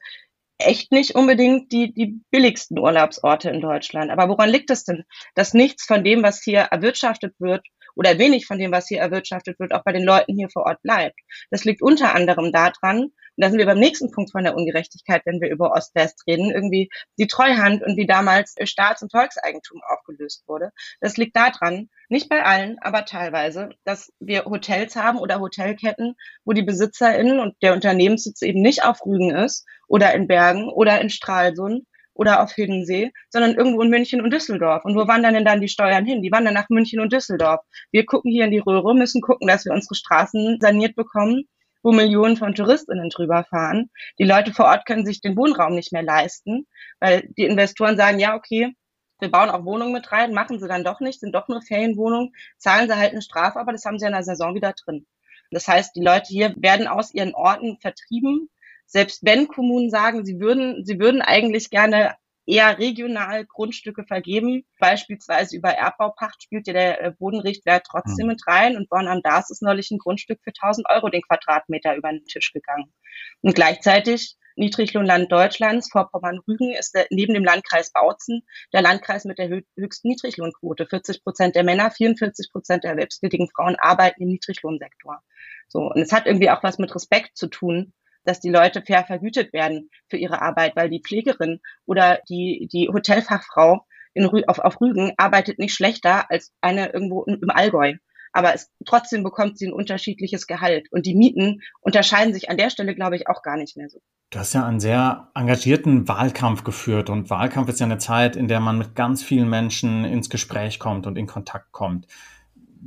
echt 0.57 0.91
nicht 0.91 1.15
unbedingt 1.15 1.71
die, 1.71 1.93
die 1.93 2.21
billigsten 2.31 2.79
Urlaubsorte 2.79 3.49
in 3.49 3.61
Deutschland. 3.61 4.11
Aber 4.11 4.29
woran 4.29 4.49
liegt 4.49 4.69
es 4.69 4.85
denn, 4.85 5.03
dass 5.33 5.53
nichts 5.53 5.85
von 5.85 6.03
dem, 6.03 6.23
was 6.23 6.41
hier 6.41 6.59
erwirtschaftet 6.59 7.35
wird, 7.39 7.65
oder 7.95 8.19
wenig 8.19 8.45
von 8.45 8.59
dem, 8.59 8.71
was 8.71 8.87
hier 8.87 8.99
erwirtschaftet 8.99 9.59
wird, 9.59 9.73
auch 9.73 9.83
bei 9.83 9.91
den 9.91 10.03
Leuten 10.03 10.35
hier 10.35 10.49
vor 10.49 10.65
Ort 10.65 10.81
bleibt? 10.81 11.19
Das 11.51 11.65
liegt 11.65 11.81
unter 11.81 12.13
anderem 12.13 12.51
daran, 12.51 13.11
und 13.37 13.43
da 13.43 13.49
sind 13.49 13.59
wir 13.59 13.65
beim 13.65 13.79
nächsten 13.79 14.11
Punkt 14.11 14.31
von 14.31 14.43
der 14.43 14.55
Ungerechtigkeit, 14.55 15.21
wenn 15.25 15.41
wir 15.41 15.49
über 15.49 15.71
Ost-West 15.71 16.23
reden, 16.27 16.51
irgendwie 16.51 16.89
die 17.17 17.27
Treuhand 17.27 17.83
und 17.83 17.97
wie 17.97 18.05
damals 18.05 18.55
Staats- 18.63 19.01
und 19.01 19.11
Volkseigentum 19.11 19.81
aufgelöst 19.89 20.43
wurde. 20.47 20.71
Das 21.01 21.17
liegt 21.17 21.35
daran, 21.35 21.89
nicht 22.07 22.29
bei 22.29 22.43
allen, 22.43 22.77
aber 22.79 23.05
teilweise, 23.05 23.69
dass 23.83 24.13
wir 24.19 24.45
Hotels 24.45 24.95
haben 24.95 25.19
oder 25.19 25.39
Hotelketten, 25.39 26.15
wo 26.45 26.53
die 26.53 26.63
BesitzerInnen 26.63 27.39
und 27.39 27.55
der 27.61 27.73
Unternehmenssitz 27.73 28.41
eben 28.41 28.61
nicht 28.61 28.85
auf 28.85 29.05
Rügen 29.05 29.35
ist 29.35 29.65
oder 29.87 30.13
in 30.13 30.27
Bergen 30.27 30.69
oder 30.69 31.01
in 31.01 31.09
Stralsund 31.09 31.85
oder 32.15 32.41
auf 32.41 32.53
Hiddensee, 32.53 33.11
sondern 33.29 33.53
irgendwo 33.53 33.81
in 33.83 33.89
München 33.89 34.21
und 34.21 34.31
Düsseldorf. 34.31 34.83
Und 34.85 34.95
wo 34.95 35.07
wandern 35.07 35.35
denn 35.35 35.45
dann 35.45 35.61
die 35.61 35.67
Steuern 35.67 36.05
hin? 36.05 36.23
Die 36.23 36.31
wandern 36.31 36.55
nach 36.55 36.69
München 36.69 36.99
und 36.99 37.13
Düsseldorf. 37.13 37.61
Wir 37.91 38.05
gucken 38.05 38.31
hier 38.31 38.45
in 38.45 38.51
die 38.51 38.59
Röhre, 38.59 38.95
müssen 38.95 39.21
gucken, 39.21 39.47
dass 39.47 39.65
wir 39.65 39.73
unsere 39.73 39.95
Straßen 39.95 40.57
saniert 40.59 40.95
bekommen 40.95 41.45
wo 41.83 41.91
Millionen 41.91 42.35
von 42.35 42.55
Touristinnen 42.55 43.11
drüber 43.11 43.43
fahren. 43.43 43.91
Die 44.17 44.23
Leute 44.23 44.51
vor 44.51 44.65
Ort 44.65 44.87
können 44.87 45.05
sich 45.05 45.21
den 45.21 45.37
Wohnraum 45.37 45.75
nicht 45.75 45.91
mehr 45.91 46.01
leisten, 46.01 46.65
weil 46.99 47.29
die 47.37 47.45
Investoren 47.45 47.95
sagen, 47.95 48.17
ja, 48.17 48.35
okay, 48.35 48.73
wir 49.19 49.29
bauen 49.29 49.51
auch 49.51 49.65
Wohnungen 49.65 49.93
mit 49.93 50.11
rein, 50.11 50.33
machen 50.33 50.59
sie 50.59 50.67
dann 50.67 50.83
doch 50.83 50.99
nicht, 50.99 51.19
sind 51.19 51.35
doch 51.35 51.47
nur 51.47 51.61
Ferienwohnungen, 51.61 52.33
zahlen 52.57 52.89
sie 52.89 52.97
halt 52.97 53.11
eine 53.11 53.21
Strafe, 53.21 53.59
aber 53.59 53.71
das 53.71 53.85
haben 53.85 53.99
sie 53.99 54.07
in 54.07 54.13
der 54.13 54.23
Saison 54.23 54.55
wieder 54.55 54.73
drin. 54.73 55.05
Das 55.51 55.67
heißt, 55.67 55.95
die 55.95 56.03
Leute 56.03 56.27
hier 56.29 56.55
werden 56.57 56.87
aus 56.87 57.13
ihren 57.13 57.35
Orten 57.35 57.77
vertrieben, 57.79 58.49
selbst 58.85 59.19
wenn 59.23 59.47
Kommunen 59.47 59.89
sagen, 59.89 60.25
sie 60.25 60.39
würden, 60.39 60.85
sie 60.85 60.99
würden 60.99 61.21
eigentlich 61.21 61.69
gerne 61.69 62.15
eher 62.45 62.77
regional 62.77 63.45
Grundstücke 63.45 64.03
vergeben. 64.03 64.65
Beispielsweise 64.79 65.57
über 65.57 65.69
Erbbaupacht 65.69 66.43
spielt 66.43 66.67
ja 66.67 66.73
der 66.73 67.01
äh, 67.03 67.11
Bodenrichtwert 67.11 67.85
trotzdem 67.89 68.27
mhm. 68.27 68.33
mit 68.33 68.47
rein 68.47 68.77
und 68.77 68.89
Born 68.89 69.07
am 69.07 69.21
Dars 69.21 69.49
ist 69.49 69.61
neulich 69.61 69.91
ein 69.91 69.97
Grundstück 69.97 70.39
für 70.43 70.51
1000 70.51 70.87
Euro 70.89 71.09
den 71.09 71.23
Quadratmeter 71.23 71.95
über 71.95 72.11
den 72.11 72.25
Tisch 72.25 72.53
gegangen. 72.53 72.93
Und 73.41 73.55
gleichzeitig 73.55 74.35
Niedriglohnland 74.57 75.29
Deutschlands, 75.31 75.89
Vorpommern-Rügen, 75.91 76.71
ist 76.71 76.95
der, 76.95 77.07
neben 77.09 77.33
dem 77.33 77.43
Landkreis 77.43 77.91
Bautzen 77.91 78.43
der 78.71 78.81
Landkreis 78.81 79.25
mit 79.25 79.37
der 79.37 79.49
höchsten 79.75 80.07
Niedriglohnquote. 80.07 80.85
40 80.85 81.23
Prozent 81.23 81.55
der 81.55 81.63
Männer, 81.63 81.91
44 81.91 82.51
Prozent 82.51 82.83
der 82.83 82.91
erwerbstätigen 82.91 83.49
Frauen 83.49 83.75
arbeiten 83.75 84.23
im 84.23 84.29
Niedriglohnsektor. 84.29 85.21
So. 85.67 85.79
Und 85.91 86.01
es 86.01 86.13
hat 86.13 86.25
irgendwie 86.25 86.49
auch 86.49 86.63
was 86.63 86.77
mit 86.77 86.93
Respekt 86.95 87.35
zu 87.35 87.47
tun, 87.47 87.93
dass 88.25 88.39
die 88.39 88.49
Leute 88.49 88.81
fair 88.81 89.05
vergütet 89.05 89.53
werden 89.53 89.89
für 90.09 90.17
ihre 90.17 90.41
Arbeit, 90.41 90.75
weil 90.75 90.89
die 90.89 91.01
Pflegerin 91.01 91.59
oder 91.85 92.19
die, 92.29 92.67
die 92.71 92.89
Hotelfachfrau 92.89 93.85
in, 94.13 94.27
auf, 94.47 94.59
auf 94.59 94.81
Rügen 94.81 95.13
arbeitet 95.17 95.59
nicht 95.59 95.73
schlechter 95.73 96.29
als 96.29 96.51
eine 96.61 96.91
irgendwo 96.91 97.23
im 97.23 97.49
Allgäu. 97.49 97.93
Aber 98.35 98.53
es, 98.53 98.69
trotzdem 98.85 99.23
bekommt 99.23 99.57
sie 99.57 99.67
ein 99.67 99.73
unterschiedliches 99.73 100.45
Gehalt. 100.45 100.87
Und 100.91 101.05
die 101.05 101.15
Mieten 101.15 101.61
unterscheiden 101.79 102.33
sich 102.33 102.49
an 102.49 102.57
der 102.57 102.69
Stelle, 102.69 102.93
glaube 102.93 103.15
ich, 103.15 103.29
auch 103.29 103.41
gar 103.41 103.55
nicht 103.55 103.77
mehr 103.77 103.87
so. 103.87 104.01
Du 104.29 104.39
hast 104.39 104.53
ja 104.53 104.65
einen 104.65 104.81
sehr 104.81 105.29
engagierten 105.35 106.09
Wahlkampf 106.09 106.65
geführt. 106.65 107.09
Und 107.09 107.29
Wahlkampf 107.29 107.69
ist 107.69 107.79
ja 107.79 107.85
eine 107.85 107.97
Zeit, 107.97 108.35
in 108.35 108.49
der 108.49 108.59
man 108.59 108.77
mit 108.77 108.93
ganz 108.93 109.23
vielen 109.23 109.49
Menschen 109.49 110.03
ins 110.03 110.29
Gespräch 110.29 110.79
kommt 110.79 111.07
und 111.07 111.17
in 111.17 111.27
Kontakt 111.27 111.71
kommt. 111.71 112.07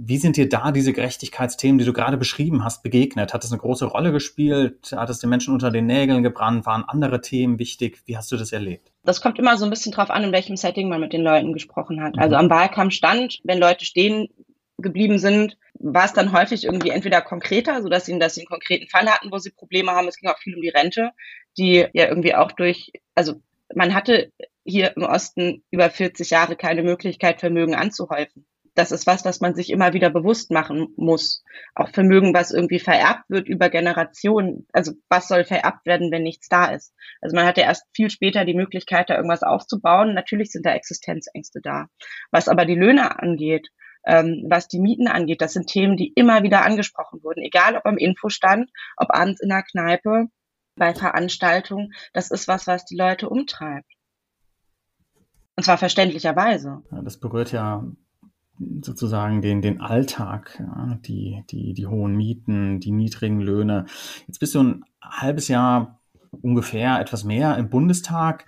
Wie 0.00 0.18
sind 0.18 0.36
dir 0.36 0.48
da 0.48 0.70
diese 0.70 0.92
Gerechtigkeitsthemen, 0.92 1.78
die 1.78 1.84
du 1.84 1.92
gerade 1.92 2.16
beschrieben 2.16 2.62
hast, 2.62 2.84
begegnet? 2.84 3.34
Hat 3.34 3.42
es 3.42 3.50
eine 3.50 3.60
große 3.60 3.84
Rolle 3.84 4.12
gespielt? 4.12 4.92
Hat 4.92 5.10
es 5.10 5.18
den 5.18 5.28
Menschen 5.28 5.52
unter 5.52 5.72
den 5.72 5.86
Nägeln 5.86 6.22
gebrannt? 6.22 6.66
Waren 6.66 6.84
andere 6.84 7.20
Themen 7.20 7.58
wichtig? 7.58 7.98
Wie 8.06 8.16
hast 8.16 8.30
du 8.30 8.36
das 8.36 8.52
erlebt? 8.52 8.92
Das 9.02 9.20
kommt 9.20 9.40
immer 9.40 9.56
so 9.56 9.64
ein 9.64 9.70
bisschen 9.70 9.90
drauf 9.90 10.10
an, 10.10 10.22
in 10.22 10.30
welchem 10.30 10.56
Setting 10.56 10.88
man 10.88 11.00
mit 11.00 11.12
den 11.12 11.22
Leuten 11.22 11.52
gesprochen 11.52 12.00
hat. 12.00 12.16
Also 12.16 12.36
mhm. 12.36 12.42
am 12.42 12.50
Wahlkampf 12.50 12.94
stand, 12.94 13.40
wenn 13.42 13.58
Leute 13.58 13.84
stehen 13.84 14.28
geblieben 14.76 15.18
sind, 15.18 15.58
war 15.80 16.04
es 16.04 16.12
dann 16.12 16.32
häufig 16.32 16.62
irgendwie 16.62 16.90
entweder 16.90 17.20
konkreter, 17.20 17.82
so 17.82 17.88
dass 17.88 18.06
sie, 18.06 18.16
dass 18.20 18.36
sie 18.36 18.42
einen 18.42 18.48
konkreten 18.48 18.86
Fall 18.86 19.08
hatten, 19.08 19.32
wo 19.32 19.38
sie 19.38 19.50
Probleme 19.50 19.90
haben. 19.90 20.06
Es 20.06 20.18
ging 20.18 20.30
auch 20.30 20.38
viel 20.38 20.54
um 20.54 20.62
die 20.62 20.68
Rente, 20.68 21.10
die 21.58 21.84
ja 21.92 22.06
irgendwie 22.06 22.36
auch 22.36 22.52
durch, 22.52 22.92
also 23.16 23.42
man 23.74 23.94
hatte 23.94 24.30
hier 24.64 24.96
im 24.96 25.02
Osten 25.02 25.64
über 25.72 25.90
40 25.90 26.30
Jahre 26.30 26.54
keine 26.54 26.84
Möglichkeit, 26.84 27.40
Vermögen 27.40 27.74
anzuhäufen 27.74 28.46
das 28.78 28.92
ist 28.92 29.08
was, 29.08 29.24
was 29.24 29.40
man 29.40 29.56
sich 29.56 29.70
immer 29.70 29.92
wieder 29.92 30.08
bewusst 30.08 30.52
machen 30.52 30.94
muss. 30.96 31.42
Auch 31.74 31.88
Vermögen, 31.88 32.32
was 32.32 32.52
irgendwie 32.52 32.78
vererbt 32.78 33.24
wird 33.28 33.48
über 33.48 33.70
Generationen. 33.70 34.68
Also 34.72 34.92
was 35.08 35.26
soll 35.26 35.44
vererbt 35.44 35.84
werden, 35.84 36.12
wenn 36.12 36.22
nichts 36.22 36.48
da 36.48 36.66
ist? 36.66 36.94
Also 37.20 37.34
man 37.34 37.44
hat 37.44 37.58
ja 37.58 37.64
erst 37.64 37.86
viel 37.92 38.08
später 38.08 38.44
die 38.44 38.54
Möglichkeit, 38.54 39.10
da 39.10 39.16
irgendwas 39.16 39.42
aufzubauen. 39.42 40.14
Natürlich 40.14 40.52
sind 40.52 40.64
da 40.64 40.74
Existenzängste 40.74 41.60
da. 41.60 41.86
Was 42.30 42.46
aber 42.46 42.66
die 42.66 42.76
Löhne 42.76 43.20
angeht, 43.20 43.68
ähm, 44.06 44.46
was 44.48 44.68
die 44.68 44.78
Mieten 44.78 45.08
angeht, 45.08 45.40
das 45.40 45.54
sind 45.54 45.66
Themen, 45.66 45.96
die 45.96 46.12
immer 46.14 46.44
wieder 46.44 46.62
angesprochen 46.62 47.20
wurden. 47.24 47.42
Egal 47.42 47.76
ob 47.76 47.84
am 47.84 47.98
Infostand, 47.98 48.70
ob 48.96 49.12
abends 49.12 49.40
in 49.40 49.48
der 49.48 49.64
Kneipe, 49.64 50.26
bei 50.76 50.94
Veranstaltungen. 50.94 51.92
Das 52.12 52.30
ist 52.30 52.46
was, 52.46 52.68
was 52.68 52.84
die 52.84 52.96
Leute 52.96 53.28
umtreibt. 53.28 53.90
Und 55.56 55.64
zwar 55.64 55.78
verständlicherweise. 55.78 56.84
Ja, 56.92 57.02
das 57.02 57.18
berührt 57.18 57.50
ja 57.50 57.84
sozusagen 58.82 59.40
den, 59.40 59.62
den 59.62 59.80
Alltag, 59.80 60.58
ja, 60.58 60.98
die, 61.06 61.44
die, 61.50 61.74
die 61.74 61.86
hohen 61.86 62.16
Mieten, 62.16 62.80
die 62.80 62.92
niedrigen 62.92 63.40
Löhne. 63.40 63.86
Jetzt 64.26 64.38
bist 64.38 64.54
du 64.54 64.62
ein 64.62 64.84
halbes 65.02 65.48
Jahr 65.48 65.97
ungefähr 66.30 67.00
etwas 67.00 67.24
mehr 67.24 67.56
im 67.56 67.70
Bundestag 67.70 68.46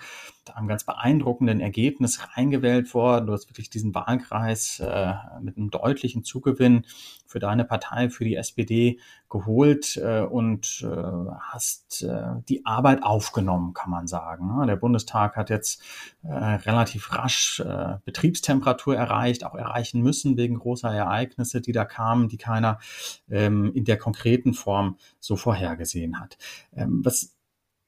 einem 0.56 0.68
ganz 0.68 0.84
beeindruckenden 0.84 1.60
Ergebnis 1.60 2.20
reingewählt 2.36 2.92
worden. 2.94 3.26
Du 3.26 3.32
hast 3.32 3.48
wirklich 3.48 3.70
diesen 3.70 3.94
Wahlkreis 3.94 4.80
äh, 4.80 5.12
mit 5.40 5.56
einem 5.56 5.70
deutlichen 5.70 6.24
Zugewinn 6.24 6.86
für 7.26 7.38
deine 7.38 7.64
Partei, 7.64 8.10
für 8.10 8.24
die 8.24 8.36
SPD 8.36 8.98
geholt 9.28 9.96
äh, 9.96 10.20
und 10.20 10.84
äh, 10.84 11.30
hast 11.40 12.02
äh, 12.02 12.42
die 12.48 12.66
Arbeit 12.66 13.02
aufgenommen, 13.02 13.74
kann 13.74 13.90
man 13.90 14.06
sagen. 14.06 14.66
Der 14.66 14.76
Bundestag 14.76 15.36
hat 15.36 15.50
jetzt 15.50 15.82
äh, 16.22 16.32
relativ 16.32 17.12
rasch 17.12 17.60
äh, 17.60 17.98
Betriebstemperatur 18.04 18.96
erreicht, 18.96 19.44
auch 19.44 19.54
erreichen 19.54 20.02
müssen 20.02 20.36
wegen 20.36 20.58
großer 20.58 20.92
Ereignisse, 20.92 21.60
die 21.60 21.72
da 21.72 21.84
kamen, 21.84 22.28
die 22.28 22.38
keiner 22.38 22.78
ähm, 23.30 23.72
in 23.74 23.84
der 23.84 23.96
konkreten 23.96 24.54
Form 24.54 24.96
so 25.20 25.36
vorhergesehen 25.36 26.18
hat. 26.18 26.36
Ähm, 26.74 27.00
was 27.04 27.36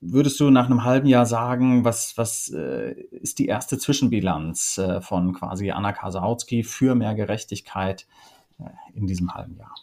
würdest 0.03 0.41
du 0.41 0.51
nach 0.51 0.67
einem 0.67 0.85
halben 0.85 1.07
Jahr 1.07 1.27
sagen, 1.27 1.85
was, 1.85 2.19
was 2.19 2.53
äh, 2.53 2.93
ist 3.11 3.39
die 3.39 3.47
erste 3.47 3.79
Zwischenbilanz 3.79 4.79
äh, 4.79 5.01
von 5.01 5.33
quasi 5.33 5.71
Anna 5.71 5.93
Kasautsky 5.93 6.65
für 6.65 6.95
mehr 6.95 7.15
Gerechtigkeit 7.15 8.07
äh, 8.59 8.65
in 8.95 9.07
diesem 9.07 9.33
halben 9.33 9.57
Jahr? 9.57 9.75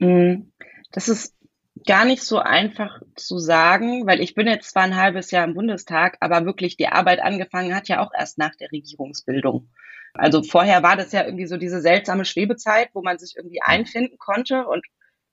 Mm, 0.00 0.50
das 0.90 1.08
ist 1.08 1.34
gar 1.86 2.04
nicht 2.04 2.22
so 2.22 2.40
einfach 2.40 3.00
zu 3.14 3.38
sagen, 3.38 4.06
weil 4.06 4.20
ich 4.20 4.34
bin 4.34 4.48
jetzt 4.48 4.70
zwar 4.70 4.82
ein 4.82 4.96
halbes 4.96 5.30
Jahr 5.30 5.44
im 5.44 5.54
Bundestag, 5.54 6.16
aber 6.20 6.44
wirklich 6.44 6.76
die 6.76 6.88
Arbeit 6.88 7.22
angefangen 7.22 7.74
hat 7.74 7.88
ja 7.88 8.04
auch 8.04 8.10
erst 8.18 8.36
nach 8.36 8.54
der 8.56 8.72
Regierungsbildung. 8.72 9.68
Also 10.12 10.42
vorher 10.42 10.82
war 10.82 10.96
das 10.96 11.12
ja 11.12 11.24
irgendwie 11.24 11.46
so 11.46 11.56
diese 11.56 11.80
seltsame 11.80 12.24
Schwebezeit, 12.24 12.90
wo 12.94 13.02
man 13.02 13.18
sich 13.18 13.36
irgendwie 13.36 13.62
einfinden 13.62 14.18
konnte 14.18 14.66
und 14.66 14.84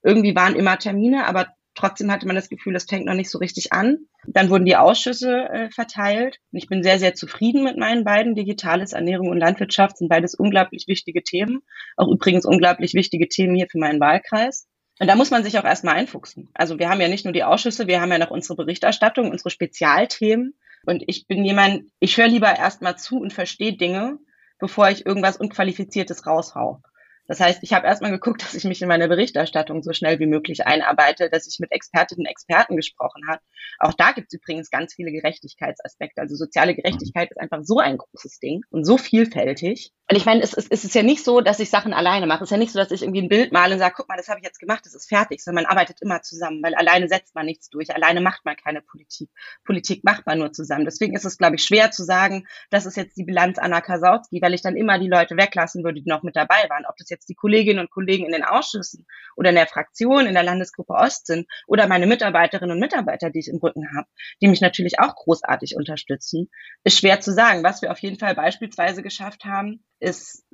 irgendwie 0.03 0.35
waren 0.35 0.55
immer 0.55 0.77
Termine, 0.77 1.25
aber 1.25 1.47
Trotzdem 1.77 2.11
hatte 2.11 2.25
man 2.25 2.35
das 2.35 2.49
Gefühl, 2.49 2.73
das 2.73 2.85
fängt 2.85 3.05
noch 3.05 3.13
nicht 3.13 3.29
so 3.29 3.37
richtig 3.37 3.71
an. 3.71 3.99
Dann 4.25 4.49
wurden 4.49 4.65
die 4.65 4.75
Ausschüsse 4.75 5.47
äh, 5.47 5.69
verteilt. 5.69 6.39
Und 6.51 6.57
ich 6.57 6.67
bin 6.67 6.81
sehr, 6.81 6.97
sehr 6.97 7.13
zufrieden 7.13 7.63
mit 7.63 7.77
meinen 7.77 8.03
beiden. 8.03 8.33
Digitales 8.33 8.93
Ernährung 8.93 9.29
und 9.29 9.37
Landwirtschaft 9.37 9.99
sind 9.99 10.09
beides 10.09 10.33
unglaublich 10.33 10.87
wichtige 10.87 11.21
Themen. 11.21 11.61
Auch 11.95 12.07
übrigens 12.07 12.45
unglaublich 12.45 12.95
wichtige 12.95 13.27
Themen 13.27 13.55
hier 13.55 13.67
für 13.69 13.77
meinen 13.77 13.99
Wahlkreis. 13.99 14.67
Und 14.99 15.05
da 15.05 15.15
muss 15.15 15.29
man 15.29 15.43
sich 15.43 15.59
auch 15.59 15.65
erstmal 15.65 15.93
einfuchsen. 15.93 16.49
Also 16.55 16.79
wir 16.79 16.89
haben 16.89 16.99
ja 16.99 17.09
nicht 17.09 17.25
nur 17.25 17.33
die 17.33 17.43
Ausschüsse, 17.43 17.85
wir 17.85 18.01
haben 18.01 18.11
ja 18.11 18.17
noch 18.17 18.31
unsere 18.31 18.55
Berichterstattung, 18.55 19.29
unsere 19.29 19.51
Spezialthemen. 19.51 20.57
Und 20.87 21.03
ich 21.05 21.27
bin 21.27 21.45
jemand, 21.45 21.83
ich 21.99 22.17
höre 22.17 22.27
lieber 22.27 22.57
erstmal 22.57 22.97
zu 22.97 23.19
und 23.19 23.33
verstehe 23.33 23.77
Dinge, 23.77 24.17
bevor 24.57 24.89
ich 24.89 25.05
irgendwas 25.05 25.37
Unqualifiziertes 25.37 26.25
raushau. 26.25 26.81
Das 27.27 27.39
heißt, 27.39 27.59
ich 27.61 27.73
habe 27.73 27.85
erstmal 27.85 28.11
geguckt, 28.11 28.41
dass 28.43 28.53
ich 28.53 28.63
mich 28.63 28.81
in 28.81 28.87
meine 28.87 29.07
Berichterstattung 29.07 29.83
so 29.83 29.93
schnell 29.93 30.19
wie 30.19 30.25
möglich 30.27 30.65
einarbeite, 30.65 31.29
dass 31.29 31.47
ich 31.47 31.59
mit 31.59 31.71
Expertinnen 31.71 32.25
und 32.25 32.31
Experten 32.31 32.75
gesprochen 32.75 33.27
habe. 33.27 33.41
Auch 33.79 33.93
da 33.93 34.11
gibt 34.13 34.27
es 34.33 34.39
übrigens 34.39 34.69
ganz 34.69 34.93
viele 34.93 35.11
Gerechtigkeitsaspekte. 35.11 36.21
Also 36.21 36.35
soziale 36.35 36.75
Gerechtigkeit 36.75 37.31
ist 37.31 37.39
einfach 37.39 37.59
so 37.63 37.79
ein 37.79 37.97
großes 37.97 38.39
Ding 38.39 38.63
und 38.69 38.85
so 38.85 38.97
vielfältig. 38.97 39.91
Und 40.09 40.15
ich 40.15 40.25
meine, 40.25 40.41
es, 40.41 40.53
es, 40.53 40.67
es 40.69 40.85
ist 40.85 40.95
ja 40.95 41.03
nicht 41.03 41.21
so, 41.25 41.41
dass 41.41 41.59
ich 41.59 41.69
Sachen 41.69 41.93
alleine 41.93 42.27
mache. 42.27 42.43
Es 42.43 42.47
ist 42.47 42.51
ja 42.51 42.57
nicht 42.57 42.71
so, 42.71 42.79
dass 42.79 42.91
ich 42.91 43.01
irgendwie 43.01 43.23
ein 43.23 43.27
Bild 43.27 43.51
male 43.51 43.73
und 43.73 43.79
sage, 43.79 43.93
guck 43.97 44.07
mal, 44.07 44.15
das 44.15 44.29
habe 44.29 44.39
ich 44.39 44.45
jetzt 44.45 44.59
gemacht, 44.59 44.85
das 44.85 44.95
ist 44.95 45.09
fertig, 45.09 45.43
sondern 45.43 45.65
man 45.65 45.71
arbeitet 45.71 46.01
immer 46.01 46.21
zusammen, 46.21 46.63
weil 46.63 46.75
alleine 46.75 47.09
setzt 47.09 47.35
man 47.35 47.45
nichts 47.45 47.69
durch, 47.69 47.93
alleine 47.93 48.21
macht 48.21 48.45
man 48.45 48.55
keine 48.55 48.81
Politik. 48.81 49.29
Politik 49.65 50.05
macht 50.05 50.25
man 50.25 50.39
nur 50.39 50.53
zusammen. 50.53 50.85
Deswegen 50.85 51.13
ist 51.13 51.25
es, 51.25 51.37
glaube 51.37 51.57
ich, 51.57 51.63
schwer 51.63 51.91
zu 51.91 52.05
sagen, 52.05 52.47
das 52.69 52.85
ist 52.85 52.95
jetzt 52.95 53.17
die 53.17 53.25
Bilanz 53.25 53.57
Anna 53.57 53.81
Kasautsky, 53.81 54.41
weil 54.41 54.53
ich 54.53 54.61
dann 54.61 54.77
immer 54.77 54.97
die 54.97 55.09
Leute 55.09 55.35
weglassen 55.35 55.83
würde, 55.83 56.01
die 56.01 56.09
noch 56.09 56.23
mit 56.23 56.37
dabei 56.37 56.69
waren. 56.69 56.85
Ob 56.87 56.95
das 56.95 57.09
jetzt 57.09 57.27
die 57.27 57.35
Kolleginnen 57.35 57.79
und 57.79 57.91
Kollegen 57.91 58.25
in 58.25 58.31
den 58.31 58.45
Ausschüssen 58.45 59.05
oder 59.35 59.49
in 59.49 59.55
der 59.55 59.67
Fraktion, 59.67 60.25
in 60.25 60.35
der 60.35 60.43
Landesgruppe 60.43 60.93
Ost 60.93 61.27
sind 61.27 61.47
oder 61.67 61.85
meine 61.87 62.07
Mitarbeiterinnen 62.07 62.71
und 62.71 62.79
Mitarbeiter, 62.79 63.29
die 63.29 63.39
ich 63.39 63.49
im 63.49 63.57
Rücken 63.57 63.93
habe, 63.93 64.07
die 64.41 64.47
mich 64.47 64.61
natürlich 64.61 65.01
auch 65.01 65.15
großartig 65.15 65.75
unterstützen, 65.75 66.49
ist 66.85 66.99
schwer 66.99 67.19
zu 67.19 67.33
sagen. 67.33 67.63
Was 67.63 67.81
wir 67.81 67.91
auf 67.91 67.99
jeden 67.99 68.17
Fall 68.17 68.35
beispielsweise 68.35 69.03
geschafft 69.03 69.43
haben, 69.43 69.83
ist 69.99 70.45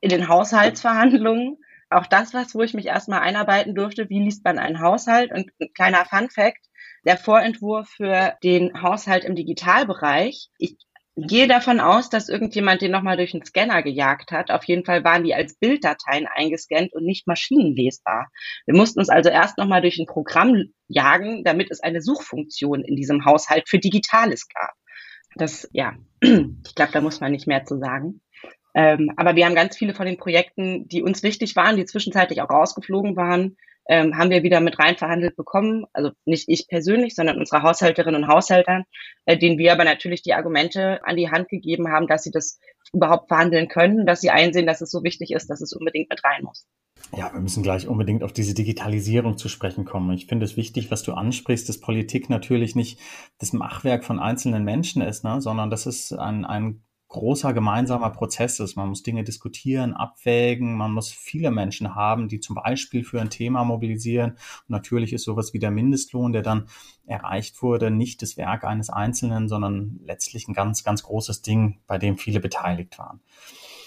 in 0.00 0.08
den 0.08 0.28
Haushaltsverhandlungen 0.28 1.58
auch 1.90 2.06
das 2.06 2.32
was, 2.32 2.54
wo 2.54 2.62
ich 2.62 2.72
mich 2.72 2.86
erstmal 2.86 3.20
einarbeiten 3.20 3.74
durfte, 3.74 4.08
wie 4.08 4.22
liest 4.22 4.44
man 4.44 4.58
einen 4.58 4.80
Haushalt. 4.80 5.32
Und 5.32 5.50
ein 5.60 5.72
kleiner 5.74 6.04
Fun 6.04 6.30
fact, 6.30 6.64
der 7.04 7.18
Vorentwurf 7.18 7.88
für 7.88 8.34
den 8.44 8.80
Haushalt 8.80 9.24
im 9.24 9.34
Digitalbereich, 9.34 10.48
ich 10.58 10.76
gehe 11.16 11.48
davon 11.48 11.80
aus, 11.80 12.08
dass 12.08 12.28
irgendjemand 12.28 12.80
den 12.80 12.92
nochmal 12.92 13.16
durch 13.16 13.34
einen 13.34 13.44
Scanner 13.44 13.82
gejagt 13.82 14.30
hat. 14.30 14.50
Auf 14.50 14.64
jeden 14.64 14.84
Fall 14.84 15.02
waren 15.04 15.24
die 15.24 15.34
als 15.34 15.56
Bilddateien 15.56 16.26
eingescannt 16.26 16.92
und 16.92 17.04
nicht 17.04 17.26
maschinenlesbar. 17.26 18.30
Wir 18.66 18.76
mussten 18.76 19.00
uns 19.00 19.08
also 19.08 19.28
erst 19.28 19.58
nochmal 19.58 19.82
durch 19.82 19.98
ein 19.98 20.06
Programm 20.06 20.72
jagen, 20.86 21.42
damit 21.42 21.70
es 21.70 21.82
eine 21.82 22.00
Suchfunktion 22.00 22.84
in 22.84 22.94
diesem 22.94 23.24
Haushalt 23.24 23.68
für 23.68 23.78
Digitales 23.78 24.46
gab. 24.48 24.72
Das, 25.34 25.68
ja, 25.72 25.94
ich 26.20 26.74
glaube, 26.74 26.92
da 26.92 27.00
muss 27.00 27.20
man 27.20 27.32
nicht 27.32 27.48
mehr 27.48 27.64
zu 27.64 27.78
sagen. 27.78 28.20
Ähm, 28.74 29.12
aber 29.16 29.36
wir 29.36 29.46
haben 29.46 29.54
ganz 29.54 29.76
viele 29.76 29.94
von 29.94 30.06
den 30.06 30.16
Projekten, 30.16 30.86
die 30.88 31.02
uns 31.02 31.22
wichtig 31.22 31.56
waren, 31.56 31.76
die 31.76 31.84
zwischenzeitlich 31.84 32.40
auch 32.40 32.50
rausgeflogen 32.50 33.16
waren, 33.16 33.56
ähm, 33.88 34.16
haben 34.16 34.30
wir 34.30 34.42
wieder 34.42 34.60
mit 34.60 34.78
rein 34.78 34.96
verhandelt 34.96 35.36
bekommen. 35.36 35.84
Also 35.92 36.10
nicht 36.24 36.48
ich 36.48 36.68
persönlich, 36.68 37.14
sondern 37.14 37.38
unsere 37.38 37.62
Haushälterinnen 37.62 38.22
und 38.22 38.28
Haushälter, 38.28 38.84
äh, 39.26 39.36
denen 39.36 39.58
wir 39.58 39.72
aber 39.72 39.84
natürlich 39.84 40.22
die 40.22 40.34
Argumente 40.34 41.00
an 41.04 41.16
die 41.16 41.30
Hand 41.30 41.48
gegeben 41.48 41.88
haben, 41.88 42.06
dass 42.06 42.22
sie 42.22 42.30
das 42.30 42.60
überhaupt 42.92 43.28
verhandeln 43.28 43.68
können, 43.68 44.06
dass 44.06 44.20
sie 44.20 44.30
einsehen, 44.30 44.66
dass 44.66 44.80
es 44.80 44.90
so 44.90 45.02
wichtig 45.02 45.32
ist, 45.32 45.50
dass 45.50 45.60
es 45.60 45.72
unbedingt 45.72 46.08
mit 46.10 46.22
rein 46.24 46.44
muss. 46.44 46.66
Ja, 47.16 47.32
wir 47.32 47.40
müssen 47.40 47.62
gleich 47.62 47.88
unbedingt 47.88 48.22
auf 48.22 48.32
diese 48.32 48.54
Digitalisierung 48.54 49.36
zu 49.36 49.48
sprechen 49.48 49.84
kommen. 49.84 50.12
Ich 50.12 50.26
finde 50.26 50.44
es 50.44 50.56
wichtig, 50.56 50.90
was 50.90 51.02
du 51.02 51.14
ansprichst, 51.14 51.68
dass 51.68 51.80
Politik 51.80 52.30
natürlich 52.30 52.76
nicht 52.76 53.00
das 53.38 53.52
Machwerk 53.52 54.04
von 54.04 54.20
einzelnen 54.20 54.64
Menschen 54.64 55.02
ist, 55.02 55.24
ne, 55.24 55.40
sondern 55.40 55.70
das 55.70 55.86
ist 55.86 56.12
ein, 56.12 56.44
ein 56.44 56.84
großer 57.10 57.52
gemeinsamer 57.52 58.10
Prozess 58.10 58.60
ist. 58.60 58.76
Man 58.76 58.88
muss 58.88 59.02
Dinge 59.02 59.24
diskutieren, 59.24 59.92
abwägen, 59.94 60.76
man 60.76 60.92
muss 60.92 61.10
viele 61.10 61.50
Menschen 61.50 61.94
haben, 61.94 62.28
die 62.28 62.40
zum 62.40 62.54
Beispiel 62.54 63.04
für 63.04 63.20
ein 63.20 63.30
Thema 63.30 63.64
mobilisieren. 63.64 64.30
Und 64.30 64.70
natürlich 64.70 65.12
ist 65.12 65.24
sowas 65.24 65.52
wie 65.52 65.58
der 65.58 65.72
Mindestlohn, 65.72 66.32
der 66.32 66.42
dann 66.42 66.68
erreicht 67.06 67.62
wurde, 67.62 67.90
nicht 67.90 68.22
das 68.22 68.36
Werk 68.36 68.64
eines 68.64 68.90
Einzelnen, 68.90 69.48
sondern 69.48 70.00
letztlich 70.04 70.46
ein 70.48 70.54
ganz, 70.54 70.84
ganz 70.84 71.02
großes 71.02 71.42
Ding, 71.42 71.80
bei 71.86 71.98
dem 71.98 72.16
viele 72.16 72.40
beteiligt 72.40 72.98
waren. 72.98 73.20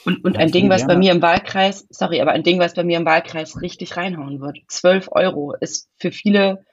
Und, 0.06 0.26
und 0.26 0.34
ja, 0.34 0.42
ein 0.42 0.52
Ding, 0.52 0.70
was 0.70 0.86
bei 0.86 0.98
mir 0.98 1.14
im 1.14 1.22
Wahlkreis, 1.22 1.88
sorry, 1.90 2.20
aber 2.20 2.34
ein 2.34 2.44
Ding, 2.44 2.60
was 2.60 2.74
bei 2.74 2.84
mir 2.84 2.98
im 2.98 3.06
Wahlkreis 3.06 3.62
richtig 3.62 3.96
reinhauen 3.96 4.42
wird. 4.42 4.60
12 4.68 5.08
Euro 5.14 5.54
ist 5.54 5.90
für 5.98 6.12
viele 6.12 6.66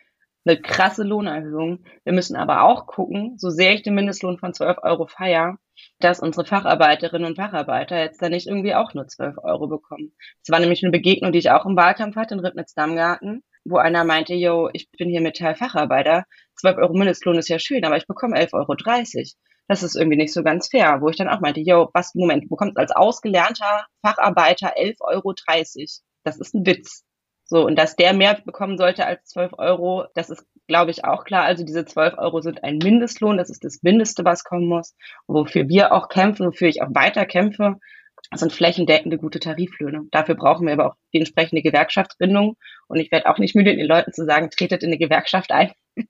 eine 0.45 0.61
krasse 0.61 1.03
Lohnerhöhung. 1.03 1.85
Wir 2.05 2.13
müssen 2.13 2.37
aber 2.37 2.63
auch 2.63 2.87
gucken, 2.87 3.37
so 3.39 3.51
sehr 3.51 3.75
ich 3.75 3.83
den 3.83 3.95
Mindestlohn 3.95 4.39
von 4.39 4.55
12 4.55 4.79
Euro 4.83 5.07
feier, 5.07 5.59
dass 5.99 6.21
unsere 6.21 6.47
Facharbeiterinnen 6.47 7.27
und 7.27 7.37
Facharbeiter 7.37 7.99
jetzt 7.99 8.23
da 8.23 8.29
nicht 8.29 8.47
irgendwie 8.47 8.75
auch 8.75 8.95
nur 8.95 9.07
12 9.07 9.37
Euro 9.43 9.67
bekommen. 9.67 10.13
Das 10.43 10.53
war 10.53 10.61
nämlich 10.61 10.83
eine 10.83 10.93
Begegnung, 10.93 11.33
die 11.33 11.39
ich 11.39 11.51
auch 11.51 11.67
im 11.67 11.77
Wahlkampf 11.77 12.17
hatte 12.17 12.35
in 12.35 12.41
Ribnitz-Dammgarten, 12.41 13.43
wo 13.65 13.77
einer 13.77 14.05
meinte, 14.05 14.35
yo, 14.35 14.71
ich 14.73 14.91
bin 14.91 15.11
hier 15.11 15.21
Metall-Facharbeiter, 15.21 16.25
12 16.57 16.79
Euro 16.79 16.95
Mindestlohn 16.95 17.39
ist 17.39 17.49
ja 17.49 17.59
schön, 17.59 17.85
aber 17.85 17.97
ich 17.97 18.07
bekomme 18.07 18.39
11,30 18.39 18.55
Euro. 18.55 18.75
Das 19.69 19.83
ist 19.83 19.95
irgendwie 19.95 20.17
nicht 20.17 20.33
so 20.33 20.43
ganz 20.43 20.69
fair, 20.69 21.01
wo 21.01 21.09
ich 21.09 21.17
dann 21.17 21.29
auch 21.29 21.41
meinte, 21.41 21.61
yo, 21.61 21.91
was, 21.93 22.15
Moment, 22.15 22.45
du 22.45 22.49
bekommst 22.49 22.77
als 22.77 22.91
ausgelernter 22.93 23.87
Facharbeiter 24.05 24.77
11,30 24.77 24.97
Euro. 25.01 25.35
Das 26.25 26.39
ist 26.39 26.55
ein 26.55 26.67
Witz. 26.67 27.05
So, 27.51 27.67
und 27.67 27.77
dass 27.77 27.97
der 27.97 28.15
mehr 28.15 28.41
bekommen 28.45 28.79
sollte 28.79 29.05
als 29.07 29.25
12 29.25 29.55
Euro, 29.59 30.05
das 30.15 30.31
ist, 30.31 30.47
glaube 30.69 30.93
ich, 30.93 31.05
auch 31.05 31.25
klar. 31.25 31.43
Also 31.45 31.65
diese 31.65 31.85
12 31.85 32.17
Euro 32.17 32.41
sind 32.43 32.63
ein 32.63 32.79
Mindestlohn, 32.79 33.39
das 33.39 33.51
ist 33.51 33.65
das 33.65 33.83
Mindeste, 33.83 34.25
was 34.25 34.45
kommen 34.45 34.69
muss. 34.69 34.95
wofür 35.27 35.69
wir 35.69 35.93
auch 35.93 36.09
kämpfen, 36.09 36.47
wofür 36.47 36.69
ich 36.69 36.81
auch 36.81 36.95
weiter 36.95 37.27
kämpfe, 37.27 37.81
sind 38.33 38.53
flächendeckende 38.53 39.19
gute 39.19 39.41
Tariflöhne. 39.41 40.03
Dafür 40.13 40.37
brauchen 40.37 40.65
wir 40.65 40.75
aber 40.75 40.87
auch 40.87 40.95
die 41.13 41.19
entsprechende 41.19 41.63
Gewerkschaftsbindung. 41.63 42.57
Und 42.87 43.01
ich 43.01 43.11
werde 43.11 43.29
auch 43.29 43.39
nicht 43.39 43.57
müde, 43.57 43.75
den 43.75 43.87
Leuten 43.87 44.13
zu 44.13 44.25
sagen, 44.25 44.51
tretet 44.51 44.85
in 44.85 44.91
eine 44.91 44.99
Gewerkschaft 44.99 45.51
ein. 45.51 45.73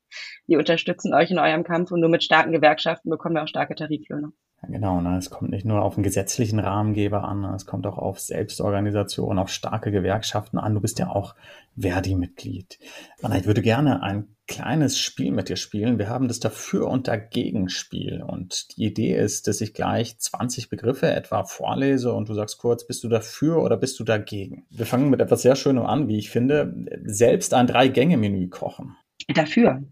Die 0.46 0.56
unterstützen 0.56 1.14
euch 1.14 1.30
in 1.30 1.38
eurem 1.38 1.64
Kampf 1.64 1.90
und 1.90 2.00
nur 2.00 2.10
mit 2.10 2.22
starken 2.22 2.52
Gewerkschaften 2.52 3.08
bekommen 3.08 3.36
wir 3.36 3.44
auch 3.44 3.48
starke 3.48 3.74
Tariflöhne. 3.74 4.32
Ja, 4.62 4.68
genau, 4.68 5.00
ne? 5.00 5.16
es 5.16 5.30
kommt 5.30 5.50
nicht 5.50 5.64
nur 5.64 5.82
auf 5.82 5.96
einen 5.96 6.02
gesetzlichen 6.02 6.58
Rahmengeber 6.58 7.24
an, 7.24 7.40
ne? 7.40 7.54
es 7.54 7.66
kommt 7.66 7.86
auch 7.86 7.96
auf 7.96 8.20
Selbstorganisation, 8.20 9.38
auf 9.38 9.48
starke 9.48 9.90
Gewerkschaften 9.90 10.58
an. 10.58 10.74
Du 10.74 10.80
bist 10.80 10.98
ja 10.98 11.08
auch 11.08 11.34
Verdi-Mitglied. 11.78 12.78
Anna, 13.22 13.38
ich 13.38 13.46
würde 13.46 13.62
gerne 13.62 14.02
ein 14.02 14.28
kleines 14.46 14.98
Spiel 14.98 15.30
mit 15.30 15.48
dir 15.48 15.56
spielen. 15.56 15.98
Wir 15.98 16.08
haben 16.08 16.26
das 16.26 16.40
Dafür- 16.40 16.88
und 16.88 17.08
Dagegen-Spiel. 17.08 18.22
Und 18.22 18.76
die 18.76 18.84
Idee 18.84 19.16
ist, 19.16 19.46
dass 19.46 19.60
ich 19.60 19.72
gleich 19.72 20.18
20 20.18 20.68
Begriffe 20.68 21.06
etwa 21.06 21.44
vorlese 21.44 22.12
und 22.12 22.28
du 22.28 22.34
sagst 22.34 22.58
kurz, 22.58 22.86
bist 22.86 23.04
du 23.04 23.08
dafür 23.08 23.62
oder 23.62 23.76
bist 23.76 23.98
du 24.00 24.04
dagegen? 24.04 24.66
Wir 24.68 24.86
fangen 24.86 25.08
mit 25.08 25.20
etwas 25.20 25.42
sehr 25.42 25.56
Schönem 25.56 25.86
an, 25.86 26.08
wie 26.08 26.18
ich 26.18 26.30
finde. 26.30 26.74
Selbst 27.04 27.54
ein 27.54 27.68
Drei-Gänge-Menü 27.68 28.48
kochen. 28.48 28.96
Dafür. 29.28 29.84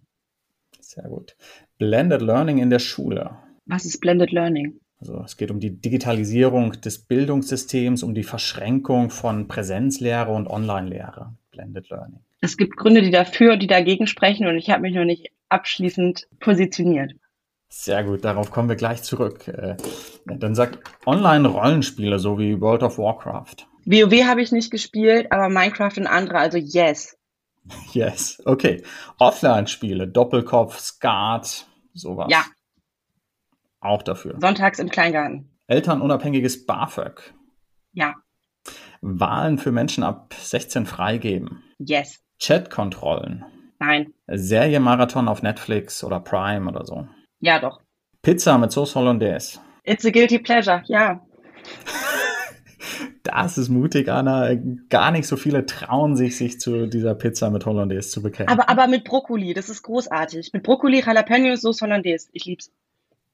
Sehr 0.81 1.05
gut. 1.05 1.37
Blended 1.79 2.21
Learning 2.21 2.59
in 2.59 2.71
der 2.71 2.81
Schule. 2.81 3.39
Was 3.69 3.85
ist 3.85 4.01
Blended 4.01 4.33
Learning? 4.33 4.81
Also 5.01 5.23
es 5.25 5.37
geht 5.37 5.51
um 5.51 5.61
die 5.61 5.81
Digitalisierung 5.81 6.73
des 6.81 6.99
Bildungssystems, 6.99 8.03
um 8.03 8.15
die 8.15 8.25
Verschränkung 8.25 9.11
von 9.11 9.47
Präsenzlehre 9.47 10.33
und 10.33 10.49
Online-Lehre. 10.49 11.35
Blended 11.53 11.89
Learning. 11.91 12.21
Es 12.41 12.57
gibt 12.57 12.77
Gründe, 12.77 13.03
die 13.03 13.11
dafür 13.11 13.53
und 13.53 13.63
die 13.63 13.67
dagegen 13.67 14.07
sprechen 14.07 14.47
und 14.47 14.57
ich 14.57 14.71
habe 14.71 14.83
mich 14.83 14.95
noch 14.95 15.05
nicht 15.05 15.31
abschließend 15.51 16.29
positioniert. 16.41 17.13
Sehr 17.69 18.03
gut, 18.03 18.25
darauf 18.25 18.51
kommen 18.51 18.71
wir 18.71 18.77
gleich 18.77 19.03
zurück. 19.03 19.47
Äh, 19.47 19.77
dann 20.25 20.55
sag 20.55 20.79
Online-Rollenspiele, 21.05 22.19
so 22.19 22.39
wie 22.39 22.61
World 22.61 22.83
of 22.83 22.97
Warcraft. 22.97 23.67
WoW 23.85 24.25
habe 24.25 24.41
ich 24.41 24.51
nicht 24.51 24.71
gespielt, 24.71 25.31
aber 25.31 25.51
Minecraft 25.51 25.97
und 25.99 26.07
andere, 26.07 26.39
also 26.39 26.57
yes. 26.57 27.19
Yes, 27.93 28.41
okay. 28.47 28.83
Offline-Spiele, 29.19 30.09
Doppelkopf, 30.09 30.79
Skat, 30.79 31.67
sowas. 31.93 32.29
Ja, 32.31 32.45
auch 33.81 34.03
dafür. 34.03 34.37
Sonntags 34.41 34.79
im 34.79 34.89
Kleingarten. 34.89 35.51
Elternunabhängiges 35.67 36.67
BAföG. 36.67 37.35
Ja. 37.93 38.15
Wahlen 39.01 39.59
für 39.59 39.73
Menschen 39.73 40.03
ab 40.03 40.35
16 40.35 40.87
freigeben. 40.87 41.63
Yes. 41.79 42.21
Chatkontrollen. 42.41 43.45
Nein. 43.79 44.13
Serienmarathon 44.27 45.29
auf 45.29 45.43
Netflix 45.43 46.03
oder 46.03 46.21
Prime 46.21 46.69
oder 46.69 46.85
so. 46.85 47.07
Ja, 47.41 47.61
doch. 47.61 47.81
Pizza 48.23 48.59
mit 48.59 48.73
Sauce 48.73 48.97
Hollandaise. 48.97 49.61
It's 49.85 50.05
a 50.05 50.11
guilty 50.11 50.39
pleasure, 50.39 50.83
ja. 50.87 51.21
Das 53.23 53.59
ist 53.59 53.69
mutig, 53.69 54.09
Anna. 54.09 54.55
Gar 54.89 55.11
nicht 55.11 55.27
so 55.27 55.37
viele 55.37 55.67
trauen 55.67 56.17
sich, 56.17 56.37
sich 56.37 56.59
zu 56.59 56.87
dieser 56.87 57.15
Pizza 57.15 57.51
mit 57.51 57.67
Hollandaise 57.67 58.09
zu 58.09 58.23
bekennen. 58.23 58.49
Aber, 58.49 58.71
aber 58.71 58.87
mit 58.87 59.05
Brokkoli, 59.05 59.53
das 59.53 59.69
ist 59.69 59.83
großartig. 59.83 60.53
Mit 60.55 60.63
Brokkoli, 60.63 61.03
Jalapenos, 61.05 61.61
Sauce 61.61 61.83
Hollandaise. 61.83 62.29
Ich 62.33 62.47
lieb's. 62.47 62.73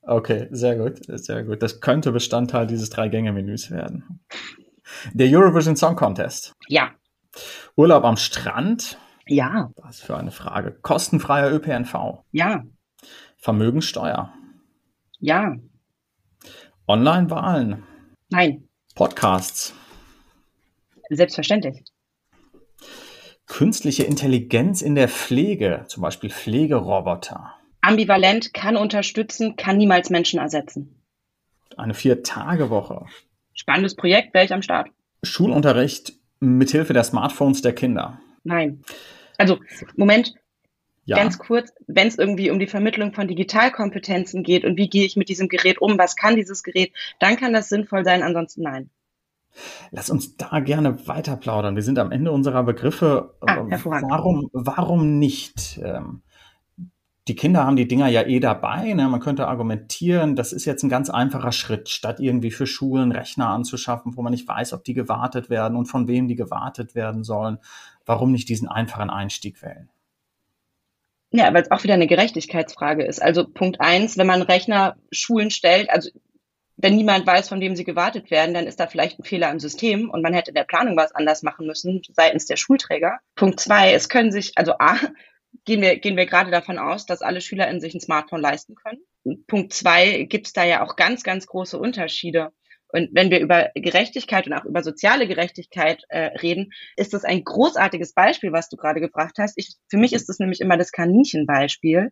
Okay, 0.06 0.48
sehr 0.50 0.76
gut, 0.76 1.00
sehr 1.06 1.44
gut. 1.44 1.62
Das 1.62 1.80
könnte 1.80 2.12
Bestandteil 2.12 2.66
dieses 2.66 2.90
Drei-Gänge-Menüs 2.90 3.70
werden. 3.70 4.20
Der 5.14 5.28
Eurovision 5.28 5.76
Song 5.76 5.96
Contest. 5.96 6.52
Ja. 6.68 6.90
Urlaub 7.74 8.04
am 8.04 8.16
Strand. 8.16 8.98
Ja. 9.26 9.70
Was 9.76 10.00
für 10.00 10.16
eine 10.16 10.30
Frage. 10.30 10.72
Kostenfreier 10.72 11.50
ÖPNV. 11.50 12.22
Ja. 12.32 12.64
Vermögenssteuer. 13.38 14.32
Ja. 15.18 15.56
Online-Wahlen. 16.86 17.82
Nein. 18.28 18.68
Podcasts. 18.94 19.74
Selbstverständlich. 21.08 21.82
Künstliche 23.46 24.04
Intelligenz 24.04 24.82
in 24.82 24.94
der 24.94 25.08
Pflege, 25.08 25.84
zum 25.88 26.02
Beispiel 26.02 26.30
Pflegeroboter 26.30 27.54
ambivalent, 27.84 28.54
kann 28.54 28.76
unterstützen, 28.76 29.56
kann 29.56 29.76
niemals 29.76 30.10
Menschen 30.10 30.40
ersetzen. 30.40 30.94
Eine 31.76 31.94
Vier-Tage-Woche. 31.94 33.06
Spannendes 33.52 33.94
Projekt, 33.94 34.34
wäre 34.34 34.44
ich 34.44 34.52
am 34.52 34.62
Start. 34.62 34.88
Schulunterricht 35.22 36.14
mithilfe 36.40 36.92
der 36.92 37.04
Smartphones 37.04 37.62
der 37.62 37.74
Kinder. 37.74 38.20
Nein. 38.42 38.82
Also, 39.38 39.58
Moment. 39.96 40.34
Ja. 41.06 41.16
Ganz 41.16 41.38
kurz, 41.38 41.70
wenn 41.86 42.08
es 42.08 42.16
irgendwie 42.16 42.50
um 42.50 42.58
die 42.58 42.66
Vermittlung 42.66 43.12
von 43.12 43.28
Digitalkompetenzen 43.28 44.42
geht 44.42 44.64
und 44.64 44.78
wie 44.78 44.88
gehe 44.88 45.04
ich 45.04 45.16
mit 45.16 45.28
diesem 45.28 45.48
Gerät 45.48 45.78
um, 45.78 45.98
was 45.98 46.16
kann 46.16 46.34
dieses 46.34 46.62
Gerät, 46.62 46.94
dann 47.20 47.36
kann 47.36 47.52
das 47.52 47.68
sinnvoll 47.68 48.04
sein, 48.06 48.22
ansonsten 48.22 48.62
nein. 48.62 48.88
Lass 49.90 50.08
uns 50.08 50.36
da 50.38 50.60
gerne 50.60 51.06
weiter 51.06 51.36
plaudern. 51.36 51.76
Wir 51.76 51.82
sind 51.82 51.98
am 51.98 52.10
Ende 52.10 52.32
unserer 52.32 52.62
Begriffe. 52.62 53.34
Ah, 53.42 53.66
warum, 53.68 54.48
warum 54.52 55.18
nicht? 55.18 55.78
Ähm, 55.82 56.22
die 57.26 57.34
Kinder 57.34 57.64
haben 57.64 57.76
die 57.76 57.88
Dinger 57.88 58.08
ja 58.08 58.22
eh 58.22 58.38
dabei. 58.38 58.92
Ne? 58.92 59.08
Man 59.08 59.20
könnte 59.20 59.48
argumentieren, 59.48 60.36
das 60.36 60.52
ist 60.52 60.66
jetzt 60.66 60.82
ein 60.82 60.90
ganz 60.90 61.08
einfacher 61.08 61.52
Schritt, 61.52 61.88
statt 61.88 62.20
irgendwie 62.20 62.50
für 62.50 62.66
Schulen 62.66 63.12
Rechner 63.12 63.48
anzuschaffen, 63.48 64.16
wo 64.16 64.22
man 64.22 64.32
nicht 64.32 64.46
weiß, 64.46 64.74
ob 64.74 64.84
die 64.84 64.94
gewartet 64.94 65.48
werden 65.48 65.76
und 65.76 65.86
von 65.86 66.06
wem 66.06 66.28
die 66.28 66.36
gewartet 66.36 66.94
werden 66.94 67.24
sollen. 67.24 67.58
Warum 68.04 68.32
nicht 68.32 68.48
diesen 68.50 68.68
einfachen 68.68 69.08
Einstieg 69.08 69.62
wählen? 69.62 69.88
Ja, 71.30 71.52
weil 71.52 71.62
es 71.62 71.70
auch 71.70 71.82
wieder 71.82 71.94
eine 71.94 72.06
Gerechtigkeitsfrage 72.06 73.04
ist. 73.04 73.22
Also 73.22 73.48
Punkt 73.48 73.80
eins, 73.80 74.18
wenn 74.18 74.26
man 74.26 74.42
Rechner 74.42 74.96
Schulen 75.10 75.50
stellt, 75.50 75.88
also 75.90 76.10
wenn 76.76 76.96
niemand 76.96 77.26
weiß, 77.26 77.48
von 77.48 77.60
wem 77.60 77.74
sie 77.74 77.84
gewartet 77.84 78.30
werden, 78.30 78.54
dann 78.54 78.66
ist 78.66 78.80
da 78.80 78.86
vielleicht 78.86 79.18
ein 79.18 79.24
Fehler 79.24 79.50
im 79.50 79.60
System 79.60 80.10
und 80.10 80.22
man 80.22 80.34
hätte 80.34 80.52
der 80.52 80.64
Planung 80.64 80.96
was 80.96 81.14
anders 81.14 81.42
machen 81.42 81.66
müssen 81.66 82.02
seitens 82.12 82.46
der 82.46 82.56
Schulträger. 82.56 83.18
Punkt 83.34 83.60
zwei, 83.60 83.92
es 83.92 84.08
können 84.08 84.32
sich, 84.32 84.52
also 84.56 84.74
A, 84.78 84.96
gehen 85.64 85.80
wir, 85.82 85.98
gehen 85.98 86.16
wir 86.16 86.26
gerade 86.26 86.50
davon 86.50 86.78
aus, 86.78 87.06
dass 87.06 87.22
alle 87.22 87.40
SchülerInnen 87.40 87.80
sich 87.80 87.94
ein 87.94 88.00
Smartphone 88.00 88.40
leisten 88.40 88.74
können. 88.74 89.00
Punkt 89.46 89.72
zwei, 89.72 90.24
gibt 90.24 90.46
es 90.46 90.52
da 90.52 90.64
ja 90.64 90.84
auch 90.84 90.96
ganz, 90.96 91.22
ganz 91.22 91.46
große 91.46 91.78
Unterschiede. 91.78 92.50
Und 92.88 93.10
wenn 93.12 93.30
wir 93.30 93.40
über 93.40 93.70
Gerechtigkeit 93.74 94.46
und 94.46 94.52
auch 94.52 94.64
über 94.64 94.82
soziale 94.82 95.26
Gerechtigkeit 95.26 96.04
äh, 96.10 96.26
reden, 96.38 96.70
ist 96.96 97.12
das 97.12 97.24
ein 97.24 97.42
großartiges 97.42 98.14
Beispiel, 98.14 98.52
was 98.52 98.68
du 98.68 98.76
gerade 98.76 99.00
gebracht 99.00 99.34
hast. 99.38 99.54
Ich, 99.56 99.74
für 99.88 99.96
mich 99.96 100.12
ist 100.12 100.28
das 100.28 100.38
nämlich 100.38 100.60
immer 100.60 100.76
das 100.76 100.92
Kaninchenbeispiel. 100.92 102.10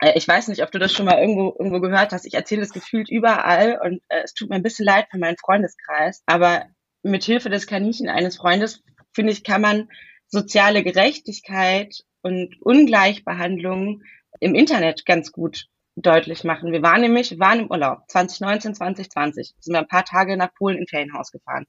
Äh, 0.00 0.12
ich 0.16 0.26
weiß 0.26 0.48
nicht, 0.48 0.64
ob 0.64 0.72
du 0.72 0.80
das 0.80 0.92
schon 0.92 1.06
mal 1.06 1.20
irgendwo, 1.20 1.54
irgendwo 1.56 1.78
gehört 1.80 2.12
hast. 2.12 2.26
Ich 2.26 2.34
erzähle 2.34 2.62
das 2.62 2.72
gefühlt 2.72 3.08
überall 3.08 3.78
und 3.80 4.02
äh, 4.08 4.22
es 4.24 4.34
tut 4.34 4.50
mir 4.50 4.56
ein 4.56 4.64
bisschen 4.64 4.84
leid 4.84 5.06
für 5.12 5.18
meinen 5.18 5.36
Freundeskreis. 5.36 6.22
Aber 6.26 6.66
mit 7.04 7.22
Hilfe 7.22 7.48
des 7.48 7.68
Kaninchen 7.68 8.08
eines 8.08 8.36
Freundes, 8.36 8.82
finde 9.14 9.32
ich, 9.32 9.44
kann 9.44 9.60
man 9.60 9.88
soziale 10.26 10.82
Gerechtigkeit 10.82 12.02
und 12.22 12.60
Ungleichbehandlung 12.62 14.02
im 14.40 14.54
Internet 14.54 15.06
ganz 15.06 15.32
gut 15.32 15.66
deutlich 15.96 16.44
machen. 16.44 16.72
Wir 16.72 16.82
waren 16.82 17.00
nämlich, 17.00 17.38
waren 17.38 17.60
im 17.60 17.70
Urlaub 17.70 18.02
2019, 18.08 18.74
2020, 18.74 19.54
sind 19.58 19.74
wir 19.74 19.80
ein 19.80 19.88
paar 19.88 20.04
Tage 20.04 20.36
nach 20.36 20.54
Polen 20.54 20.78
in 20.78 20.86
Ferienhaus 20.86 21.32
gefahren, 21.32 21.66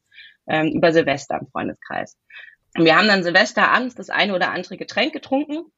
ähm, 0.48 0.72
über 0.74 0.92
Silvester 0.92 1.40
im 1.40 1.48
Freundeskreis. 1.48 2.18
Und 2.78 2.86
wir 2.86 2.96
haben 2.96 3.08
dann 3.08 3.24
Silvester 3.24 3.70
abends 3.70 3.96
das 3.96 4.10
eine 4.10 4.36
oder 4.36 4.52
andere 4.52 4.78
Getränk 4.78 5.14
getrunken 5.14 5.72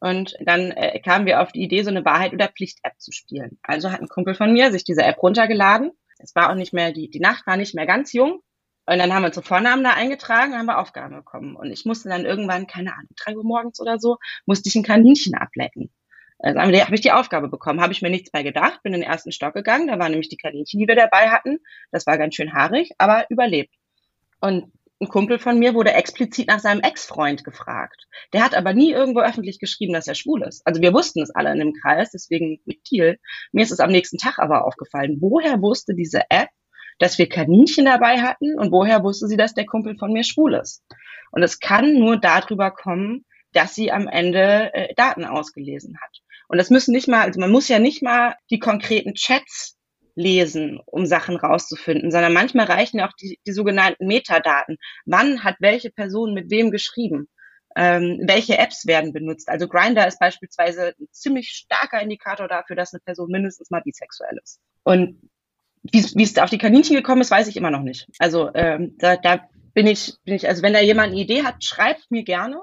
und 0.00 0.36
dann 0.40 0.70
äh, 0.72 1.00
kamen 1.00 1.26
wir 1.26 1.40
auf 1.40 1.52
die 1.52 1.62
Idee, 1.62 1.82
so 1.82 1.90
eine 1.90 2.04
Wahrheit- 2.04 2.34
oder 2.34 2.48
Pflicht-App 2.48 3.00
zu 3.00 3.12
spielen. 3.12 3.58
Also 3.62 3.90
hat 3.90 4.00
ein 4.00 4.08
Kumpel 4.08 4.34
von 4.34 4.52
mir 4.52 4.70
sich 4.70 4.84
diese 4.84 5.02
App 5.02 5.22
runtergeladen. 5.22 5.92
Es 6.18 6.34
war 6.34 6.50
auch 6.50 6.54
nicht 6.54 6.72
mehr, 6.72 6.92
die, 6.92 7.08
die 7.08 7.20
Nacht 7.20 7.46
war 7.46 7.56
nicht 7.56 7.74
mehr 7.74 7.86
ganz 7.86 8.12
jung. 8.12 8.40
Und 8.86 8.98
dann 8.98 9.12
haben 9.14 9.22
wir 9.22 9.28
unsere 9.28 9.46
Vornamen 9.46 9.82
da 9.82 9.92
eingetragen, 9.92 10.54
haben 10.54 10.66
wir 10.66 10.78
Aufgaben 10.78 11.16
bekommen. 11.16 11.56
Und 11.56 11.70
ich 11.70 11.84
musste 11.84 12.08
dann 12.08 12.26
irgendwann, 12.26 12.66
keine 12.66 12.92
Ahnung, 12.92 13.10
drei 13.16 13.36
Uhr 13.36 13.44
morgens 13.44 13.80
oder 13.80 13.98
so, 13.98 14.18
musste 14.46 14.68
ich 14.68 14.74
ein 14.74 14.82
Kaninchen 14.82 15.34
ablecken. 15.34 15.90
Also 16.38 16.60
habe 16.60 16.94
ich 16.94 17.00
die 17.00 17.12
Aufgabe 17.12 17.48
bekommen, 17.48 17.80
habe 17.80 17.92
ich 17.92 18.02
mir 18.02 18.10
nichts 18.10 18.30
bei 18.30 18.42
gedacht, 18.42 18.82
bin 18.82 18.92
in 18.92 19.00
den 19.00 19.08
ersten 19.08 19.32
Stock 19.32 19.54
gegangen, 19.54 19.86
da 19.86 19.98
waren 19.98 20.10
nämlich 20.10 20.28
die 20.28 20.36
Kaninchen, 20.36 20.78
die 20.78 20.88
wir 20.88 20.96
dabei 20.96 21.30
hatten. 21.30 21.58
Das 21.90 22.06
war 22.06 22.18
ganz 22.18 22.34
schön 22.34 22.52
haarig, 22.52 22.90
aber 22.98 23.24
überlebt. 23.30 23.74
Und 24.40 24.70
ein 25.00 25.08
Kumpel 25.08 25.38
von 25.38 25.58
mir 25.58 25.74
wurde 25.74 25.92
explizit 25.92 26.48
nach 26.48 26.60
seinem 26.60 26.80
Ex-Freund 26.80 27.44
gefragt. 27.44 28.06
Der 28.32 28.44
hat 28.44 28.54
aber 28.54 28.74
nie 28.74 28.92
irgendwo 28.92 29.20
öffentlich 29.20 29.58
geschrieben, 29.58 29.92
dass 29.92 30.06
er 30.06 30.14
schwul 30.14 30.42
ist. 30.42 30.66
Also 30.66 30.82
wir 30.82 30.92
wussten 30.92 31.22
es 31.22 31.30
alle 31.30 31.52
in 31.52 31.58
dem 31.58 31.72
Kreis, 31.72 32.10
deswegen 32.10 32.60
mit 32.64 32.84
Thiel. 32.84 33.18
Mir 33.52 33.62
ist 33.62 33.72
es 33.72 33.80
am 33.80 33.90
nächsten 33.90 34.18
Tag 34.18 34.38
aber 34.38 34.66
aufgefallen. 34.66 35.18
Woher 35.20 35.60
wusste 35.62 35.94
diese 35.94 36.22
App, 36.30 36.48
dass 36.98 37.18
wir 37.18 37.28
Kaninchen 37.28 37.84
dabei 37.84 38.22
hatten 38.22 38.58
und 38.58 38.72
woher 38.72 39.02
wusste 39.02 39.26
sie, 39.26 39.36
dass 39.36 39.54
der 39.54 39.66
Kumpel 39.66 39.96
von 39.96 40.12
mir 40.12 40.24
schwul 40.24 40.54
ist? 40.54 40.82
Und 41.30 41.42
es 41.42 41.58
kann 41.58 41.98
nur 41.98 42.16
darüber 42.16 42.70
kommen, 42.70 43.24
dass 43.52 43.74
sie 43.74 43.90
am 43.90 44.08
Ende 44.08 44.72
äh, 44.74 44.94
Daten 44.94 45.24
ausgelesen 45.24 45.98
hat. 46.00 46.20
Und 46.48 46.58
das 46.58 46.70
müssen 46.70 46.92
nicht 46.92 47.08
mal, 47.08 47.22
also 47.22 47.40
man 47.40 47.50
muss 47.50 47.68
ja 47.68 47.78
nicht 47.78 48.02
mal 48.02 48.34
die 48.50 48.58
konkreten 48.58 49.14
Chats 49.14 49.76
lesen, 50.14 50.80
um 50.86 51.06
Sachen 51.06 51.36
rauszufinden, 51.36 52.10
sondern 52.10 52.32
manchmal 52.32 52.66
reichen 52.66 52.98
ja 52.98 53.08
auch 53.08 53.14
die, 53.20 53.38
die 53.46 53.52
sogenannten 53.52 54.06
Metadaten. 54.06 54.76
Wann 55.06 55.42
hat 55.42 55.56
welche 55.58 55.90
Person 55.90 56.34
mit 56.34 56.50
wem 56.50 56.70
geschrieben? 56.70 57.28
Ähm, 57.76 58.20
welche 58.24 58.56
Apps 58.56 58.86
werden 58.86 59.12
benutzt? 59.12 59.48
Also 59.48 59.66
Grinder 59.66 60.06
ist 60.06 60.20
beispielsweise 60.20 60.94
ein 61.00 61.08
ziemlich 61.10 61.48
starker 61.48 62.00
Indikator 62.00 62.46
dafür, 62.46 62.76
dass 62.76 62.92
eine 62.92 63.00
Person 63.00 63.30
mindestens 63.30 63.70
mal 63.70 63.82
bisexuell 63.82 64.38
ist. 64.42 64.60
Und 64.84 65.18
wie 65.92 66.22
es 66.22 66.38
auf 66.38 66.50
die 66.50 66.58
Kaninchen 66.58 66.96
gekommen 66.96 67.20
ist, 67.20 67.30
weiß 67.30 67.48
ich 67.48 67.56
immer 67.56 67.70
noch 67.70 67.82
nicht. 67.82 68.08
Also 68.18 68.50
ähm, 68.54 68.96
da, 68.98 69.16
da 69.16 69.48
bin 69.74 69.86
ich, 69.86 70.14
bin 70.24 70.34
ich, 70.34 70.48
also 70.48 70.62
wenn 70.62 70.72
da 70.72 70.80
jemand 70.80 71.12
eine 71.12 71.20
Idee 71.20 71.42
hat, 71.42 71.62
schreibt 71.62 72.10
mir 72.10 72.24
gerne. 72.24 72.62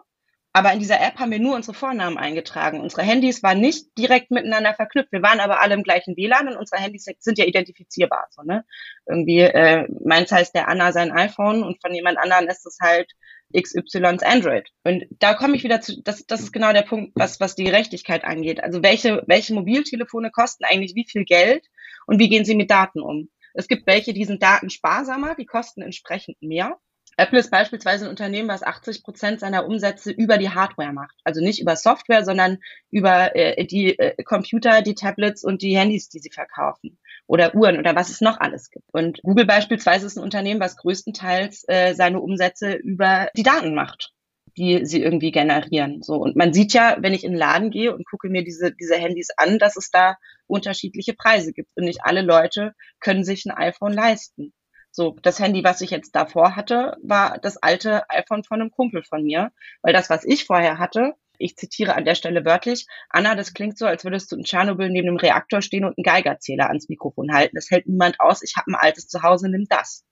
Aber 0.54 0.74
in 0.74 0.80
dieser 0.80 1.00
App 1.00 1.18
haben 1.18 1.32
wir 1.32 1.40
nur 1.40 1.56
unsere 1.56 1.74
Vornamen 1.74 2.18
eingetragen. 2.18 2.82
Unsere 2.82 3.04
Handys 3.04 3.42
waren 3.42 3.62
nicht 3.62 3.98
direkt 3.98 4.32
miteinander 4.32 4.74
verknüpft. 4.74 5.14
Wir 5.14 5.22
waren 5.22 5.40
aber 5.40 5.62
alle 5.62 5.76
im 5.76 5.84
gleichen 5.84 6.18
WLAN 6.18 6.50
und 6.50 6.58
unsere 6.58 6.82
Handys 6.82 7.06
sind 7.20 7.38
ja 7.38 7.46
identifizierbar. 7.46 8.28
So, 8.32 8.42
ne? 8.42 8.66
Irgendwie, 9.08 9.40
äh, 9.40 9.88
meins 10.04 10.30
heißt 10.30 10.54
der 10.54 10.68
Anna 10.68 10.92
sein 10.92 11.14
iPhone 11.14 11.64
und 11.64 11.80
von 11.82 11.96
jemand 11.96 12.18
anderem 12.18 12.50
ist 12.50 12.66
es 12.66 12.80
halt 12.82 13.10
XYs 13.56 14.24
Android. 14.24 14.70
Und 14.84 15.06
da 15.20 15.36
komme 15.36 15.56
ich 15.56 15.64
wieder 15.64 15.80
zu, 15.80 16.02
das, 16.04 16.26
das 16.26 16.42
ist 16.42 16.52
genau 16.52 16.74
der 16.74 16.82
Punkt, 16.82 17.14
was, 17.16 17.40
was 17.40 17.56
die 17.56 17.64
Gerechtigkeit 17.64 18.26
angeht. 18.26 18.62
Also 18.62 18.84
welche, 18.84 19.24
welche 19.28 19.54
Mobiltelefone 19.54 20.32
kosten 20.32 20.66
eigentlich 20.66 20.96
wie 20.96 21.08
viel 21.10 21.24
Geld 21.24 21.66
und 22.12 22.20
wie 22.20 22.28
gehen 22.28 22.44
sie 22.44 22.56
mit 22.56 22.70
Daten 22.70 23.00
um? 23.00 23.30
Es 23.54 23.70
gibt 23.70 23.88
welche, 23.88 24.12
die 24.12 24.26
sind 24.26 24.44
datensparsamer, 24.44 25.34
die 25.36 25.46
kosten 25.46 25.82
entsprechend 25.82 26.42
mehr. 26.42 26.78
Apple 27.16 27.40
ist 27.40 27.52
beispielsweise 27.52 28.04
ein 28.04 28.10
Unternehmen, 28.10 28.50
was 28.50 28.64
80 28.64 29.02
Prozent 29.02 29.40
seiner 29.40 29.66
Umsätze 29.66 30.12
über 30.12 30.38
die 30.38 30.50
Hardware 30.50 30.92
macht. 30.92 31.16
Also 31.24 31.40
nicht 31.40 31.62
über 31.62 31.78
Software, 31.78 32.26
sondern 32.26 32.58
über 32.90 33.34
äh, 33.34 33.66
die 33.66 33.98
äh, 33.98 34.22
Computer, 34.24 34.82
die 34.82 34.94
Tablets 34.96 35.46
und 35.46 35.62
die 35.62 35.78
Handys, 35.78 36.10
die 36.10 36.20
sie 36.20 36.32
verkaufen. 36.32 37.00
Oder 37.28 37.56
Uhren 37.56 37.80
oder 37.80 37.96
was 37.96 38.10
es 38.10 38.20
noch 38.20 38.42
alles 38.42 38.72
gibt. 38.72 38.94
Und 38.94 39.22
Google 39.24 39.46
beispielsweise 39.46 40.06
ist 40.06 40.18
ein 40.18 40.24
Unternehmen, 40.24 40.60
was 40.60 40.76
größtenteils 40.76 41.64
äh, 41.70 41.94
seine 41.94 42.20
Umsätze 42.20 42.74
über 42.74 43.30
die 43.38 43.44
Daten 43.44 43.74
macht 43.74 44.12
die 44.58 44.86
sie 44.86 45.02
irgendwie 45.02 45.32
generieren. 45.32 46.02
So 46.04 46.16
und 46.16 46.36
man 46.36 46.54
sieht 46.54 46.74
ja, 46.74 46.98
wenn 47.00 47.14
ich 47.14 47.24
in 47.24 47.32
den 47.32 47.40
Laden 47.40 47.72
gehe 47.72 47.96
und 47.96 48.08
gucke 48.10 48.30
mir 48.30 48.44
diese 48.44 48.74
diese 48.74 48.96
Handys 48.96 49.30
an, 49.38 49.60
dass 49.60 49.78
es 49.78 49.90
da 49.92 50.18
unterschiedliche 50.48 51.14
Preise 51.14 51.54
gibt 51.54 51.70
und 51.76 51.86
nicht 51.86 52.04
alle 52.04 52.22
Leute 52.22 52.74
können 53.00 53.24
sich 53.24 53.46
ein 53.46 53.52
iPhone 53.52 53.94
leisten. 53.94 54.54
So, 54.92 55.16
das 55.22 55.40
Handy, 55.40 55.64
was 55.64 55.80
ich 55.82 55.90
jetzt 55.90 56.16
davor 56.16 56.56
hatte, 56.58 56.98
war 57.02 57.38
das 57.40 57.58
alte 57.58 58.10
iPhone 58.10 58.44
von 58.44 58.60
einem 58.60 58.72
Kumpel 58.72 59.04
von 59.04 59.24
mir, 59.24 59.52
weil 59.82 59.94
das, 59.94 60.10
was 60.10 60.26
ich 60.26 60.44
vorher 60.46 60.80
hatte, 60.80 61.14
ich 61.42 61.56
zitiere 61.56 61.96
an 61.96 62.06
der 62.06 62.16
Stelle 62.16 62.46
wörtlich, 62.46 62.88
Anna, 63.10 63.36
das 63.36 63.54
klingt 63.54 63.78
so, 63.78 63.86
als 63.86 64.04
würdest 64.04 64.32
du 64.32 64.36
in 64.36 64.44
Tschernobyl 64.44 64.90
neben 64.90 65.08
einem 65.08 65.18
Reaktor 65.18 65.62
stehen 65.62 65.86
und 65.86 65.98
einen 65.98 66.04
Geigerzähler 66.04 66.68
ans 66.68 66.90
Mikrofon 66.90 67.34
halten. 67.34 67.56
Das 67.56 67.72
hält 67.72 67.88
niemand 67.88 68.20
aus. 68.20 68.44
Ich 68.44 68.56
habe 68.58 68.72
ein 68.72 68.76
altes 68.76 69.08
Zuhause, 69.08 69.50
nimm 69.50 69.66
das. 69.70 70.04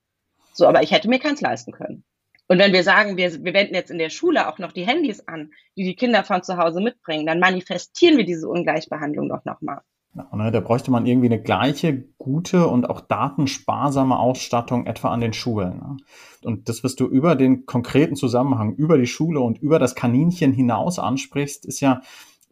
So, 0.54 0.68
aber 0.68 0.82
ich 0.82 0.92
hätte 0.92 1.10
mir 1.10 1.20
keins 1.20 1.42
leisten 1.42 1.72
können. 1.72 2.04
Und 2.52 2.58
wenn 2.58 2.74
wir 2.74 2.84
sagen, 2.84 3.16
wir, 3.16 3.44
wir 3.44 3.54
wenden 3.54 3.76
jetzt 3.76 3.92
in 3.92 4.00
der 4.00 4.10
Schule 4.10 4.50
auch 4.50 4.58
noch 4.58 4.72
die 4.72 4.86
Handys 4.86 5.26
an, 5.28 5.52
die 5.78 5.84
die 5.84 5.96
Kinder 5.96 6.24
von 6.24 6.42
zu 6.42 6.58
Hause 6.58 6.82
mitbringen, 6.82 7.28
dann 7.28 7.40
manifestieren 7.40 8.18
wir 8.18 8.26
diese 8.26 8.50
Ungleichbehandlung 8.50 9.30
doch 9.30 9.46
nochmal. 9.46 9.82
Ja, 10.16 10.28
ne, 10.36 10.52
da 10.52 10.60
bräuchte 10.60 10.90
man 10.90 11.06
irgendwie 11.06 11.28
eine 11.28 11.40
gleiche 11.42 12.06
gute 12.18 12.68
und 12.68 12.90
auch 12.90 13.02
datensparsame 13.02 14.18
Ausstattung 14.18 14.88
etwa 14.88 15.10
an 15.10 15.22
den 15.22 15.34
Schulen. 15.34 15.78
Ne? 15.78 15.98
Und 16.44 16.68
das, 16.70 16.84
was 16.84 16.96
du 16.96 17.06
über 17.06 17.36
den 17.36 17.68
konkreten 17.68 18.16
Zusammenhang, 18.16 18.74
über 18.74 18.98
die 18.98 19.06
Schule 19.06 19.40
und 19.42 19.60
über 19.60 19.78
das 19.78 19.94
Kaninchen 19.94 20.52
hinaus 20.52 20.98
ansprichst, 20.98 21.66
ist 21.68 21.80
ja 21.82 22.02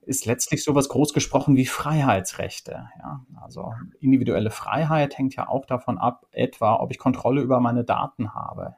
ist 0.06 0.26
letztlich 0.26 0.64
sowas 0.64 0.88
groß 0.88 1.12
gesprochen 1.12 1.58
wie 1.58 1.66
Freiheitsrechte. 1.66 2.88
Ja? 3.00 3.26
Also 3.42 3.74
individuelle 4.00 4.52
Freiheit 4.52 5.18
hängt 5.18 5.36
ja 5.36 5.50
auch 5.50 5.66
davon 5.66 5.98
ab, 5.98 6.28
etwa, 6.32 6.76
ob 6.76 6.92
ich 6.92 7.00
Kontrolle 7.00 7.42
über 7.42 7.60
meine 7.60 7.84
Daten 7.84 8.36
habe. 8.36 8.76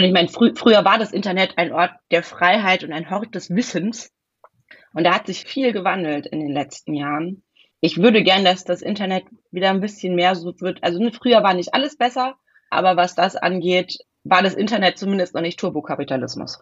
Und 0.00 0.06
ich 0.06 0.12
meine, 0.12 0.28
frü 0.28 0.54
früher 0.54 0.84
war 0.84 0.98
das 0.98 1.12
Internet 1.12 1.56
ein 1.56 1.72
Ort 1.72 1.92
der 2.10 2.22
Freiheit 2.22 2.84
und 2.84 2.92
ein 2.92 3.10
Hort 3.10 3.34
des 3.34 3.50
Wissens. 3.50 4.12
Und 4.92 5.04
da 5.04 5.14
hat 5.14 5.26
sich 5.26 5.44
viel 5.44 5.72
gewandelt 5.72 6.26
in 6.26 6.40
den 6.40 6.52
letzten 6.52 6.94
Jahren 6.94 7.42
ich 7.80 7.96
würde 7.96 8.22
gern, 8.22 8.44
dass 8.44 8.64
das 8.64 8.82
Internet 8.82 9.24
wieder 9.50 9.70
ein 9.70 9.80
bisschen 9.80 10.14
mehr 10.14 10.34
so 10.34 10.52
wird. 10.60 10.82
Also 10.82 10.98
ne, 10.98 11.12
früher 11.12 11.42
war 11.42 11.54
nicht 11.54 11.74
alles 11.74 11.96
besser, 11.96 12.36
aber 12.68 12.96
was 12.96 13.14
das 13.14 13.36
angeht, 13.36 13.98
war 14.22 14.42
das 14.42 14.54
Internet 14.54 14.98
zumindest 14.98 15.34
noch 15.34 15.40
nicht 15.40 15.58
Turbokapitalismus. 15.58 16.60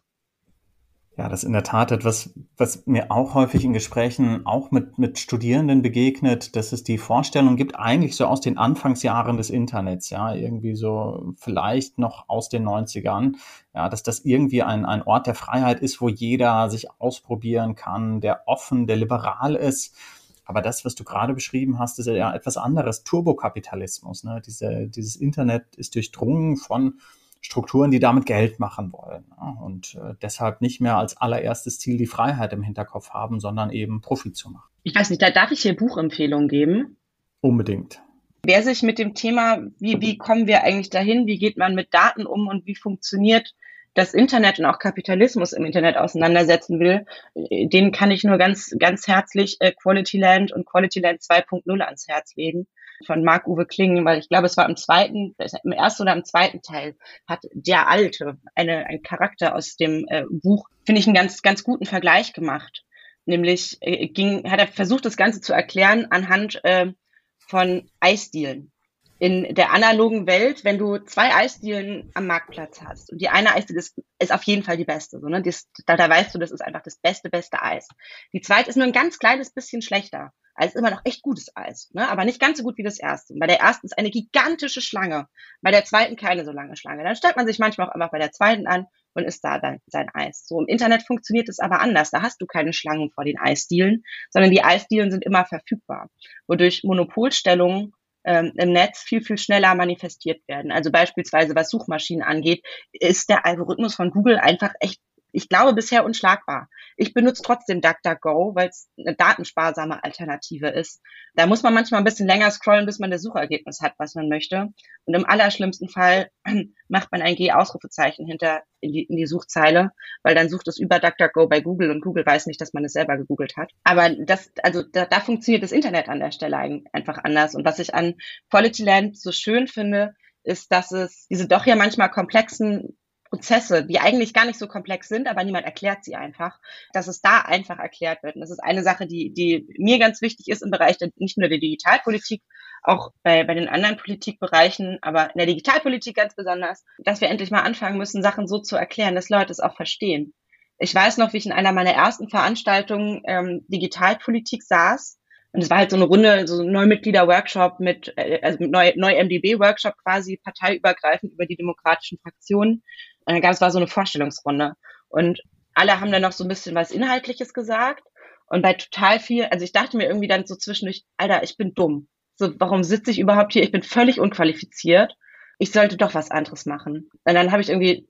Ja, 1.19 1.29
das 1.29 1.43
ist 1.43 1.49
in 1.49 1.53
der 1.53 1.65
Tat 1.65 1.91
etwas, 1.91 2.33
was 2.57 2.87
mir 2.87 3.11
auch 3.11 3.35
häufig 3.35 3.65
in 3.65 3.73
Gesprächen 3.73 4.47
auch 4.47 4.71
mit, 4.71 4.99
mit 4.99 5.19
Studierenden 5.19 5.83
begegnet, 5.83 6.55
dass 6.55 6.71
es 6.71 6.85
die 6.85 6.97
Vorstellung 6.97 7.57
gibt, 7.57 7.77
eigentlich 7.77 8.15
so 8.15 8.27
aus 8.27 8.41
den 8.41 8.57
Anfangsjahren 8.57 9.37
des 9.37 9.51
Internets, 9.51 10.11
ja, 10.11 10.33
irgendwie 10.33 10.77
so 10.77 11.35
vielleicht 11.37 11.99
noch 11.99 12.29
aus 12.29 12.49
den 12.49 12.65
90ern, 12.65 13.33
ja, 13.75 13.89
dass 13.89 14.05
das 14.05 14.21
irgendwie 14.21 14.63
ein, 14.63 14.85
ein 14.85 15.03
Ort 15.03 15.27
der 15.27 15.35
Freiheit 15.35 15.81
ist, 15.81 16.01
wo 16.01 16.09
jeder 16.09 16.71
sich 16.71 16.87
ausprobieren 17.01 17.75
kann, 17.75 18.21
der 18.21 18.43
offen, 18.47 18.87
der 18.87 18.97
liberal 18.97 19.57
ist. 19.57 19.97
Aber 20.45 20.63
das, 20.63 20.85
was 20.85 20.95
du 20.95 21.03
gerade 21.03 21.35
beschrieben 21.35 21.81
hast, 21.81 21.99
ist 21.99 22.07
ja 22.07 22.33
etwas 22.33 22.57
anderes. 22.57 23.03
Turbokapitalismus. 23.03 24.23
Ne? 24.23 24.41
Diese, 24.47 24.87
dieses 24.87 25.17
Internet 25.17 25.75
ist 25.75 25.97
durchdrungen 25.97 26.57
von 26.57 27.01
Strukturen, 27.41 27.91
die 27.91 28.01
damit 28.01 28.27
Geld 28.27 28.59
machen 28.59 28.93
wollen 28.93 29.25
ja, 29.31 29.57
und 29.63 29.95
äh, 29.95 30.15
deshalb 30.21 30.61
nicht 30.61 30.81
mehr 30.81 30.97
als 30.97 31.17
allererstes 31.17 31.79
Ziel 31.79 31.97
die 31.97 32.07
Freiheit 32.07 32.53
im 32.53 32.63
Hinterkopf 32.63 33.11
haben, 33.11 33.41
sondern 33.41 33.71
eben 33.71 34.01
Profit 34.01 34.37
zu 34.37 34.51
machen. 34.51 34.69
Ich 34.83 34.95
weiß 34.95 35.11
nicht, 35.11 35.23
da 35.23 35.31
darf 35.31 35.51
ich 35.51 35.63
hier 35.63 35.77
Buchempfehlungen 35.77 36.49
geben? 36.49 36.97
Unbedingt. 37.41 38.03
Wer 38.45 38.63
sich 38.63 38.83
mit 38.83 38.99
dem 38.99 39.15
Thema, 39.15 39.59
wie, 39.79 40.01
wie 40.01 40.17
kommen 40.17 40.47
wir 40.47 40.65
eigentlich 40.65 40.91
dahin, 40.91 41.27
wie 41.27 41.39
geht 41.39 41.57
man 41.57 41.75
mit 41.75 41.93
Daten 41.93 42.27
um 42.27 42.49
und 42.49 42.67
wie 42.67 42.77
funktioniert 42.77 43.55
das 43.95 44.15
Internet 44.15 44.59
und 44.59 44.67
auch 44.67 44.79
Kapitalismus 44.79 45.53
im 45.53 45.65
Internet 45.65 45.97
auseinandersetzen 45.97 46.79
will, 46.79 47.05
äh, 47.35 47.67
den 47.67 47.93
kann 47.93 48.11
ich 48.11 48.25
nur 48.25 48.39
ganz, 48.39 48.75
ganz 48.79 49.07
herzlich 49.09 49.57
äh, 49.61 49.73
Quality 49.73 50.19
Land 50.19 50.53
und 50.53 50.67
Quality 50.67 51.01
Land 51.01 51.21
2.0 51.23 51.81
ans 51.81 52.09
Herz 52.09 52.35
legen 52.37 52.67
von 53.07 53.23
Marc-Uwe 53.23 53.67
Klingen, 53.67 54.05
weil 54.05 54.19
ich 54.19 54.29
glaube, 54.29 54.47
es 54.47 54.57
war 54.57 54.69
im 54.69 54.77
zweiten, 54.77 55.35
im 55.65 55.73
ersten 55.73 56.03
oder 56.03 56.13
im 56.13 56.25
zweiten 56.25 56.63
Teil 56.63 56.97
hat 57.27 57.41
der 57.53 57.89
Alte 57.89 58.39
eine, 58.55 58.87
ein 58.87 59.03
Charakter 59.03 59.55
aus 59.55 59.77
dem 59.77 60.07
äh, 60.09 60.25
Buch, 60.31 60.69
finde 60.85 61.01
ich, 61.01 61.07
einen 61.07 61.15
ganz, 61.15 61.43
ganz 61.43 61.65
guten 61.65 61.87
Vergleich 61.87 62.33
gemacht. 62.33 62.85
Nämlich 63.25 63.79
äh, 63.81 64.09
ging, 64.09 64.51
hat 64.51 64.61
er 64.61 64.69
versucht, 64.69 65.05
das 65.05 65.17
Ganze 65.17 65.41
zu 65.41 65.53
erklären 65.53 66.07
anhand 66.11 66.61
äh, 66.65 66.93
von 67.39 67.91
Eisdielen 68.01 68.73
in 69.19 69.55
der 69.55 69.73
analogen 69.73 70.27
Welt, 70.27 70.65
wenn 70.65 70.79
du 70.79 70.99
zwei 70.99 71.35
Eisdielen 71.35 72.11
am 72.15 72.27
Marktplatz 72.27 72.81
hast 72.83 73.11
und 73.11 73.21
die 73.21 73.29
eine 73.29 73.55
Eisdiele 73.55 73.81
ist, 73.81 74.01
ist 74.21 74.33
auf 74.33 74.45
jeden 74.45 74.63
Fall 74.63 74.77
die 74.77 74.85
beste, 74.85 75.19
so, 75.19 75.29
ne? 75.29 75.43
Das, 75.43 75.69
da, 75.87 75.97
da 75.97 76.09
weißt 76.09 76.35
du, 76.35 76.39
das 76.39 76.53
ist 76.53 76.61
einfach 76.61 76.83
das 76.83 76.97
beste, 76.97 77.29
beste 77.29 77.61
Eis. 77.61 77.89
Die 78.33 78.41
zweite 78.41 78.71
ist 78.71 78.77
nur 78.77 78.87
ein 78.87 78.93
ganz 78.93 79.19
kleines 79.19 79.51
bisschen 79.51 79.83
schlechter. 79.83 80.33
Also 80.59 80.79
immer 80.81 80.91
noch 80.91 81.03
echt 81.05 81.23
gutes 81.23 81.55
Eis, 81.55 81.89
ne? 81.93 82.09
aber 82.09 82.25
nicht 82.25 82.41
ganz 82.41 82.59
so 82.59 82.65
gut 82.65 82.79
wie 82.79 82.83
das 82.83 82.99
erste. 82.99 83.35
Bei 83.39 83.47
der 83.47 83.61
ersten 83.61 83.87
ist 83.87 83.97
eine 83.97 84.11
gigantische 84.11 84.81
Schlange, 84.81 85.29
bei 85.63 85.71
der 85.71 85.85
zweiten 85.85 86.17
keine 86.17 86.45
so 86.45 86.51
lange 86.51 86.77
Schlange. 86.77 87.05
Dann 87.05 87.15
stellt 87.15 87.37
man 87.37 87.47
sich 87.47 87.61
manchmal 87.61 87.89
auch 87.89 87.95
einfach 87.95 88.11
bei 88.11 88.19
der 88.19 88.33
zweiten 88.33 88.67
an 88.67 88.87
und 89.15 89.25
isst 89.25 89.45
da 89.45 89.61
dann 89.61 89.79
sein 89.87 90.09
Eis. 90.13 90.47
So 90.49 90.61
im 90.61 90.67
Internet 90.67 91.07
funktioniert 91.07 91.49
es 91.49 91.61
aber 91.61 91.81
anders. 91.81 92.11
Da 92.11 92.23
hast 92.23 92.41
du 92.41 92.47
keine 92.47 92.73
Schlangen 92.73 93.13
vor 93.13 93.25
den 93.25 93.39
Eisdielen, 93.39 94.03
sondern 94.31 94.51
die 94.51 94.65
Eisdielen 94.65 95.13
sind 95.13 95.25
immer 95.25 95.45
verfügbar, 95.45 96.11
wodurch 96.49 96.83
Monopolstellungen 96.83 97.93
ähm, 98.25 98.53
im 98.57 98.73
Netz 98.73 98.99
viel, 99.01 99.23
viel 99.23 99.39
schneller 99.39 99.77
manifestiert 99.77 100.41
werden. 100.49 100.73
Also 100.73 100.91
beispielsweise, 100.91 101.55
was 101.55 101.71
Suchmaschinen 101.71 102.25
angeht, 102.25 102.65
ist 102.93 103.31
der 103.31 103.47
Algorithmus 103.47 103.95
von 103.95 104.11
Google 104.11 104.39
einfach 104.39 104.73
echt 104.81 105.01
ich 105.33 105.49
glaube, 105.49 105.75
bisher 105.75 106.05
unschlagbar. 106.05 106.69
Ich 106.97 107.15
benutze 107.15 107.43
trotzdem 107.43 107.81
DuckDuckGo, 107.81 108.55
weil 108.55 108.69
es 108.69 108.89
eine 108.99 109.15
datensparsame 109.15 110.03
Alternative 110.03 110.69
ist. 110.69 111.01
Da 111.35 111.47
muss 111.47 111.63
man 111.63 111.75
manchmal 111.75 112.01
ein 112.01 112.05
bisschen 112.05 112.27
länger 112.27 112.51
scrollen, 112.51 112.87
bis 112.87 112.99
man 112.99 113.11
das 113.11 113.23
Suchergebnis 113.23 113.81
hat, 113.81 113.95
was 113.99 114.15
man 114.15 114.29
möchte. 114.29 114.69
Und 115.05 115.15
im 115.15 115.27
allerschlimmsten 115.27 115.89
Fall 115.89 116.31
macht 116.89 117.13
man 117.13 117.23
ein 117.23 117.37
G-Ausrufezeichen 117.37 118.27
hinter 118.27 118.63
in 118.81 118.93
die, 118.93 119.05
in 119.05 119.17
die 119.17 119.27
Suchzeile, 119.27 119.93
weil 120.23 120.35
dann 120.35 120.49
sucht 120.49 120.69
es 120.69 120.79
über 120.79 120.99
DuckDuckGo 120.99 121.49
bei 121.49 121.61
Google 121.61 121.91
und 121.91 122.01
Google 122.01 122.25
weiß 122.25 122.47
nicht, 122.47 122.61
dass 122.61 122.73
man 122.73 122.85
es 122.85 122.93
selber 122.93 123.17
gegoogelt 123.17 123.57
hat. 123.57 123.71
Aber 123.85 124.11
das, 124.11 124.51
also 124.63 124.83
da, 124.83 125.05
da 125.05 125.21
funktioniert 125.21 125.63
das 125.63 125.73
Internet 125.73 126.09
an 126.09 126.21
der 126.21 126.33
Stelle 126.33 126.83
einfach 126.93 127.19
anders. 127.23 127.55
Und 127.55 127.65
was 127.65 127.79
ich 127.79 127.95
an 127.95 128.15
Quality 128.51 128.85
Land 128.85 129.19
so 129.19 129.33
schön 129.33 129.67
finde, 129.67 130.15
ist, 130.43 130.73
dass 130.73 130.93
es 130.93 131.27
diese 131.29 131.47
doch 131.47 131.67
ja 131.67 131.77
manchmal 131.77 132.11
komplexen 132.11 132.97
Prozesse, 133.31 133.85
die 133.85 134.01
eigentlich 134.01 134.35
gar 134.35 134.45
nicht 134.45 134.59
so 134.59 134.67
komplex 134.67 135.09
sind, 135.09 135.29
aber 135.29 135.45
niemand 135.45 135.65
erklärt 135.65 136.05
sie 136.05 136.15
einfach, 136.15 136.59
dass 136.93 137.09
es 137.09 137.21
da 137.21 137.41
einfach 137.41 137.79
erklärt 137.79 138.23
wird. 138.23 138.37
Und 138.37 138.41
das 138.41 138.51
ist 138.51 138.63
eine 138.63 138.83
Sache, 138.83 139.07
die, 139.07 139.33
die 139.33 139.67
mir 139.79 139.99
ganz 139.99 140.23
wichtig 140.23 140.49
ist 140.49 140.63
im 140.63 140.71
Bereich 140.71 140.99
der, 140.99 141.11
nicht 141.17 141.39
nur 141.39 141.49
der 141.49 141.59
Digitalpolitik, 141.59 142.43
auch 142.83 143.11
bei, 143.23 143.45
bei 143.45 143.55
den 143.55 143.69
anderen 143.69 143.97
Politikbereichen, 143.97 144.99
aber 145.03 145.27
in 145.35 145.39
der 145.39 145.47
Digitalpolitik 145.47 146.17
ganz 146.17 146.35
besonders, 146.35 146.85
dass 146.99 147.21
wir 147.21 147.29
endlich 147.29 147.51
mal 147.51 147.63
anfangen 147.63 147.99
müssen, 147.99 148.23
Sachen 148.23 148.47
so 148.47 148.61
zu 148.61 148.77
erklären, 148.77 149.15
dass 149.15 149.29
Leute 149.29 149.53
es 149.53 149.61
auch 149.61 149.75
verstehen. 149.75 150.33
Ich 150.79 150.95
weiß 150.95 151.17
noch, 151.17 151.33
wie 151.33 151.39
ich 151.39 151.47
in 151.47 151.53
einer 151.53 151.73
meiner 151.73 151.93
ersten 151.93 152.31
Veranstaltungen 152.31 153.23
ähm, 153.27 153.65
Digitalpolitik 153.69 154.63
saß 154.63 155.19
und 155.53 155.63
es 155.63 155.71
war 155.71 155.79
halt 155.79 155.91
so 155.91 155.97
eine 155.97 156.05
Runde, 156.05 156.47
so 156.47 156.61
ein 156.61 156.71
Neumitglieder-Workshop 156.71 157.81
mit, 157.81 158.13
äh, 158.17 158.41
also 158.43 158.59
mit 158.61 158.71
neu, 158.71 158.93
neu 158.97 159.15
MDB-Workshop 159.25 159.95
quasi, 160.03 160.37
parteiübergreifend 160.37 161.33
über 161.33 161.47
die 161.47 161.57
demokratischen 161.57 162.19
Fraktionen. 162.19 162.83
Und 163.29 163.35
dann 163.35 163.43
gab 163.43 163.53
es 163.53 163.61
war 163.61 163.71
so 163.71 163.77
eine 163.77 163.89
Vorstellungsrunde. 163.89 164.73
Und 165.09 165.43
alle 165.75 166.01
haben 166.01 166.11
dann 166.11 166.23
noch 166.23 166.33
so 166.33 166.45
ein 166.45 166.49
bisschen 166.49 166.75
was 166.75 166.91
Inhaltliches 166.91 167.53
gesagt. 167.53 168.03
Und 168.47 168.63
bei 168.63 168.73
total 168.73 169.21
viel, 169.21 169.45
also 169.45 169.67
ich 169.67 169.73
dachte 169.73 169.99
mir 169.99 170.07
irgendwie 170.07 170.29
dann 170.29 170.47
so 170.47 170.57
zwischendurch, 170.57 171.05
Alter, 171.19 171.43
ich 171.43 171.59
bin 171.59 171.75
dumm. 171.75 172.09
So, 172.37 172.59
warum 172.59 172.83
sitze 172.83 173.11
ich 173.11 173.19
überhaupt 173.19 173.53
hier? 173.53 173.63
Ich 173.63 173.71
bin 173.71 173.83
völlig 173.83 174.19
unqualifiziert. 174.19 175.15
Ich 175.59 175.73
sollte 175.73 175.99
doch 175.99 176.15
was 176.15 176.31
anderes 176.31 176.65
machen. 176.65 177.11
Und 177.25 177.35
dann 177.35 177.53
habe 177.53 177.61
ich 177.61 177.69
irgendwie 177.69 178.09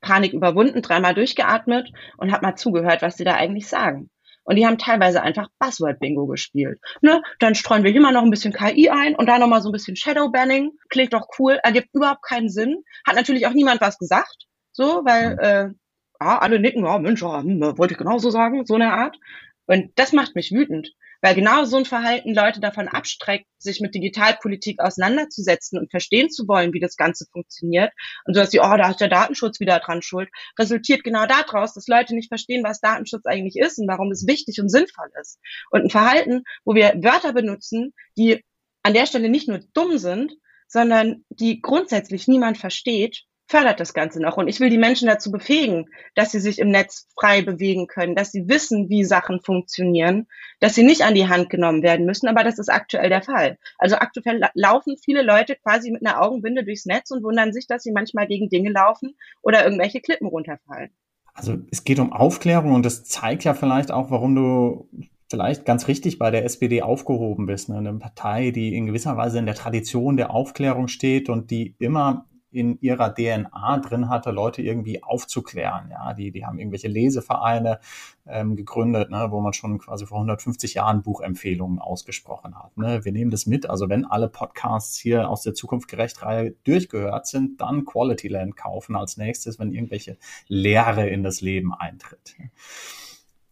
Panik 0.00 0.32
überwunden, 0.32 0.82
dreimal 0.82 1.14
durchgeatmet 1.14 1.90
und 2.16 2.30
habe 2.30 2.46
mal 2.46 2.54
zugehört, 2.54 3.02
was 3.02 3.16
sie 3.16 3.24
da 3.24 3.34
eigentlich 3.34 3.66
sagen. 3.66 4.08
Und 4.44 4.56
die 4.56 4.66
haben 4.66 4.78
teilweise 4.78 5.22
einfach 5.22 5.48
Buzzword-Bingo 5.58 6.26
gespielt. 6.26 6.78
Ne? 7.00 7.22
Dann 7.38 7.54
streuen 7.54 7.82
wir 7.82 7.90
hier 7.90 8.00
mal 8.00 8.12
noch 8.12 8.22
ein 8.22 8.30
bisschen 8.30 8.52
KI 8.52 8.90
ein 8.90 9.14
und 9.14 9.26
da 9.26 9.38
noch 9.38 9.48
mal 9.48 9.62
so 9.62 9.70
ein 9.70 9.72
bisschen 9.72 9.96
Shadow-Banning. 9.96 10.72
Klingt 10.90 11.12
doch 11.12 11.26
cool, 11.38 11.58
ergibt 11.62 11.88
überhaupt 11.94 12.22
keinen 12.22 12.48
Sinn. 12.48 12.84
Hat 13.06 13.16
natürlich 13.16 13.46
auch 13.46 13.52
niemand 13.52 13.80
was 13.80 13.98
gesagt. 13.98 14.46
So, 14.72 15.02
weil 15.04 15.38
äh, 15.38 16.24
ja, 16.24 16.38
alle 16.38 16.58
nicken, 16.58 16.84
ja, 16.84 16.98
Mensch, 16.98 17.22
ja, 17.22 17.42
hm, 17.42 17.60
wollte 17.78 17.94
ich 17.94 17.98
genauso 17.98 18.30
sagen, 18.30 18.64
so 18.66 18.74
eine 18.74 18.92
Art. 18.92 19.18
Und 19.66 19.90
das 19.96 20.12
macht 20.12 20.34
mich 20.34 20.52
wütend, 20.52 20.92
weil 21.24 21.34
genau 21.34 21.64
so 21.64 21.78
ein 21.78 21.86
Verhalten 21.86 22.34
Leute 22.34 22.60
davon 22.60 22.86
abstreckt, 22.86 23.46
sich 23.56 23.80
mit 23.80 23.94
Digitalpolitik 23.94 24.78
auseinanderzusetzen 24.78 25.78
und 25.78 25.90
verstehen 25.90 26.28
zu 26.28 26.46
wollen, 26.46 26.74
wie 26.74 26.80
das 26.80 26.98
Ganze 26.98 27.24
funktioniert. 27.32 27.92
Und 28.26 28.34
so 28.34 28.42
dass 28.42 28.50
sie, 28.50 28.60
oh, 28.60 28.76
da 28.76 28.90
ist 28.90 29.00
der 29.00 29.08
Datenschutz 29.08 29.58
wieder 29.58 29.78
dran 29.78 30.02
schuld, 30.02 30.28
resultiert 30.58 31.02
genau 31.02 31.24
daraus, 31.24 31.72
dass 31.72 31.86
Leute 31.86 32.14
nicht 32.14 32.28
verstehen, 32.28 32.62
was 32.62 32.80
Datenschutz 32.80 33.24
eigentlich 33.24 33.56
ist 33.56 33.78
und 33.78 33.88
warum 33.88 34.12
es 34.12 34.26
wichtig 34.26 34.60
und 34.60 34.68
sinnvoll 34.68 35.08
ist. 35.18 35.40
Und 35.70 35.84
ein 35.84 35.90
Verhalten, 35.90 36.42
wo 36.66 36.74
wir 36.74 36.92
Wörter 37.02 37.32
benutzen, 37.32 37.94
die 38.18 38.44
an 38.82 38.92
der 38.92 39.06
Stelle 39.06 39.30
nicht 39.30 39.48
nur 39.48 39.60
dumm 39.72 39.96
sind, 39.96 40.34
sondern 40.68 41.24
die 41.30 41.62
grundsätzlich 41.62 42.28
niemand 42.28 42.58
versteht 42.58 43.24
fördert 43.54 43.78
das 43.78 43.94
Ganze 43.94 44.20
noch. 44.20 44.36
Und 44.36 44.48
ich 44.48 44.58
will 44.58 44.68
die 44.68 44.78
Menschen 44.78 45.06
dazu 45.06 45.30
befähigen, 45.30 45.86
dass 46.16 46.32
sie 46.32 46.40
sich 46.40 46.58
im 46.58 46.70
Netz 46.70 47.06
frei 47.14 47.40
bewegen 47.40 47.86
können, 47.86 48.16
dass 48.16 48.32
sie 48.32 48.48
wissen, 48.48 48.88
wie 48.88 49.04
Sachen 49.04 49.40
funktionieren, 49.40 50.26
dass 50.58 50.74
sie 50.74 50.82
nicht 50.82 51.02
an 51.02 51.14
die 51.14 51.28
Hand 51.28 51.50
genommen 51.50 51.84
werden 51.84 52.04
müssen. 52.04 52.26
Aber 52.26 52.42
das 52.42 52.58
ist 52.58 52.68
aktuell 52.68 53.10
der 53.10 53.22
Fall. 53.22 53.56
Also 53.78 53.94
aktuell 53.94 54.40
laufen 54.54 54.96
viele 55.04 55.22
Leute 55.22 55.54
quasi 55.54 55.92
mit 55.92 56.04
einer 56.04 56.20
Augenbinde 56.20 56.64
durchs 56.64 56.84
Netz 56.84 57.12
und 57.12 57.22
wundern 57.22 57.52
sich, 57.52 57.68
dass 57.68 57.84
sie 57.84 57.92
manchmal 57.92 58.26
gegen 58.26 58.48
Dinge 58.48 58.72
laufen 58.72 59.14
oder 59.40 59.62
irgendwelche 59.62 60.00
Klippen 60.00 60.26
runterfallen. 60.26 60.90
Also 61.32 61.56
es 61.70 61.84
geht 61.84 62.00
um 62.00 62.12
Aufklärung 62.12 62.74
und 62.74 62.84
das 62.84 63.04
zeigt 63.04 63.44
ja 63.44 63.54
vielleicht 63.54 63.92
auch, 63.92 64.10
warum 64.10 64.34
du 64.34 64.88
vielleicht 65.30 65.64
ganz 65.64 65.86
richtig 65.86 66.18
bei 66.18 66.32
der 66.32 66.44
SPD 66.44 66.82
aufgehoben 66.82 67.46
bist. 67.46 67.68
Ne? 67.68 67.76
Eine 67.76 67.94
Partei, 67.94 68.50
die 68.50 68.74
in 68.74 68.86
gewisser 68.86 69.16
Weise 69.16 69.38
in 69.38 69.46
der 69.46 69.54
Tradition 69.54 70.16
der 70.16 70.32
Aufklärung 70.32 70.88
steht 70.88 71.28
und 71.28 71.52
die 71.52 71.76
immer 71.78 72.26
in 72.54 72.78
ihrer 72.80 73.14
DNA 73.14 73.78
drin 73.78 74.08
hatte, 74.08 74.30
Leute 74.30 74.62
irgendwie 74.62 75.02
aufzuklären. 75.02 75.90
Ja, 75.90 76.14
die, 76.14 76.30
die 76.30 76.46
haben 76.46 76.58
irgendwelche 76.58 76.88
Lesevereine 76.88 77.80
ähm, 78.26 78.56
gegründet, 78.56 79.10
ne, 79.10 79.26
wo 79.30 79.40
man 79.40 79.52
schon 79.52 79.78
quasi 79.78 80.06
vor 80.06 80.18
150 80.18 80.74
Jahren 80.74 81.02
Buchempfehlungen 81.02 81.80
ausgesprochen 81.80 82.54
hat. 82.56 82.76
Ne. 82.76 83.04
Wir 83.04 83.12
nehmen 83.12 83.30
das 83.30 83.46
mit. 83.46 83.68
Also 83.68 83.88
wenn 83.88 84.04
alle 84.04 84.28
Podcasts 84.28 84.96
hier 84.96 85.28
aus 85.28 85.42
der 85.42 85.54
Zukunft 85.54 85.88
gerecht 85.88 86.22
Reihe 86.22 86.52
durchgehört 86.64 87.26
sind, 87.26 87.60
dann 87.60 87.84
Quality 87.84 88.28
Land 88.28 88.56
kaufen 88.56 88.96
als 88.96 89.16
nächstes, 89.16 89.58
wenn 89.58 89.72
irgendwelche 89.72 90.16
Lehre 90.46 91.08
in 91.08 91.22
das 91.22 91.40
Leben 91.40 91.74
eintritt. 91.74 92.36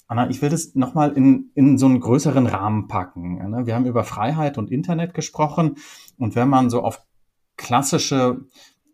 Anna, 0.07 0.29
ich 0.29 0.43
will 0.43 0.51
das 0.51 0.75
nochmal 0.75 1.13
in, 1.13 1.51
in 1.55 1.79
so 1.79 1.87
einen 1.87 1.99
größeren 1.99 2.47
Rahmen 2.47 2.87
packen. 2.87 3.51
Ne. 3.51 3.67
Wir 3.67 3.75
haben 3.75 3.87
über 3.87 4.05
Freiheit 4.05 4.59
und 4.59 4.71
Internet 4.71 5.15
gesprochen. 5.15 5.77
Und 6.19 6.37
wenn 6.37 6.49
man 6.49 6.71
so 6.71 6.83
auf 6.83 7.03
klassische 7.57 8.43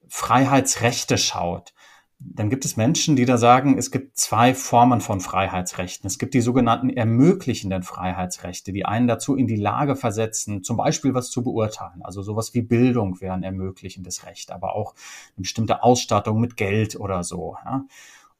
Freiheitsrechte 0.08 1.18
schaut, 1.18 1.72
dann 2.20 2.50
gibt 2.50 2.64
es 2.64 2.76
Menschen, 2.76 3.14
die 3.14 3.26
da 3.26 3.38
sagen, 3.38 3.78
es 3.78 3.92
gibt 3.92 4.18
zwei 4.18 4.52
Formen 4.52 5.00
von 5.00 5.20
Freiheitsrechten. 5.20 6.08
Es 6.08 6.18
gibt 6.18 6.34
die 6.34 6.40
sogenannten 6.40 6.90
ermöglichenden 6.90 7.84
Freiheitsrechte, 7.84 8.72
die 8.72 8.84
einen 8.84 9.06
dazu 9.06 9.36
in 9.36 9.46
die 9.46 9.56
Lage 9.56 9.94
versetzen, 9.94 10.64
zum 10.64 10.76
Beispiel 10.76 11.14
was 11.14 11.30
zu 11.30 11.44
beurteilen. 11.44 12.02
Also 12.02 12.22
sowas 12.22 12.54
wie 12.54 12.62
Bildung 12.62 13.20
wäre 13.20 13.34
ein 13.34 13.44
ermöglichendes 13.44 14.26
Recht, 14.26 14.50
aber 14.50 14.74
auch 14.74 14.94
eine 15.36 15.42
bestimmte 15.42 15.84
Ausstattung 15.84 16.40
mit 16.40 16.56
Geld 16.56 16.98
oder 16.98 17.22
so. 17.22 17.56
Ja. 17.64 17.84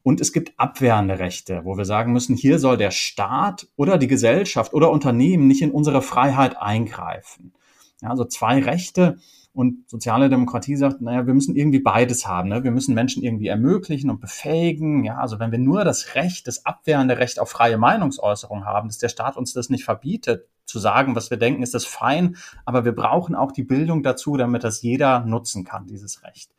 Und 0.03 0.19
es 0.19 0.33
gibt 0.33 0.53
abwehrende 0.57 1.19
Rechte, 1.19 1.61
wo 1.63 1.77
wir 1.77 1.85
sagen 1.85 2.11
müssen, 2.11 2.35
hier 2.35 2.59
soll 2.59 2.75
der 2.75 2.91
Staat 2.91 3.69
oder 3.77 3.97
die 3.97 4.07
Gesellschaft 4.07 4.73
oder 4.73 4.91
Unternehmen 4.91 5.47
nicht 5.47 5.61
in 5.61 5.71
unsere 5.71 6.01
Freiheit 6.01 6.57
eingreifen. 6.57 7.53
Ja, 8.01 8.09
also 8.09 8.25
zwei 8.25 8.59
Rechte, 8.59 9.19
und 9.53 9.89
soziale 9.89 10.29
Demokratie 10.29 10.75
sagt, 10.75 11.01
naja, 11.01 11.25
wir 11.25 11.33
müssen 11.33 11.55
irgendwie 11.55 11.79
beides 11.79 12.27
haben. 12.27 12.49
Ne? 12.49 12.63
Wir 12.63 12.71
müssen 12.71 12.93
Menschen 12.93 13.23
irgendwie 13.23 13.47
ermöglichen 13.47 14.09
und 14.09 14.21
befähigen. 14.21 15.03
Ja, 15.03 15.17
also 15.17 15.39
wenn 15.39 15.51
wir 15.51 15.59
nur 15.59 15.83
das 15.83 16.15
Recht, 16.15 16.47
das 16.47 16.65
abwehrende 16.65 17.17
Recht 17.17 17.39
auf 17.39 17.49
freie 17.49 17.77
Meinungsäußerung 17.77 18.65
haben, 18.65 18.89
dass 18.89 18.99
der 18.99 19.09
Staat 19.09 19.37
uns 19.37 19.53
das 19.53 19.69
nicht 19.69 19.83
verbietet, 19.83 20.47
zu 20.65 20.77
sagen, 20.77 21.15
was 21.15 21.31
wir 21.31 21.37
denken, 21.37 21.63
ist 21.63 21.73
das 21.73 21.85
fein. 21.85 22.37
Aber 22.65 22.85
wir 22.85 22.93
brauchen 22.93 23.35
auch 23.35 23.51
die 23.51 23.63
Bildung 23.63 24.03
dazu, 24.03 24.37
damit 24.37 24.63
das 24.63 24.81
jeder 24.81 25.25
nutzen 25.25 25.65
kann, 25.65 25.87
dieses 25.87 26.23
Recht. 26.23 26.51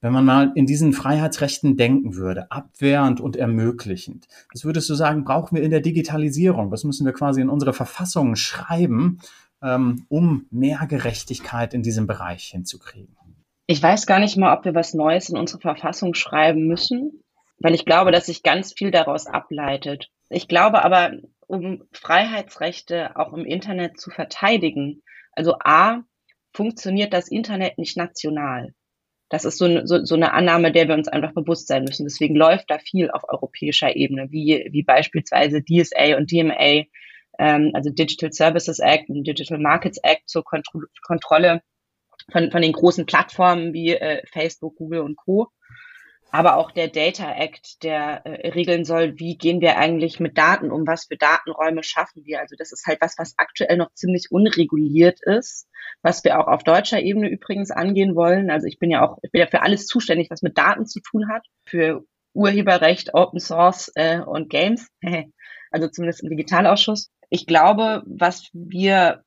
Wenn 0.00 0.12
man 0.12 0.24
mal 0.24 0.50
in 0.56 0.66
diesen 0.66 0.92
Freiheitsrechten 0.92 1.76
denken 1.76 2.16
würde, 2.16 2.50
abwehrend 2.50 3.20
und 3.20 3.36
ermöglichend, 3.36 4.26
was 4.52 4.64
würdest 4.64 4.90
du 4.90 4.94
sagen, 4.94 5.22
brauchen 5.22 5.56
wir 5.56 5.62
in 5.62 5.70
der 5.70 5.80
Digitalisierung? 5.80 6.72
Was 6.72 6.82
müssen 6.82 7.06
wir 7.06 7.12
quasi 7.12 7.40
in 7.40 7.48
unsere 7.48 7.72
Verfassungen 7.72 8.34
schreiben, 8.34 9.20
um 9.62 10.46
mehr 10.50 10.86
Gerechtigkeit 10.88 11.72
in 11.74 11.82
diesem 11.82 12.06
Bereich 12.06 12.44
hinzukriegen? 12.44 13.16
Ich 13.66 13.82
weiß 13.82 14.06
gar 14.06 14.18
nicht 14.18 14.36
mal, 14.36 14.56
ob 14.56 14.64
wir 14.64 14.74
was 14.74 14.92
Neues 14.92 15.28
in 15.28 15.38
unsere 15.38 15.60
Verfassung 15.60 16.14
schreiben 16.14 16.66
müssen, 16.66 17.22
weil 17.58 17.74
ich 17.74 17.84
glaube, 17.84 18.10
dass 18.10 18.26
sich 18.26 18.42
ganz 18.42 18.72
viel 18.72 18.90
daraus 18.90 19.26
ableitet. 19.26 20.10
Ich 20.28 20.48
glaube 20.48 20.84
aber, 20.84 21.12
um 21.46 21.84
Freiheitsrechte 21.92 23.16
auch 23.16 23.32
im 23.32 23.44
Internet 23.44 24.00
zu 24.00 24.10
verteidigen, 24.10 25.02
also 25.32 25.54
A, 25.60 26.02
funktioniert 26.52 27.12
das 27.12 27.28
Internet 27.28 27.78
nicht 27.78 27.96
national. 27.96 28.74
Das 29.28 29.46
ist 29.46 29.56
so 29.56 29.64
eine, 29.64 29.86
so, 29.86 30.04
so 30.04 30.14
eine 30.14 30.34
Annahme, 30.34 30.72
der 30.72 30.88
wir 30.88 30.94
uns 30.94 31.08
einfach 31.08 31.32
bewusst 31.32 31.66
sein 31.66 31.84
müssen. 31.84 32.04
Deswegen 32.04 32.34
läuft 32.34 32.70
da 32.70 32.78
viel 32.78 33.10
auf 33.10 33.22
europäischer 33.26 33.96
Ebene, 33.96 34.30
wie, 34.30 34.68
wie 34.70 34.82
beispielsweise 34.82 35.62
DSA 35.62 36.18
und 36.18 36.30
DMA, 36.30 36.84
ähm, 37.38 37.70
also 37.74 37.90
Digital 37.90 38.32
Services 38.32 38.78
Act 38.78 39.08
und 39.08 39.24
Digital 39.24 39.58
Markets 39.58 39.98
Act 40.02 40.28
zur 40.28 40.44
Kontro 40.44 40.82
Kontrolle 41.02 41.62
von, 42.30 42.50
von 42.50 42.62
den 42.62 42.72
großen 42.72 43.06
Plattformen 43.06 43.72
wie 43.72 43.94
äh, 43.94 44.22
Facebook, 44.30 44.76
Google 44.76 45.00
und 45.00 45.16
Co. 45.16 45.48
Aber 46.34 46.56
auch 46.56 46.70
der 46.70 46.88
Data 46.88 47.30
Act, 47.30 47.82
der 47.82 48.24
äh, 48.24 48.48
regeln 48.48 48.86
soll, 48.86 49.18
wie 49.18 49.36
gehen 49.36 49.60
wir 49.60 49.76
eigentlich 49.76 50.18
mit 50.18 50.38
Daten 50.38 50.70
um, 50.70 50.86
was 50.86 51.04
für 51.04 51.18
Datenräume 51.18 51.82
schaffen 51.82 52.24
wir. 52.24 52.40
Also 52.40 52.56
das 52.56 52.72
ist 52.72 52.86
halt 52.86 53.02
was, 53.02 53.16
was 53.18 53.34
aktuell 53.36 53.76
noch 53.76 53.92
ziemlich 53.92 54.28
unreguliert 54.30 55.20
ist, 55.22 55.68
was 56.00 56.24
wir 56.24 56.40
auch 56.40 56.46
auf 56.46 56.64
deutscher 56.64 57.00
Ebene 57.00 57.28
übrigens 57.28 57.70
angehen 57.70 58.14
wollen. 58.16 58.50
Also 58.50 58.66
ich 58.66 58.78
bin 58.78 58.90
ja 58.90 59.06
auch, 59.06 59.18
ich 59.22 59.30
bin 59.30 59.40
ja 59.40 59.46
für 59.46 59.60
alles 59.60 59.86
zuständig, 59.86 60.30
was 60.30 60.40
mit 60.40 60.56
Daten 60.56 60.86
zu 60.86 61.00
tun 61.00 61.28
hat, 61.28 61.44
für 61.66 62.02
Urheberrecht, 62.32 63.12
Open 63.12 63.38
Source 63.38 63.92
äh, 63.94 64.20
und 64.20 64.48
Games, 64.48 64.88
also 65.70 65.88
zumindest 65.88 66.22
im 66.22 66.30
Digitalausschuss 66.30 67.10
ich 67.32 67.46
glaube, 67.46 68.02
was 68.04 68.50
wir 68.52 69.24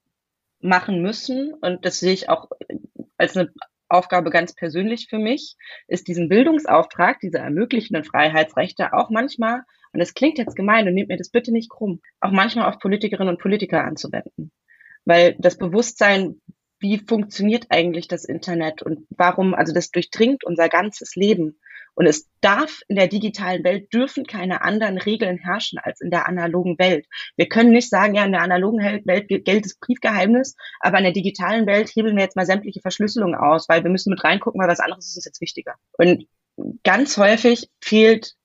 machen 0.59 1.01
müssen, 1.01 1.55
und 1.55 1.85
das 1.85 1.99
sehe 1.99 2.13
ich 2.13 2.29
auch 2.29 2.49
als 3.17 3.35
eine 3.35 3.51
Aufgabe 3.89 4.29
ganz 4.29 4.53
persönlich 4.53 5.07
für 5.09 5.17
mich, 5.17 5.55
ist 5.87 6.07
diesen 6.07 6.29
Bildungsauftrag, 6.29 7.19
diese 7.19 7.39
ermöglichenden 7.39 8.03
Freiheitsrechte 8.03 8.93
auch 8.93 9.09
manchmal, 9.09 9.63
und 9.91 9.99
das 9.99 10.13
klingt 10.13 10.37
jetzt 10.37 10.55
gemein 10.55 10.87
und 10.87 10.93
nehmt 10.93 11.09
mir 11.09 11.17
das 11.17 11.31
bitte 11.31 11.51
nicht 11.51 11.71
krumm, 11.71 11.99
auch 12.19 12.29
manchmal 12.29 12.69
auf 12.69 12.77
Politikerinnen 12.77 13.33
und 13.33 13.41
Politiker 13.41 13.83
anzuwenden. 13.83 14.51
Weil 15.05 15.35
das 15.39 15.57
Bewusstsein, 15.57 16.39
wie 16.79 16.99
funktioniert 16.99 17.67
eigentlich 17.69 18.07
das 18.07 18.23
Internet 18.23 18.83
und 18.83 19.07
warum, 19.09 19.55
also 19.55 19.73
das 19.73 19.89
durchdringt 19.89 20.43
unser 20.43 20.69
ganzes 20.69 21.15
Leben. 21.15 21.59
Und 21.95 22.05
es 22.05 22.29
darf 22.41 22.81
in 22.87 22.97
der 22.97 23.07
digitalen 23.07 23.63
Welt 23.63 23.93
dürfen 23.93 24.25
keine 24.25 24.61
anderen 24.61 24.97
Regeln 24.97 25.37
herrschen 25.37 25.79
als 25.79 26.01
in 26.01 26.11
der 26.11 26.27
analogen 26.27 26.77
Welt. 26.77 27.07
Wir 27.37 27.47
können 27.47 27.71
nicht 27.71 27.89
sagen, 27.89 28.15
ja, 28.15 28.25
in 28.25 28.33
der 28.33 28.41
analogen 28.41 28.79
Welt 28.79 29.27
gilt 29.27 29.65
das 29.65 29.75
Briefgeheimnis, 29.79 30.55
aber 30.81 30.97
in 30.97 31.05
der 31.05 31.13
digitalen 31.13 31.65
Welt 31.65 31.89
hebeln 31.89 32.15
wir 32.15 32.23
jetzt 32.23 32.35
mal 32.35 32.45
sämtliche 32.45 32.81
Verschlüsselungen 32.81 33.35
aus, 33.35 33.67
weil 33.69 33.83
wir 33.83 33.91
müssen 33.91 34.11
mit 34.11 34.23
reingucken, 34.23 34.61
weil 34.61 34.67
was 34.67 34.79
anderes 34.79 35.07
ist 35.07 35.15
uns 35.15 35.25
jetzt 35.25 35.41
wichtiger. 35.41 35.75
Und 35.93 36.27
ganz 36.83 37.17
häufig 37.17 37.69
fehlt 37.81 38.35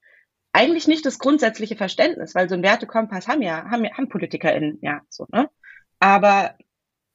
eigentlich 0.53 0.87
nicht 0.87 1.05
das 1.05 1.19
grundsätzliche 1.19 1.75
Verständnis, 1.75 2.35
weil 2.35 2.49
so 2.49 2.55
ein 2.55 2.63
Wertekompass 2.63 3.27
haben 3.27 3.41
ja, 3.41 3.69
haben, 3.69 3.85
haben 3.85 4.09
PolitikerInnen, 4.09 4.79
ja, 4.81 5.01
so, 5.09 5.27
ne? 5.31 5.49
Aber 5.99 6.55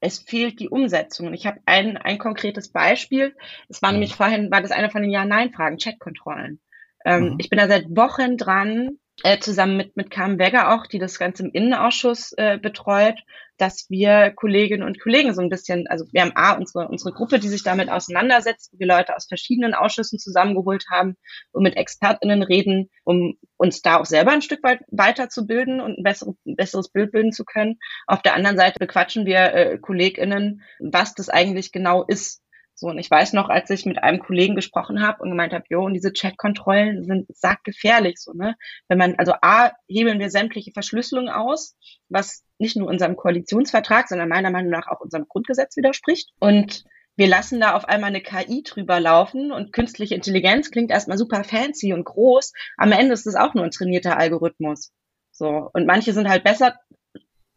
es 0.01 0.19
fehlt 0.19 0.61
die 0.61 0.69
Umsetzung. 0.69 1.29
Und 1.29 1.35
ich 1.35 1.47
habe 1.47 1.61
ein, 1.67 1.97
ein 1.97 2.19
konkretes 2.19 2.69
Beispiel. 2.69 3.35
Es 3.69 3.83
war 3.83 3.93
nämlich 3.93 4.15
vorhin, 4.15 4.51
war 4.51 4.63
das 4.63 4.71
eine 4.71 4.91
von 4.91 5.03
den 5.03 5.11
Ja-Nein-Fragen, 5.11 5.79
Chatkontrollen. 5.79 6.61
Ähm, 7.05 7.31
mhm. 7.31 7.37
Ich 7.39 7.49
bin 7.49 7.59
da 7.59 7.69
seit 7.69 7.89
Wochen 7.97 8.37
dran, 8.37 8.99
äh, 9.23 9.39
zusammen 9.39 9.77
mit, 9.77 9.97
mit 9.97 10.11
Carmen 10.11 10.39
Wegger 10.39 10.75
auch, 10.75 10.87
die 10.87 10.99
das 10.99 11.19
Ganze 11.19 11.45
im 11.45 11.53
Innenausschuss 11.53 12.33
äh, 12.37 12.59
betreut, 12.59 13.19
dass 13.59 13.89
wir 13.89 14.33
Kolleginnen 14.33 14.83
und 14.83 15.01
Kollegen 15.01 15.35
so 15.35 15.41
ein 15.41 15.49
bisschen, 15.49 15.87
also 15.87 16.05
wir 16.13 16.23
haben 16.23 16.33
A, 16.35 16.53
unsere, 16.53 16.89
unsere 16.89 17.13
Gruppe, 17.13 17.39
die 17.39 17.49
sich 17.49 17.63
damit 17.63 17.89
auseinandersetzt, 17.89 18.73
wo 18.73 18.79
wir 18.79 18.87
Leute 18.87 19.17
aus 19.17 19.27
verschiedenen 19.27 19.75
Ausschüssen 19.75 20.19
zusammengeholt 20.19 20.85
haben 20.91 21.17
und 21.53 21.63
mit 21.63 21.77
ExpertInnen 21.77 22.43
reden, 22.43 22.91
um 23.05 23.39
uns 23.57 23.81
da 23.81 23.99
auch 23.99 24.05
selber 24.05 24.33
ein 24.33 24.43
Stück 24.43 24.63
weit 24.63 24.81
weiterzubilden 24.89 25.81
und 25.81 25.99
ein, 25.99 26.03
bessere, 26.03 26.35
ein 26.47 26.57
besseres 26.57 26.91
Bild 26.91 27.13
bilden 27.13 27.33
zu 27.33 27.45
können. 27.45 27.79
Auf 28.07 28.21
der 28.21 28.35
anderen 28.35 28.59
Seite 28.59 28.79
bequatschen 28.79 29.25
wir 29.25 29.55
äh, 29.55 29.79
KollegInnen, 29.79 30.63
was 30.79 31.15
das 31.15 31.31
eigentlich 31.31 31.73
genau 31.73 32.05
ist, 32.05 32.43
so, 32.79 32.89
und 32.89 32.99
ich 32.99 33.11
weiß 33.11 33.33
noch, 33.33 33.49
als 33.49 33.71
ich 33.71 33.87
mit 33.87 34.03
einem 34.03 34.19
Kollegen 34.19 34.55
gesprochen 34.55 35.01
habe 35.01 35.23
und 35.23 35.31
gemeint 35.31 35.55
habe, 35.55 35.65
jo, 35.71 35.87
und 35.87 35.95
diese 35.95 36.13
Chatkontrollen 36.13 37.05
sind 37.05 37.27
sackgefährlich, 37.35 38.19
so, 38.19 38.35
ne? 38.35 38.55
Wenn 38.87 38.99
man, 38.99 39.15
also 39.17 39.33
A, 39.41 39.73
hebeln 39.89 40.19
wir 40.19 40.29
sämtliche 40.29 40.73
Verschlüsselung 40.73 41.31
aus, 41.31 41.75
was 42.11 42.45
nicht 42.59 42.77
nur 42.77 42.87
unserem 42.87 43.17
Koalitionsvertrag, 43.17 44.09
sondern 44.09 44.29
meiner 44.29 44.51
Meinung 44.51 44.71
nach 44.71 44.89
auch 44.89 45.01
unserem 45.01 45.27
Grundgesetz 45.27 45.75
widerspricht. 45.79 46.29
Und 46.39 46.85
wir 47.17 47.29
lassen 47.29 47.61
da 47.61 47.75
auf 47.75 47.87
einmal 47.87 48.11
eine 48.11 48.21
KI 48.21 48.63
drüber 48.63 49.01
laufen 49.01 49.53
und 49.53 49.73
künstliche 49.73 50.15
Intelligenz 50.15 50.71
klingt 50.71 50.91
erstmal 50.91 51.17
super 51.17 51.45
fancy 51.45 51.95
und 51.95 52.05
groß. 52.05 52.53
Am 52.77 52.93
Ende 52.93 53.15
ist 53.15 53.27
es 53.27 53.37
auch 53.37 53.55
nur 53.55 53.65
ein 53.65 53.71
trainierter 53.71 54.19
Algorithmus. 54.19 54.93
So. 55.33 55.71
Und 55.73 55.87
manche 55.87 56.13
sind 56.13 56.29
halt 56.29 56.45
besser 56.45 56.75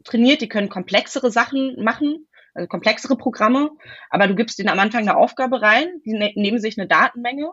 trainiert, 0.04 0.40
die 0.40 0.48
können 0.48 0.70
komplexere 0.70 1.30
Sachen 1.30 1.84
machen 1.84 2.26
also 2.54 2.68
komplexere 2.68 3.16
Programme, 3.16 3.70
aber 4.10 4.26
du 4.26 4.34
gibst 4.34 4.58
denen 4.58 4.68
am 4.68 4.78
Anfang 4.78 5.02
eine 5.02 5.16
Aufgabe 5.16 5.62
rein, 5.62 5.88
die 6.04 6.12
ne 6.12 6.32
nehmen 6.34 6.58
sich 6.58 6.78
eine 6.78 6.88
Datenmenge 6.88 7.52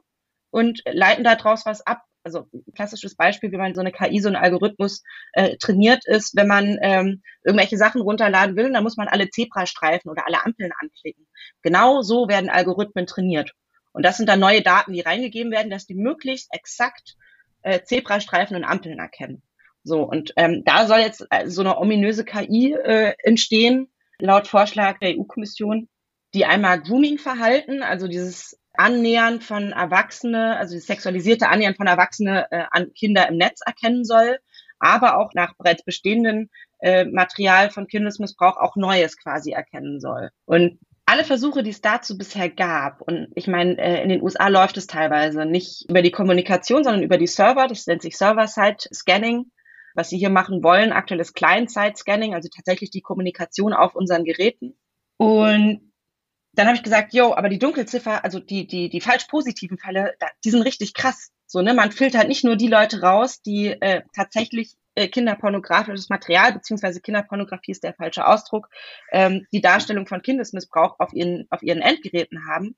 und 0.52 0.82
leiten 0.86 1.24
daraus 1.24 1.66
was 1.66 1.86
ab. 1.86 2.02
Also 2.24 2.46
klassisches 2.76 3.16
Beispiel, 3.16 3.54
wie 3.54 3.58
man 3.58 3.74
so 3.74 3.80
eine 3.80 3.94
KI, 3.94 4.20
so 4.20 4.28
ein 4.28 4.36
Algorithmus 4.36 5.02
äh, 5.32 5.56
trainiert 5.58 6.06
ist, 6.06 6.36
wenn 6.36 6.48
man 6.48 6.78
ähm, 6.82 7.22
irgendwelche 7.46 7.78
Sachen 7.78 8.02
runterladen 8.02 8.58
will, 8.58 8.72
dann 8.72 8.84
muss 8.84 8.98
man 8.98 9.08
alle 9.08 9.30
Zebrastreifen 9.30 10.12
oder 10.12 10.28
alle 10.28 10.44
Ampeln 10.44 10.72
anklicken. 10.78 11.26
Genau 11.62 12.02
so 12.02 12.28
werden 12.28 12.50
Algorithmen 12.50 13.08
trainiert. 13.08 13.54
Und 13.94 14.04
das 14.04 14.18
sind 14.18 14.28
dann 14.28 14.42
neue 14.42 14.62
Daten, 14.62 14.92
die 14.92 15.02
reingegeben 15.02 15.54
werden, 15.54 15.72
dass 15.72 15.86
die 15.86 15.96
möglichst 15.96 16.54
exakt 16.54 17.16
äh, 17.62 17.82
Zebrastreifen 17.84 18.58
und 18.58 18.66
Ampeln 18.66 19.00
erkennen. 19.00 19.42
So, 19.84 20.04
und 20.04 20.34
ähm, 20.36 20.64
da 20.66 20.86
soll 20.86 21.00
jetzt 21.00 21.26
äh, 21.30 21.48
so 21.48 21.62
eine 21.62 21.78
ominöse 21.78 22.26
KI 22.26 22.74
äh, 22.74 23.14
entstehen, 23.24 23.90
laut 24.20 24.48
Vorschlag 24.48 25.00
der 25.00 25.18
EU-Kommission, 25.18 25.88
die 26.34 26.46
einmal 26.46 26.82
Grooming-Verhalten, 26.82 27.82
also 27.82 28.08
dieses 28.08 28.60
Annähern 28.74 29.42
von 29.42 29.72
Erwachsene, 29.72 30.58
also 30.58 30.76
das 30.76 30.86
sexualisierte 30.86 31.50
Annähern 31.50 31.76
von 31.76 31.88
Erwachsene 31.88 32.48
äh, 32.52 32.64
an 32.72 32.94
Kinder 32.94 33.28
im 33.28 33.38
Netz 33.38 33.62
erkennen 33.66 34.06
soll, 34.06 34.38
aber 34.80 35.18
auch 35.18 35.34
nach 35.34 35.56
bereits 35.56 35.84
bestehenden 35.84 36.50
äh, 36.80 37.06
Material 37.06 37.72
von 37.72 37.88
Kindesmissbrauch 37.88 38.58
auch 38.58 38.76
Neues 38.76 39.18
quasi 39.18 39.52
erkennen 39.52 40.00
soll. 40.00 40.30
Und 40.46 40.80
alle 41.08 41.24
Versuche, 41.24 41.64
die 41.64 41.70
es 41.70 41.82
dazu 41.82 42.18
bisher 42.18 42.50
gab, 42.50 43.02
und 43.02 43.30
ich 43.34 43.48
meine, 43.48 43.78
äh, 43.78 44.04
in 44.04 44.10
den 44.10 44.22
USA 44.22 44.50
läuft 44.50 44.78
es 44.78 44.88
teilweise 44.88 45.46
nicht 45.46 45.90
über 45.90 46.02
die 46.02 46.12
Kommunikation, 46.12 46.84
sondern 46.84 47.02
über 47.02 47.18
die 47.18 47.28
Server, 47.28 47.68
das 47.68 47.88
nennt 47.88 48.02
sich 48.02 48.18
Server-Side-Scanning, 48.18 49.50
was 49.98 50.10
sie 50.10 50.18
hier 50.20 50.30
machen 50.30 50.64
wollen, 50.64 50.94
aktuell 50.94 51.20
ist 51.20 51.34
Client-Side-Scanning, 51.34 52.36
also 52.36 52.50
tatsächlich 52.56 52.92
die 52.92 53.02
Kommunikation 53.02 53.74
auf 53.74 53.96
unseren 53.96 54.24
Geräten. 54.24 54.78
Und 55.18 55.92
dann 56.54 56.68
habe 56.68 56.78
ich 56.78 56.84
gesagt, 56.84 57.16
yo, 57.16 57.34
aber 57.34 57.50
die 57.50 57.58
Dunkelziffer, 57.58 58.24
also 58.24 58.40
die, 58.40 58.68
die, 58.68 58.90
die 58.90 59.02
falsch 59.02 59.26
positiven 59.26 59.80
Fälle, 59.80 60.14
die 60.46 60.52
sind 60.52 60.62
richtig 60.62 60.94
krass. 60.94 61.32
So, 61.48 61.64
ne, 61.64 61.74
man 61.74 61.92
filtert 61.92 62.28
nicht 62.28 62.44
nur 62.44 62.56
die 62.56 62.68
Leute 62.68 63.02
raus, 63.02 63.42
die 63.42 63.70
äh, 63.70 64.04
tatsächlich 64.16 64.76
äh, 64.94 65.08
kinderpornografisches 65.08 66.10
Material, 66.10 66.54
beziehungsweise 66.54 67.02
Kinderpornografie 67.02 67.72
ist 67.72 67.84
der 67.84 67.96
falsche 67.96 68.28
Ausdruck, 68.28 68.70
ähm, 69.12 69.48
die 69.52 69.62
Darstellung 69.62 70.06
von 70.06 70.22
Kindesmissbrauch 70.22 71.00
auf 71.00 71.12
ihren, 71.14 71.48
auf 71.50 71.64
ihren 71.64 71.82
Endgeräten 71.82 72.48
haben, 72.48 72.76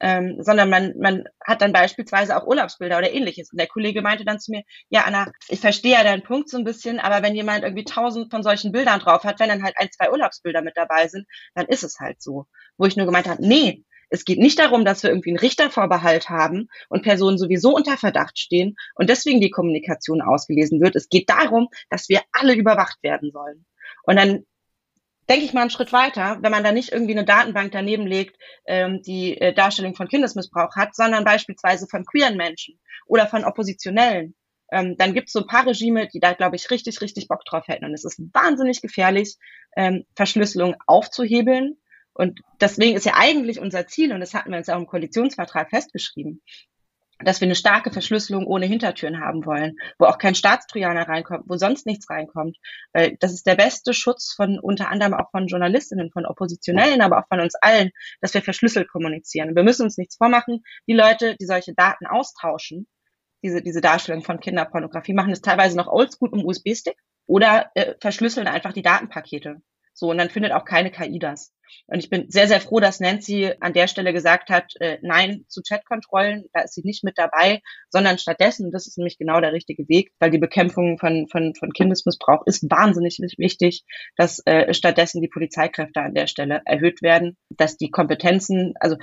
ähm, 0.00 0.36
sondern 0.40 0.70
man, 0.70 0.94
man 0.98 1.24
hat 1.44 1.62
dann 1.62 1.72
beispielsweise 1.72 2.36
auch 2.36 2.46
Urlaubsbilder 2.46 2.98
oder 2.98 3.12
ähnliches. 3.12 3.50
Und 3.52 3.58
der 3.58 3.66
Kollege 3.68 4.02
meinte 4.02 4.24
dann 4.24 4.40
zu 4.40 4.50
mir, 4.52 4.62
ja, 4.88 5.02
Anna, 5.02 5.32
ich 5.48 5.60
verstehe 5.60 5.92
ja 5.92 6.04
deinen 6.04 6.22
Punkt 6.22 6.48
so 6.48 6.56
ein 6.58 6.64
bisschen, 6.64 7.00
aber 7.00 7.22
wenn 7.22 7.34
jemand 7.34 7.64
irgendwie 7.64 7.84
tausend 7.84 8.30
von 8.30 8.42
solchen 8.42 8.72
Bildern 8.72 9.00
drauf 9.00 9.24
hat, 9.24 9.40
wenn 9.40 9.48
dann 9.48 9.62
halt 9.62 9.74
ein, 9.78 9.90
zwei 9.90 10.10
Urlaubsbilder 10.10 10.62
mit 10.62 10.76
dabei 10.76 11.08
sind, 11.08 11.26
dann 11.54 11.66
ist 11.66 11.82
es 11.82 11.98
halt 12.00 12.22
so. 12.22 12.46
Wo 12.76 12.86
ich 12.86 12.96
nur 12.96 13.06
gemeint 13.06 13.28
habe, 13.28 13.46
nee, 13.46 13.84
Es 14.10 14.24
geht 14.24 14.38
nicht 14.38 14.58
darum, 14.58 14.84
dass 14.84 15.02
wir 15.02 15.10
irgendwie 15.10 15.30
einen 15.30 15.38
Richtervorbehalt 15.38 16.28
haben 16.30 16.68
und 16.88 17.02
Personen 17.02 17.38
sowieso 17.38 17.74
unter 17.74 17.96
Verdacht 17.96 18.38
stehen 18.38 18.76
und 18.94 19.10
deswegen 19.10 19.40
die 19.40 19.50
Kommunikation 19.50 20.22
ausgelesen 20.22 20.80
wird. 20.80 20.96
Es 20.96 21.08
geht 21.08 21.28
darum, 21.28 21.68
dass 21.90 22.08
wir 22.08 22.22
alle 22.32 22.54
überwacht 22.54 23.02
werden 23.02 23.30
sollen. 23.32 23.66
Und 24.04 24.16
dann 24.16 24.44
denke 25.28 25.44
ich 25.44 25.52
mal 25.52 25.62
einen 25.62 25.70
Schritt 25.70 25.92
weiter, 25.92 26.38
wenn 26.40 26.50
man 26.50 26.64
da 26.64 26.72
nicht 26.72 26.92
irgendwie 26.92 27.12
eine 27.12 27.24
Datenbank 27.24 27.72
daneben 27.72 28.06
legt, 28.06 28.36
ähm, 28.66 29.02
die 29.02 29.38
äh, 29.40 29.52
Darstellung 29.52 29.94
von 29.94 30.08
Kindesmissbrauch 30.08 30.74
hat, 30.76 30.94
sondern 30.94 31.24
beispielsweise 31.24 31.86
von 31.86 32.04
queeren 32.04 32.36
Menschen 32.36 32.78
oder 33.06 33.26
von 33.26 33.44
Oppositionellen. 33.44 34.34
Ähm, 34.70 34.96
dann 34.96 35.14
gibt 35.14 35.28
es 35.28 35.32
so 35.32 35.40
ein 35.40 35.46
paar 35.46 35.66
Regime, 35.66 36.08
die 36.08 36.20
da, 36.20 36.32
glaube 36.32 36.56
ich, 36.56 36.70
richtig, 36.70 37.00
richtig 37.00 37.28
Bock 37.28 37.44
drauf 37.44 37.68
hätten. 37.68 37.84
Und 37.84 37.94
es 37.94 38.04
ist 38.04 38.20
wahnsinnig 38.32 38.82
gefährlich, 38.82 39.36
ähm, 39.76 40.04
Verschlüsselung 40.14 40.76
aufzuhebeln. 40.86 41.78
Und 42.12 42.40
deswegen 42.60 42.96
ist 42.96 43.06
ja 43.06 43.14
eigentlich 43.14 43.60
unser 43.60 43.86
Ziel, 43.86 44.12
und 44.12 44.20
das 44.20 44.34
hatten 44.34 44.50
wir 44.50 44.58
uns 44.58 44.68
auch 44.68 44.76
im 44.76 44.86
Koalitionsvertrag 44.86 45.70
festgeschrieben, 45.70 46.42
dass 47.24 47.40
wir 47.40 47.46
eine 47.46 47.54
starke 47.54 47.90
Verschlüsselung 47.90 48.46
ohne 48.46 48.66
Hintertüren 48.66 49.20
haben 49.20 49.44
wollen, 49.44 49.76
wo 49.98 50.06
auch 50.06 50.18
kein 50.18 50.34
Staatstrojaner 50.34 51.08
reinkommt, 51.08 51.44
wo 51.46 51.56
sonst 51.56 51.86
nichts 51.86 52.08
reinkommt. 52.08 52.56
Weil 52.92 53.16
das 53.18 53.32
ist 53.32 53.46
der 53.46 53.56
beste 53.56 53.92
Schutz 53.92 54.32
von 54.32 54.58
unter 54.58 54.88
anderem 54.88 55.14
auch 55.14 55.30
von 55.30 55.46
Journalistinnen, 55.46 56.10
von 56.10 56.26
Oppositionellen, 56.26 57.00
aber 57.00 57.18
auch 57.18 57.28
von 57.28 57.40
uns 57.40 57.54
allen, 57.56 57.90
dass 58.20 58.34
wir 58.34 58.42
verschlüsselt 58.42 58.88
kommunizieren. 58.88 59.56
Wir 59.56 59.64
müssen 59.64 59.82
uns 59.82 59.98
nichts 59.98 60.16
vormachen. 60.16 60.62
Die 60.86 60.94
Leute, 60.94 61.36
die 61.36 61.46
solche 61.46 61.74
Daten 61.74 62.06
austauschen, 62.06 62.86
diese, 63.42 63.62
diese 63.62 63.80
Darstellung 63.80 64.22
von 64.22 64.40
Kinderpornografie, 64.40 65.14
machen 65.14 65.32
es 65.32 65.40
teilweise 65.40 65.76
noch 65.76 65.88
oldschool 65.88 66.30
im 66.32 66.44
USB-Stick 66.44 66.96
oder 67.26 67.70
äh, 67.74 67.94
verschlüsseln 68.00 68.48
einfach 68.48 68.72
die 68.72 68.82
Datenpakete. 68.82 69.60
So, 69.98 70.10
und 70.10 70.18
dann 70.18 70.30
findet 70.30 70.52
auch 70.52 70.64
keine 70.64 70.92
KI 70.92 71.18
das. 71.18 71.52
Und 71.86 71.98
ich 71.98 72.08
bin 72.08 72.30
sehr, 72.30 72.46
sehr 72.46 72.60
froh, 72.60 72.80
dass 72.80 73.00
Nancy 73.00 73.52
an 73.60 73.72
der 73.72 73.88
Stelle 73.88 74.12
gesagt 74.12 74.48
hat, 74.48 74.74
äh, 74.80 74.98
nein 75.02 75.44
zu 75.48 75.60
Chatkontrollen, 75.66 76.44
da 76.52 76.60
ist 76.60 76.74
sie 76.74 76.82
nicht 76.84 77.02
mit 77.02 77.18
dabei, 77.18 77.60
sondern 77.90 78.18
stattdessen, 78.18 78.70
das 78.70 78.86
ist 78.86 78.96
nämlich 78.96 79.18
genau 79.18 79.40
der 79.40 79.52
richtige 79.52 79.88
Weg, 79.88 80.12
weil 80.20 80.30
die 80.30 80.38
Bekämpfung 80.38 80.98
von, 80.98 81.26
von, 81.28 81.54
von 81.54 81.72
Kindesmissbrauch 81.72 82.46
ist 82.46 82.70
wahnsinnig 82.70 83.18
wichtig, 83.38 83.84
dass 84.16 84.40
äh, 84.46 84.72
stattdessen 84.72 85.20
die 85.20 85.28
Polizeikräfte 85.28 86.00
an 86.00 86.14
der 86.14 86.26
Stelle 86.28 86.62
erhöht 86.64 87.02
werden, 87.02 87.36
dass 87.50 87.76
die 87.76 87.90
Kompetenzen, 87.90 88.74
also 88.80 88.96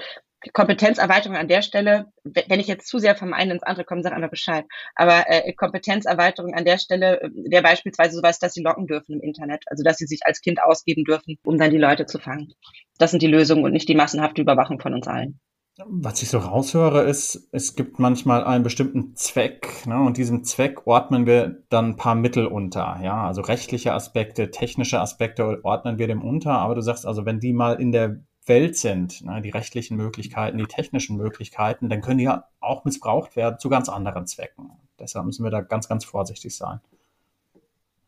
Kompetenzerweiterung 0.54 1.36
an 1.36 1.48
der 1.48 1.62
Stelle, 1.62 2.08
wenn 2.24 2.60
ich 2.60 2.68
jetzt 2.68 2.88
zu 2.88 3.00
sehr 3.00 3.16
vom 3.16 3.34
einen 3.34 3.52
ins 3.52 3.64
andere 3.64 3.86
komme, 3.86 4.04
sag 4.04 4.14
einfach 4.14 4.30
Bescheid. 4.30 4.66
Aber 4.96 5.26
äh, 5.28 5.54
Kompetenzerweiterung 5.54 6.54
an 6.54 6.66
der 6.66 6.78
Stelle 6.78 7.22
äh, 7.22 7.30
wäre 7.50 7.64
beispielsweise 7.64 8.18
sowas, 8.18 8.40
dass 8.40 8.54
sie 8.54 8.62
locken 8.62 8.88
dürfen 8.88 9.16
im 9.16 9.22
Internet, 9.22 9.64
also 9.68 9.84
dass 9.84 9.98
sie 9.98 10.06
sich 10.06 10.22
als 10.26 10.42
Kind 10.42 10.62
ausgeben 10.62 11.04
dürfen, 11.04 11.38
um 11.44 11.58
dann 11.58 11.72
die 11.72 11.78
Leute 11.78 12.06
zu 12.06 12.20
fangen. 12.20 12.54
Das 12.98 13.12
sind 13.12 13.24
die 13.24 13.28
Lösungen 13.28 13.64
und 13.64 13.72
nicht 13.72 13.90
die 13.90 13.96
massenhafte 13.96 14.42
Überwachung 14.42 14.80
von 14.80 14.94
uns 14.94 15.08
allen. 15.08 15.40
Was 15.78 16.22
ich 16.22 16.30
so 16.30 16.38
raushöre, 16.38 17.04
ist, 17.04 17.50
es 17.52 17.76
gibt 17.76 18.00
manchmal 18.00 18.46
einen 18.46 18.64
bestimmten 18.64 19.14
Zweck, 19.18 19.86
ne, 19.86 20.00
und 20.00 20.16
diesem 20.16 20.46
Zweck 20.46 20.88
ordnen 20.88 21.26
wir 21.26 21.64
dann 21.68 21.90
ein 21.90 21.96
paar 21.98 22.16
Mittel 22.16 22.48
unter. 22.48 23.02
Ja, 23.04 23.28
also 23.28 23.42
rechtliche 23.42 23.92
Aspekte, 23.92 24.52
technische 24.52 25.02
Aspekte 25.02 25.60
ordnen 25.66 25.98
wir 25.98 26.08
dem 26.08 26.22
unter. 26.22 26.52
Aber 26.52 26.76
du 26.76 26.82
sagst 26.82 27.06
also, 27.06 27.26
wenn 27.26 27.42
die 27.42 27.52
mal 27.52 27.74
in 27.74 27.92
der 27.92 28.22
Welt 28.46 28.78
sind, 28.78 29.24
ne, 29.24 29.42
die 29.42 29.50
rechtlichen 29.50 29.98
Möglichkeiten, 29.98 30.58
die 30.58 30.66
technischen 30.66 31.18
Möglichkeiten, 31.18 31.90
dann 31.90 32.02
können 32.02 32.20
die 32.20 32.26
ja 32.26 32.48
auch 32.60 32.86
missbraucht 32.86 33.36
werden 33.36 33.60
zu 33.60 33.70
ganz 33.70 33.90
anderen 33.90 34.28
Zwecken. 34.28 34.72
Deshalb 35.00 35.26
müssen 35.26 35.44
wir 35.44 35.52
da 35.52 35.62
ganz, 35.62 35.88
ganz 35.88 36.06
vorsichtig 36.06 36.56
sein. 36.56 36.80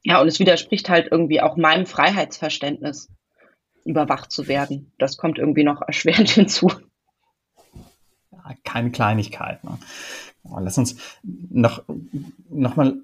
Ja, 0.04 0.22
und 0.22 0.28
es 0.28 0.40
widerspricht 0.40 0.90
halt 0.90 1.10
irgendwie 1.12 1.42
auch 1.42 1.58
meinem 1.58 1.86
Freiheitsverständnis, 1.86 3.10
überwacht 3.84 4.32
zu 4.32 4.48
werden. 4.48 4.92
Das 4.98 5.18
kommt 5.18 5.40
irgendwie 5.40 5.64
noch 5.64 5.82
erschwerend 5.82 6.30
hinzu. 6.30 6.72
Ja, 8.32 8.54
keine 8.64 8.92
Kleinigkeit. 8.92 9.64
Ne? 9.64 9.78
Lass 10.60 10.78
uns 10.78 10.98
noch, 11.24 11.84
noch 12.50 12.76
mal 12.76 12.98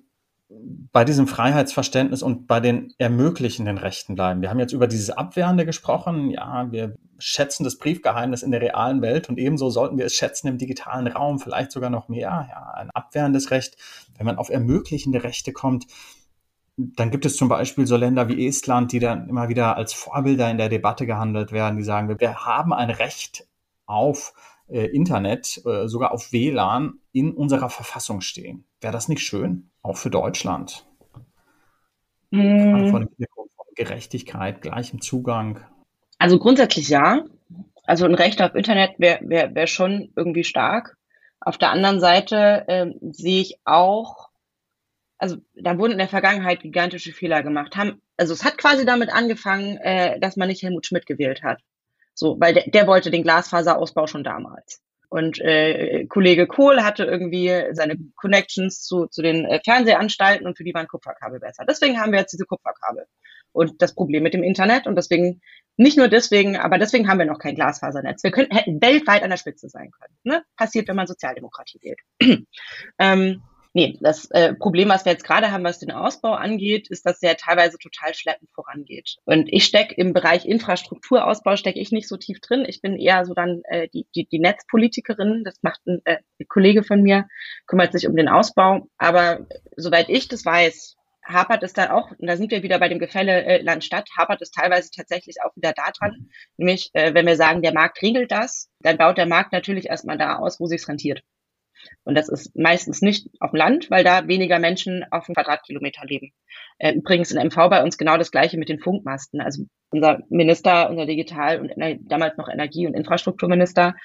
bei 0.92 1.04
diesem 1.04 1.28
Freiheitsverständnis 1.28 2.22
und 2.22 2.48
bei 2.48 2.60
den 2.60 2.94
ermöglichenden 2.98 3.78
Rechten 3.78 4.16
bleiben. 4.16 4.42
Wir 4.42 4.50
haben 4.50 4.60
jetzt 4.60 4.74
über 4.74 4.88
dieses 4.88 5.10
Abwehrende 5.10 5.66
gesprochen. 5.66 6.30
Ja, 6.30 6.72
wir 6.72 6.96
schätzen 7.18 7.64
das 7.64 7.78
Briefgeheimnis 7.78 8.44
in 8.44 8.52
der 8.52 8.62
realen 8.62 9.02
Welt 9.02 9.30
und 9.30 9.38
ebenso 9.38 9.70
sollten 9.70 9.98
wir 9.98 10.06
es 10.06 10.14
schätzen 10.14 10.48
im 10.48 10.58
digitalen 10.58 11.08
Raum, 11.08 11.40
vielleicht 11.40 11.72
sogar 11.72 11.90
noch 11.90 12.10
mehr. 12.10 12.48
Ja, 12.50 12.74
ein 12.76 12.92
abwehrendes 12.92 13.52
Recht. 13.52 13.78
Wenn 14.18 14.26
man 14.26 14.38
auf 14.38 14.50
ermöglichende 14.50 15.24
Rechte 15.24 15.52
kommt, 15.52 15.88
dann 16.78 17.12
gibt 17.12 17.26
es 17.26 17.38
zum 17.38 17.50
Beispiel 17.50 17.86
so 17.86 17.98
Länder 17.98 18.28
wie 18.30 18.48
Estland, 18.48 18.92
die 18.92 19.00
dann 19.00 19.30
immer 19.30 19.50
wieder 19.50 19.78
als 19.78 19.94
Vorbilder 19.94 20.50
in 20.50 20.58
der 20.58 20.70
Debatte 20.70 21.06
gehandelt 21.06 21.52
werden, 21.52 21.78
die 21.78 21.84
sagen, 21.84 22.20
wir 22.20 22.46
haben 22.46 22.74
ein 22.74 22.90
Recht 22.90 23.48
auf 23.86 24.34
äh, 24.68 24.86
Internet, 24.86 25.62
äh, 25.66 25.88
sogar 25.88 26.12
auf 26.12 26.32
WLAN 26.32 27.00
in 27.12 27.34
unserer 27.34 27.70
Verfassung 27.70 28.22
stehen. 28.22 28.66
Wäre 28.82 28.94
das 28.94 29.08
nicht 29.08 29.22
schön? 29.22 29.70
Auch 29.82 29.98
für 29.98 30.10
Deutschland. 30.10 30.86
Mm. 32.32 32.58
Gerade 32.58 32.90
vor 32.90 33.00
dem 33.00 33.10
Hintergrund 33.10 33.52
von 33.56 33.66
Gerechtigkeit, 33.76 34.62
gleichem 34.62 35.02
Zugang. 35.02 35.60
Also 36.18 36.40
grundsätzlich 36.40 36.90
ja. 36.90 37.26
Also 37.86 38.06
ein 38.06 38.16
Recht 38.16 38.42
auf 38.42 38.56
Internet 38.56 38.92
wäre 38.98 39.20
wär, 39.24 39.54
wär 39.54 39.68
schon 39.68 40.12
irgendwie 40.16 40.44
stark. 40.44 40.98
Auf 41.42 41.58
der 41.58 41.72
anderen 41.72 42.00
Seite 42.00 42.64
äh, 42.68 42.92
sehe 43.12 43.42
ich 43.42 43.60
auch, 43.66 44.30
also 45.18 45.38
da 45.56 45.78
wurden 45.78 45.92
in 45.92 45.98
der 45.98 46.08
Vergangenheit 46.08 46.62
gigantische 46.62 47.12
Fehler 47.12 47.44
gemacht. 47.44 47.76
Haben, 47.76 48.02
also 48.16 48.34
es 48.34 48.46
hat 48.46 48.58
quasi 48.58 48.86
damit 48.86 49.10
angefangen, 49.10 49.78
äh, 49.78 50.20
dass 50.20 50.38
man 50.38 50.48
nicht 50.48 50.64
Helmut 50.64 50.86
Schmidt 50.86 51.06
gewählt 51.06 51.44
hat. 51.44 51.60
So, 52.14 52.40
weil 52.40 52.54
der, 52.54 52.70
der 52.70 52.88
wollte 52.88 53.12
den 53.12 53.24
Glasfaserausbau 53.24 54.08
schon 54.08 54.24
damals. 54.24 54.82
Und 55.10 55.40
äh, 55.42 56.08
Kollege 56.08 56.48
Kohl 56.48 56.84
hatte 56.84 57.04
irgendwie 57.04 57.52
seine 57.74 57.98
Connections 58.16 58.82
zu, 58.82 59.06
zu 59.06 59.22
den 59.22 59.46
äh, 59.46 59.60
Fernsehanstalten 59.64 60.48
und 60.48 60.58
für 60.58 60.64
die 60.64 60.74
waren 60.74 60.88
Kupferkabel 60.88 61.40
besser. 61.40 61.66
Deswegen 61.70 62.00
haben 62.00 62.12
wir 62.12 62.20
jetzt 62.20 62.34
diese 62.34 62.46
Kupferkabel 62.46 63.06
und 63.52 63.82
das 63.82 63.94
Problem 63.94 64.24
mit 64.24 64.34
dem 64.34 64.44
Internet 64.44 64.88
und 64.88 64.96
deswegen, 64.96 65.42
nicht 65.78 65.98
nur 65.98 66.08
deswegen, 66.08 66.58
aber 66.58 66.80
deswegen 66.80 67.08
haben 67.08 67.20
wir 67.20 67.28
noch 67.28 67.38
kein 67.38 67.54
Glasfasernetz. 67.56 68.24
Wir 68.24 68.32
könnten, 68.32 68.56
hätten 68.56 68.82
weltweit 68.82 69.24
an 69.24 69.30
der 69.30 69.38
Spitze 69.38 69.70
sein 69.70 69.92
können. 69.92 70.16
Ne? 70.24 70.44
Passiert, 70.58 70.88
wenn 70.88 70.96
man 70.96 71.06
Sozialdemokratie 71.08 71.80
wählt. 71.84 72.00
ähm, 72.98 73.44
Nee, 73.76 73.98
das 74.02 74.30
äh, 74.30 74.54
Problem, 74.54 74.90
was 74.90 75.04
wir 75.04 75.14
jetzt 75.14 75.24
gerade 75.24 75.52
haben, 75.52 75.64
was 75.64 75.80
den 75.80 75.90
Ausbau 75.90 76.34
angeht, 76.34 76.90
ist, 76.92 77.08
dass 77.08 77.20
der 77.20 77.38
teilweise 77.38 77.80
total 77.80 78.14
schleppend 78.14 78.52
vorangeht. 78.54 79.16
Und 79.26 79.52
ich 79.52 79.66
stecke 79.66 79.96
im 79.96 80.14
Bereich 80.14 80.46
Infrastrukturausbau, 80.46 81.56
stecke 81.56 81.80
ich 81.80 81.92
nicht 81.92 82.08
so 82.08 82.18
tief 82.18 82.40
drin. 82.40 82.66
Ich 82.68 82.82
bin 82.82 83.00
eher 83.00 83.26
so 83.26 83.34
dann 83.34 83.64
äh, 83.66 83.88
die, 83.90 84.06
die, 84.16 84.28
die 84.28 84.38
Netzpolitikerin. 84.38 85.44
Das 85.44 85.56
macht 85.64 85.82
ein, 85.88 86.02
äh, 86.06 86.18
Kollege 86.48 86.84
von 86.84 87.02
mir, 87.02 87.28
kümmert 87.66 87.94
sich 87.94 88.08
um 88.08 88.16
den 88.16 88.30
Ausbau. 88.30 88.88
Aber 89.00 89.48
soweit 89.76 90.08
ich 90.08 90.28
das 90.28 90.46
weiß, 90.46 90.96
hapert 91.26 91.64
es 91.64 91.74
dann 91.74 91.90
auch, 91.90 92.12
und 92.12 92.28
da 92.28 92.38
sind 92.38 92.52
wir 92.52 92.62
wieder 92.62 92.78
bei 92.78 92.90
dem 92.90 93.00
Gefälle 93.00 93.44
äh, 93.44 93.62
Land-Stadt, 93.64 94.08
hapert 94.16 94.42
es 94.44 94.52
teilweise 94.52 94.92
tatsächlich 94.92 95.38
auch 95.44 95.56
wieder 95.56 95.74
daran. 95.74 96.30
Nämlich, 96.58 96.92
äh, 96.94 97.16
wenn 97.16 97.26
wir 97.26 97.38
sagen, 97.38 97.64
der 97.64 97.74
Markt 97.74 98.04
regelt 98.04 98.32
das, 98.32 98.70
dann 98.82 98.98
baut 98.98 99.18
der 99.18 99.26
Markt 99.26 99.52
natürlich 99.52 99.88
erstmal 99.88 100.20
da 100.20 100.38
aus, 100.38 100.60
wo 100.60 100.68
sich's 100.68 100.88
rentiert. 100.88 101.24
Und 102.04 102.16
das 102.16 102.30
ist 102.30 102.56
meistens 102.56 103.02
nicht 103.02 103.28
auf 103.40 103.52
dem 103.52 103.58
Land, 103.58 103.90
weil 103.90 104.04
da 104.04 104.28
weniger 104.28 104.60
Menschen 104.60 105.06
auf 105.12 105.26
dem 105.26 105.36
Quadratkilometer 105.36 106.06
leben. 106.06 106.32
Äh, 106.80 106.94
übrigens 106.94 107.32
in 107.32 107.42
MV 107.46 107.56
bei 107.70 107.84
uns 107.84 107.98
genau 107.98 108.18
das 108.18 108.32
Gleiche 108.32 108.58
mit 108.58 108.70
den 108.70 108.80
Funkmasten. 108.80 109.42
Also 109.42 109.66
unser 109.90 110.20
Minister, 110.30 110.90
unser 110.90 111.06
Digital- 111.06 111.60
und 111.60 111.74
damals 112.10 112.38
noch 112.38 112.50
Energie- 112.50 112.88
und 112.88 112.94
Infrastrukturminister 112.94 113.96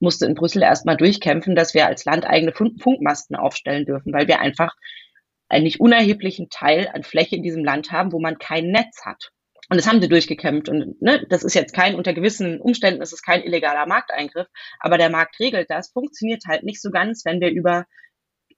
musste 0.00 0.26
in 0.26 0.34
Brüssel 0.34 0.62
erstmal 0.62 0.96
durchkämpfen, 0.96 1.54
dass 1.54 1.74
wir 1.74 1.86
als 1.86 2.04
Land 2.04 2.26
eigene 2.26 2.52
Funkmasten 2.52 3.36
aufstellen 3.36 3.86
dürfen, 3.86 4.12
weil 4.12 4.28
wir 4.28 4.40
einfach 4.40 4.74
einen 5.48 5.64
nicht 5.64 5.80
unerheblichen 5.80 6.48
Teil 6.50 6.90
an 6.92 7.02
Fläche 7.02 7.36
in 7.36 7.42
diesem 7.42 7.64
Land 7.64 7.92
haben, 7.92 8.12
wo 8.12 8.20
man 8.20 8.38
kein 8.38 8.70
Netz 8.70 9.04
hat. 9.04 9.30
Und 9.68 9.76
das 9.78 9.86
haben 9.86 10.00
sie 10.00 10.08
durchgekämpft. 10.08 10.68
Und 10.68 11.00
ne, 11.02 11.26
das 11.28 11.42
ist 11.42 11.54
jetzt 11.54 11.74
kein, 11.74 11.94
unter 11.94 12.12
gewissen 12.12 12.60
Umständen 12.60 13.02
ist 13.02 13.12
es 13.12 13.22
kein 13.22 13.42
illegaler 13.42 13.86
Markteingriff, 13.86 14.46
aber 14.80 14.98
der 14.98 15.10
Markt 15.10 15.38
regelt 15.40 15.70
das, 15.70 15.90
funktioniert 15.90 16.44
halt 16.46 16.62
nicht 16.62 16.80
so 16.80 16.90
ganz, 16.90 17.24
wenn 17.24 17.40
wir 17.40 17.50
über 17.50 17.86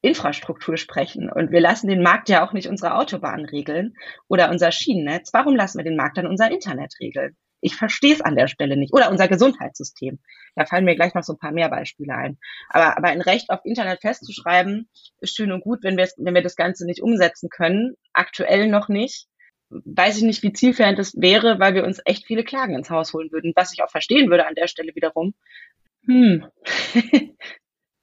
Infrastruktur 0.00 0.76
sprechen. 0.76 1.30
Und 1.30 1.50
wir 1.50 1.60
lassen 1.60 1.88
den 1.88 2.02
Markt 2.02 2.28
ja 2.28 2.46
auch 2.46 2.52
nicht 2.52 2.68
unsere 2.68 2.94
Autobahn 2.94 3.44
regeln 3.44 3.94
oder 4.28 4.50
unser 4.50 4.70
Schienennetz. 4.70 5.30
Warum 5.32 5.56
lassen 5.56 5.78
wir 5.78 5.84
den 5.84 5.96
Markt 5.96 6.18
dann 6.18 6.26
unser 6.26 6.50
Internet 6.50 6.94
regeln? 7.00 7.36
Ich 7.60 7.74
verstehe 7.74 8.14
es 8.14 8.20
an 8.20 8.36
der 8.36 8.46
Stelle 8.46 8.76
nicht. 8.76 8.92
Oder 8.92 9.10
unser 9.10 9.26
Gesundheitssystem. 9.26 10.20
Da 10.54 10.66
fallen 10.66 10.84
mir 10.84 10.94
gleich 10.94 11.14
noch 11.14 11.24
so 11.24 11.32
ein 11.32 11.38
paar 11.38 11.50
mehr 11.50 11.68
Beispiele 11.68 12.14
ein. 12.14 12.38
Aber, 12.68 12.96
aber 12.96 13.08
ein 13.08 13.20
Recht 13.20 13.50
auf 13.50 13.64
Internet 13.64 14.00
festzuschreiben, 14.02 14.88
ist 15.20 15.34
schön 15.34 15.50
und 15.50 15.62
gut, 15.62 15.82
wenn 15.82 15.96
wir, 15.96 16.08
wenn 16.18 16.34
wir 16.34 16.42
das 16.42 16.54
Ganze 16.54 16.86
nicht 16.86 17.02
umsetzen 17.02 17.48
können. 17.48 17.94
Aktuell 18.12 18.68
noch 18.68 18.88
nicht 18.88 19.26
weiß 19.70 20.18
ich 20.18 20.22
nicht, 20.22 20.42
wie 20.42 20.52
zielführend 20.52 20.98
das 20.98 21.14
wäre, 21.16 21.58
weil 21.58 21.74
wir 21.74 21.84
uns 21.84 22.00
echt 22.04 22.26
viele 22.26 22.44
Klagen 22.44 22.74
ins 22.74 22.90
Haus 22.90 23.12
holen 23.12 23.30
würden. 23.32 23.52
Was 23.56 23.72
ich 23.72 23.82
auch 23.82 23.90
verstehen 23.90 24.30
würde 24.30 24.46
an 24.46 24.54
der 24.54 24.68
Stelle 24.68 24.94
wiederum. 24.94 25.34
Hm. 26.06 26.46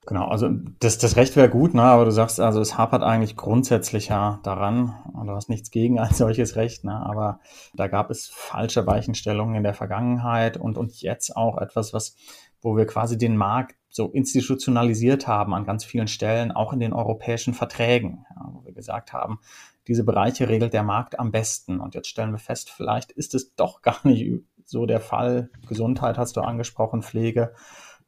Genau, 0.07 0.27
also 0.27 0.49
das, 0.79 0.99
das 0.99 1.15
Recht 1.15 1.35
wäre 1.35 1.49
gut, 1.49 1.73
ne? 1.73 1.81
aber 1.81 2.05
du 2.05 2.11
sagst, 2.11 2.39
also 2.39 2.61
es 2.61 2.77
hapert 2.77 3.01
eigentlich 3.01 3.35
grundsätzlich 3.35 4.09
ja 4.09 4.39
daran, 4.43 4.93
und 5.13 5.25
du 5.25 5.33
hast 5.33 5.49
nichts 5.49 5.71
gegen 5.71 5.99
ein 5.99 6.13
solches 6.13 6.55
Recht, 6.55 6.83
ne? 6.83 6.93
aber 6.93 7.39
da 7.73 7.87
gab 7.87 8.11
es 8.11 8.27
falsche 8.27 8.85
Weichenstellungen 8.85 9.55
in 9.55 9.63
der 9.63 9.73
Vergangenheit 9.73 10.57
und, 10.57 10.77
und 10.77 11.01
jetzt 11.01 11.35
auch 11.35 11.57
etwas, 11.57 11.91
was, 11.91 12.15
wo 12.61 12.77
wir 12.77 12.85
quasi 12.85 13.17
den 13.17 13.35
Markt 13.35 13.75
so 13.89 14.11
institutionalisiert 14.11 15.25
haben 15.25 15.55
an 15.55 15.65
ganz 15.65 15.83
vielen 15.83 16.07
Stellen, 16.07 16.51
auch 16.51 16.71
in 16.71 16.79
den 16.79 16.93
europäischen 16.93 17.55
Verträgen, 17.55 18.25
ja, 18.35 18.49
wo 18.51 18.63
wir 18.63 18.73
gesagt 18.73 19.11
haben, 19.11 19.39
diese 19.87 20.03
Bereiche 20.03 20.49
regelt 20.49 20.73
der 20.73 20.83
Markt 20.83 21.19
am 21.19 21.31
besten. 21.31 21.79
Und 21.79 21.95
jetzt 21.95 22.07
stellen 22.07 22.31
wir 22.31 22.39
fest, 22.39 22.69
vielleicht 22.69 23.11
ist 23.11 23.35
es 23.35 23.55
doch 23.55 23.81
gar 23.81 23.99
nicht 24.03 24.43
so 24.65 24.85
der 24.85 24.99
Fall. 24.99 25.49
Gesundheit 25.67 26.17
hast 26.17 26.37
du 26.37 26.41
angesprochen, 26.41 27.03
Pflege 27.03 27.53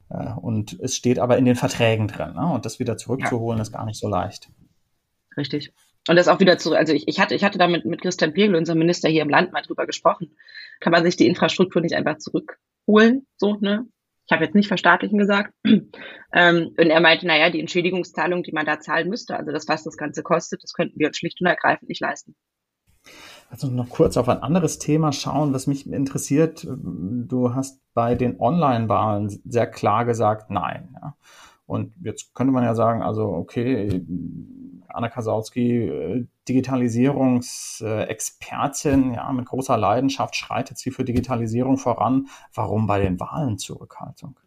äh, 0.09 0.34
und 0.34 0.80
es 0.80 0.95
steht 0.95 1.19
aber 1.19 1.38
in 1.38 1.45
den 1.45 1.55
Verträgen 1.55 2.07
drin. 2.07 2.34
Ne? 2.34 2.51
Und 2.51 2.65
das 2.65 2.80
wieder 2.80 2.97
zurückzuholen, 2.97 3.57
ja. 3.57 3.61
ist 3.61 3.71
gar 3.71 3.86
nicht 3.86 3.99
so 3.99 4.07
leicht. 4.07 4.49
Richtig. 5.36 5.73
Und 6.07 6.15
das 6.15 6.28
auch 6.28 6.39
wieder 6.39 6.57
zurück. 6.57 6.78
Also 6.78 6.93
ich, 6.93 7.07
ich 7.07 7.19
hatte, 7.19 7.36
ich 7.36 7.43
hatte 7.43 7.57
da 7.57 7.67
mit, 7.67 7.86
mit 7.86 8.01
Christian 8.01 8.34
Pirgel, 8.34 8.55
unserem 8.55 8.80
Minister 8.80 9.09
hier 9.09 9.21
im 9.21 9.30
Land, 9.30 9.51
mal 9.51 9.61
drüber 9.61 9.86
gesprochen. 9.86 10.36
Kann 10.80 10.91
man 10.91 11.03
sich 11.03 11.17
die 11.17 11.28
Infrastruktur 11.28 11.82
nicht 11.82 11.95
einfach 11.95 12.17
zurückholen? 12.17 13.28
So, 13.36 13.57
ne? 13.59 13.86
Ich 14.28 14.34
habe 14.34 14.43
jetzt 14.43 14.55
nicht 14.55 14.67
verstaatlichen 14.67 15.17
gesagt. 15.17 15.53
Ähm, 16.34 16.75
und 16.78 16.89
er 16.89 16.99
meinte, 16.99 17.25
naja, 17.25 17.49
die 17.49 17.61
Entschädigungszahlung, 17.61 18.43
die 18.43 18.51
man 18.51 18.65
da 18.65 18.82
zahlen 18.82 19.07
müsste, 19.07 19.38
also 19.38 19.53
das, 19.53 19.65
was 19.69 19.86
das 19.86 19.95
Ganze 19.95 20.23
kostet, 20.23 20.61
das 20.61 20.73
könnten 20.73 20.99
wir 20.99 21.07
uns 21.07 21.17
schlicht 21.17 21.39
und 21.39 21.47
ergreifend 21.47 21.88
nicht 21.88 22.01
leisten. 22.01 22.36
Also 23.49 23.67
noch 23.67 23.89
kurz 23.89 24.17
auf 24.17 24.28
ein 24.28 24.43
anderes 24.43 24.78
Thema 24.78 25.13
schauen, 25.13 25.53
was 25.53 25.67
mich 25.67 25.89
interessiert. 25.89 26.67
Du 26.67 27.55
hast 27.55 27.82
bei 27.93 28.15
den 28.15 28.41
Online-Wahlen 28.41 29.30
sehr 29.45 29.67
klar 29.67 30.03
gesagt, 30.03 30.51
nein. 30.51 30.89
Ja. 31.01 31.15
Und 31.65 31.93
jetzt 32.01 32.36
könnte 32.36 32.51
man 32.51 32.65
ja 32.65 32.75
sagen, 32.75 33.01
also 33.01 33.23
okay, 33.30 34.05
Anna 34.97 35.09
Kasautsky, 35.09 36.27
Digitalisierungsexpertin, 36.47 39.13
ja, 39.13 39.31
mit 39.31 39.45
großer 39.45 39.77
Leidenschaft 39.77 40.35
schreitet 40.35 40.77
sie 40.77 40.91
für 40.91 41.05
Digitalisierung 41.05 41.77
voran. 41.77 42.27
Warum 42.53 42.85
bei 42.87 42.99
den 42.99 43.17
Wahlen 43.19 43.57
Zurückhaltung? 43.57 44.39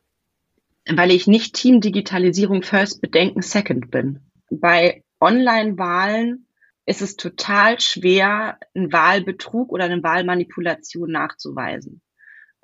Weil 0.89 1.11
ich 1.13 1.27
nicht 1.27 1.55
Team 1.55 1.81
Digitalisierung 1.81 2.63
First 2.63 3.01
Bedenken 3.01 3.41
Second 3.43 3.91
bin. 3.91 4.21
Bei 4.51 5.03
Online-Wahlen 5.21 6.47
ist 6.85 7.03
es 7.03 7.17
total 7.17 7.81
schwer, 7.81 8.59
einen 8.75 8.93
Wahlbetrug 8.93 9.71
oder 9.71 9.85
eine 9.85 10.03
Wahlmanipulation 10.03 11.13
nachzuweisen. 11.13 12.01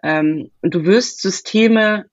Ähm, 0.03 0.51
du 0.62 0.84
wirst 0.84 1.22
Systeme 1.22 2.07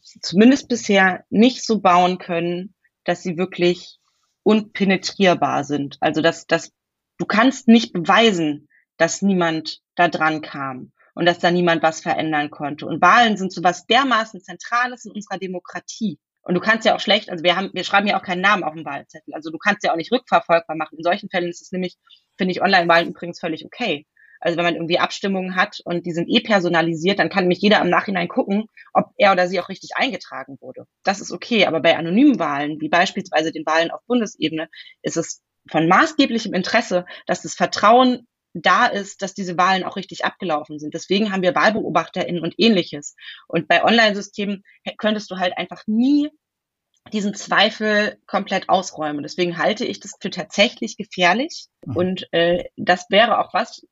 zumindest 0.00 0.68
bisher 0.68 1.24
nicht 1.28 1.62
so 1.64 1.80
bauen 1.80 2.18
können, 2.18 2.74
dass 3.04 3.22
sie 3.22 3.36
wirklich 3.36 3.99
unpenetrierbar 4.42 5.64
sind. 5.64 5.96
Also 6.00 6.22
dass, 6.22 6.46
dass 6.46 6.72
du 7.18 7.26
kannst 7.26 7.68
nicht 7.68 7.92
beweisen, 7.92 8.68
dass 8.96 9.22
niemand 9.22 9.80
da 9.94 10.08
dran 10.08 10.40
kam 10.40 10.92
und 11.14 11.26
dass 11.26 11.38
da 11.38 11.50
niemand 11.50 11.82
was 11.82 12.00
verändern 12.00 12.50
konnte. 12.50 12.86
Und 12.86 13.02
Wahlen 13.02 13.36
sind 13.36 13.52
so 13.52 13.62
was 13.62 13.86
dermaßen 13.86 14.40
Zentrales 14.40 15.04
in 15.04 15.12
unserer 15.12 15.38
Demokratie. 15.38 16.18
Und 16.42 16.54
du 16.54 16.60
kannst 16.60 16.86
ja 16.86 16.94
auch 16.94 17.00
schlecht, 17.00 17.30
also 17.30 17.44
wir 17.44 17.56
haben, 17.56 17.70
wir 17.74 17.84
schreiben 17.84 18.06
ja 18.06 18.18
auch 18.18 18.22
keinen 18.22 18.40
Namen 18.40 18.64
auf 18.64 18.74
dem 18.74 18.84
Wahlzettel. 18.84 19.34
Also 19.34 19.50
du 19.50 19.58
kannst 19.58 19.84
ja 19.84 19.92
auch 19.92 19.96
nicht 19.96 20.12
rückverfolgbar 20.12 20.76
machen. 20.76 20.96
In 20.96 21.04
solchen 21.04 21.28
Fällen 21.28 21.50
ist 21.50 21.60
es 21.60 21.72
nämlich, 21.72 21.96
finde 22.38 22.52
ich, 22.52 22.62
Online-Wahlen 22.62 23.08
übrigens 23.08 23.40
völlig 23.40 23.64
okay. 23.64 24.06
Also 24.40 24.56
wenn 24.56 24.64
man 24.64 24.74
irgendwie 24.74 24.98
Abstimmungen 24.98 25.54
hat 25.54 25.80
und 25.84 26.06
die 26.06 26.12
sind 26.12 26.28
eh 26.28 26.40
personalisiert, 26.40 27.18
dann 27.18 27.28
kann 27.28 27.44
nämlich 27.44 27.60
jeder 27.60 27.80
im 27.80 27.90
Nachhinein 27.90 28.28
gucken, 28.28 28.66
ob 28.92 29.12
er 29.16 29.32
oder 29.32 29.48
sie 29.48 29.60
auch 29.60 29.68
richtig 29.68 29.90
eingetragen 29.94 30.56
wurde. 30.60 30.86
Das 31.04 31.20
ist 31.20 31.30
okay. 31.30 31.66
Aber 31.66 31.80
bei 31.80 31.96
anonymen 31.96 32.38
Wahlen, 32.38 32.80
wie 32.80 32.88
beispielsweise 32.88 33.52
den 33.52 33.66
Wahlen 33.66 33.90
auf 33.90 34.00
Bundesebene, 34.06 34.68
ist 35.02 35.16
es 35.16 35.42
von 35.68 35.88
maßgeblichem 35.88 36.54
Interesse, 36.54 37.04
dass 37.26 37.42
das 37.42 37.54
Vertrauen 37.54 38.26
da 38.54 38.86
ist, 38.86 39.22
dass 39.22 39.34
diese 39.34 39.56
Wahlen 39.56 39.84
auch 39.84 39.96
richtig 39.96 40.24
abgelaufen 40.24 40.78
sind. 40.78 40.94
Deswegen 40.94 41.30
haben 41.30 41.42
wir 41.42 41.54
WahlbeobachterInnen 41.54 42.42
und 42.42 42.54
ähnliches. 42.58 43.14
Und 43.46 43.68
bei 43.68 43.84
Online-Systemen 43.84 44.64
könntest 44.98 45.30
du 45.30 45.36
halt 45.36 45.56
einfach 45.56 45.82
nie 45.86 46.30
diesen 47.12 47.34
Zweifel 47.34 48.18
komplett 48.26 48.68
ausräumen. 48.68 49.22
Deswegen 49.22 49.58
halte 49.58 49.84
ich 49.84 50.00
das 50.00 50.12
für 50.20 50.30
tatsächlich 50.30 50.96
gefährlich. 50.96 51.66
Mhm. 51.84 51.96
Und 51.96 52.28
äh, 52.32 52.64
das 52.76 53.06
wäre 53.08 53.38
auch 53.38 53.54
was, 53.54 53.86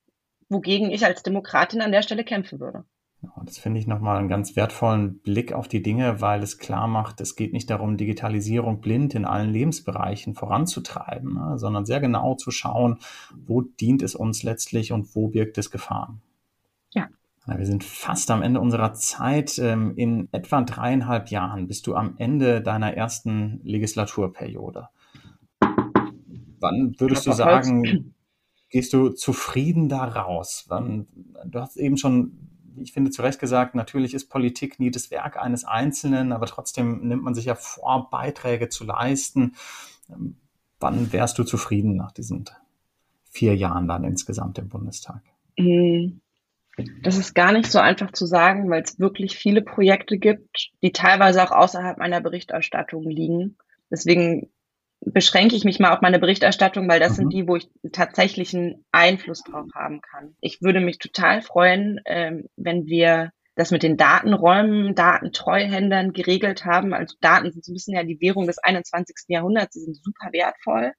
wogegen 0.49 0.91
ich 0.91 1.05
als 1.05 1.23
Demokratin 1.23 1.81
an 1.81 1.91
der 1.91 2.01
Stelle 2.01 2.23
kämpfen 2.23 2.59
würde. 2.59 2.83
Das 3.45 3.57
finde 3.57 3.79
ich 3.79 3.87
nochmal 3.87 4.17
einen 4.17 4.29
ganz 4.29 4.55
wertvollen 4.55 5.19
Blick 5.19 5.51
auf 5.51 5.67
die 5.67 5.81
Dinge, 5.81 6.21
weil 6.21 6.41
es 6.41 6.57
klar 6.57 6.87
macht, 6.87 7.19
es 7.19 7.35
geht 7.35 7.51
nicht 7.51 7.69
darum, 7.69 7.97
Digitalisierung 7.97 8.79
blind 8.79 9.13
in 9.13 9.25
allen 9.25 9.51
Lebensbereichen 9.51 10.35
voranzutreiben, 10.35 11.33
ne, 11.33 11.57
sondern 11.57 11.85
sehr 11.85 11.99
genau 11.99 12.35
zu 12.35 12.51
schauen, 12.51 12.99
wo 13.35 13.61
dient 13.61 14.03
es 14.03 14.15
uns 14.15 14.43
letztlich 14.43 14.93
und 14.93 15.15
wo 15.15 15.27
birgt 15.27 15.57
es 15.57 15.69
Gefahren. 15.69 16.21
Ja. 16.91 17.09
Wir 17.45 17.65
sind 17.65 17.83
fast 17.83 18.31
am 18.31 18.41
Ende 18.41 18.61
unserer 18.61 18.93
Zeit. 18.93 19.57
Ähm, 19.57 19.93
in 19.97 20.29
etwa 20.31 20.61
dreieinhalb 20.61 21.29
Jahren 21.29 21.67
bist 21.67 21.87
du 21.87 21.95
am 21.95 22.15
Ende 22.17 22.61
deiner 22.61 22.93
ersten 22.93 23.59
Legislaturperiode. 23.63 24.87
Wann 26.59 26.95
würdest 26.99 27.25
du 27.25 27.31
sagen, 27.31 28.13
gehst 28.69 28.93
du 28.93 29.09
zufrieden 29.09 29.89
da 29.89 30.03
raus? 30.03 30.67
Du 31.45 31.59
hast 31.59 31.77
eben 31.77 31.97
schon 31.97 32.49
ich 32.81 32.93
finde, 32.93 33.11
zu 33.11 33.21
Recht 33.21 33.39
gesagt, 33.39 33.75
natürlich 33.75 34.13
ist 34.13 34.29
Politik 34.29 34.79
nie 34.79 34.91
das 34.91 35.11
Werk 35.11 35.37
eines 35.37 35.65
Einzelnen, 35.65 36.31
aber 36.31 36.45
trotzdem 36.45 37.07
nimmt 37.07 37.23
man 37.23 37.35
sich 37.35 37.45
ja 37.45 37.55
vor, 37.55 38.09
Beiträge 38.09 38.69
zu 38.69 38.83
leisten. 38.83 39.55
Ähm, 40.09 40.37
wann 40.79 41.11
wärst 41.11 41.37
du 41.37 41.43
zufrieden 41.43 41.95
nach 41.95 42.11
diesen 42.11 42.45
vier 43.29 43.55
Jahren 43.55 43.87
dann 43.87 44.03
insgesamt 44.03 44.57
im 44.57 44.69
Bundestag? 44.69 45.21
Hm, 45.57 46.21
das 47.03 47.17
ist 47.17 47.33
gar 47.35 47.51
nicht 47.51 47.71
so 47.71 47.79
einfach 47.79 48.11
zu 48.11 48.25
sagen, 48.25 48.69
weil 48.69 48.83
es 48.83 48.99
wirklich 48.99 49.37
viele 49.37 49.61
Projekte 49.61 50.17
gibt, 50.17 50.71
die 50.81 50.91
teilweise 50.91 51.43
auch 51.43 51.51
außerhalb 51.51 51.97
meiner 51.97 52.21
Berichterstattung 52.21 53.03
liegen. 53.03 53.57
Deswegen 53.91 54.49
beschränke 55.01 55.55
ich 55.55 55.63
mich 55.63 55.79
mal 55.79 55.93
auf 55.93 56.01
meine 56.01 56.19
Berichterstattung, 56.19 56.87
weil 56.89 56.99
das 56.99 57.11
mhm. 57.11 57.15
sind 57.15 57.33
die, 57.33 57.47
wo 57.47 57.55
ich 57.55 57.69
tatsächlichen 57.91 58.85
Einfluss 58.91 59.43
drauf 59.43 59.67
haben 59.73 60.01
kann. 60.01 60.35
Ich 60.41 60.61
würde 60.61 60.79
mich 60.79 60.97
total 60.99 61.41
freuen, 61.41 61.99
ähm, 62.05 62.47
wenn 62.55 62.85
wir 62.85 63.31
das 63.55 63.71
mit 63.71 63.83
den 63.83 63.97
Datenräumen, 63.97 64.95
Datentreuhändern 64.95 66.13
geregelt 66.13 66.65
haben. 66.65 66.93
Also 66.93 67.15
Daten 67.19 67.51
sind 67.51 67.65
so 67.65 67.71
ein 67.71 67.75
bisschen 67.75 67.95
ja 67.95 68.03
die 68.03 68.21
Währung 68.21 68.47
des 68.47 68.57
21. 68.57 69.15
Jahrhunderts. 69.27 69.73
Sie 69.73 69.81
sind 69.81 69.97
super 69.97 70.31
wertvoll. 70.31 70.93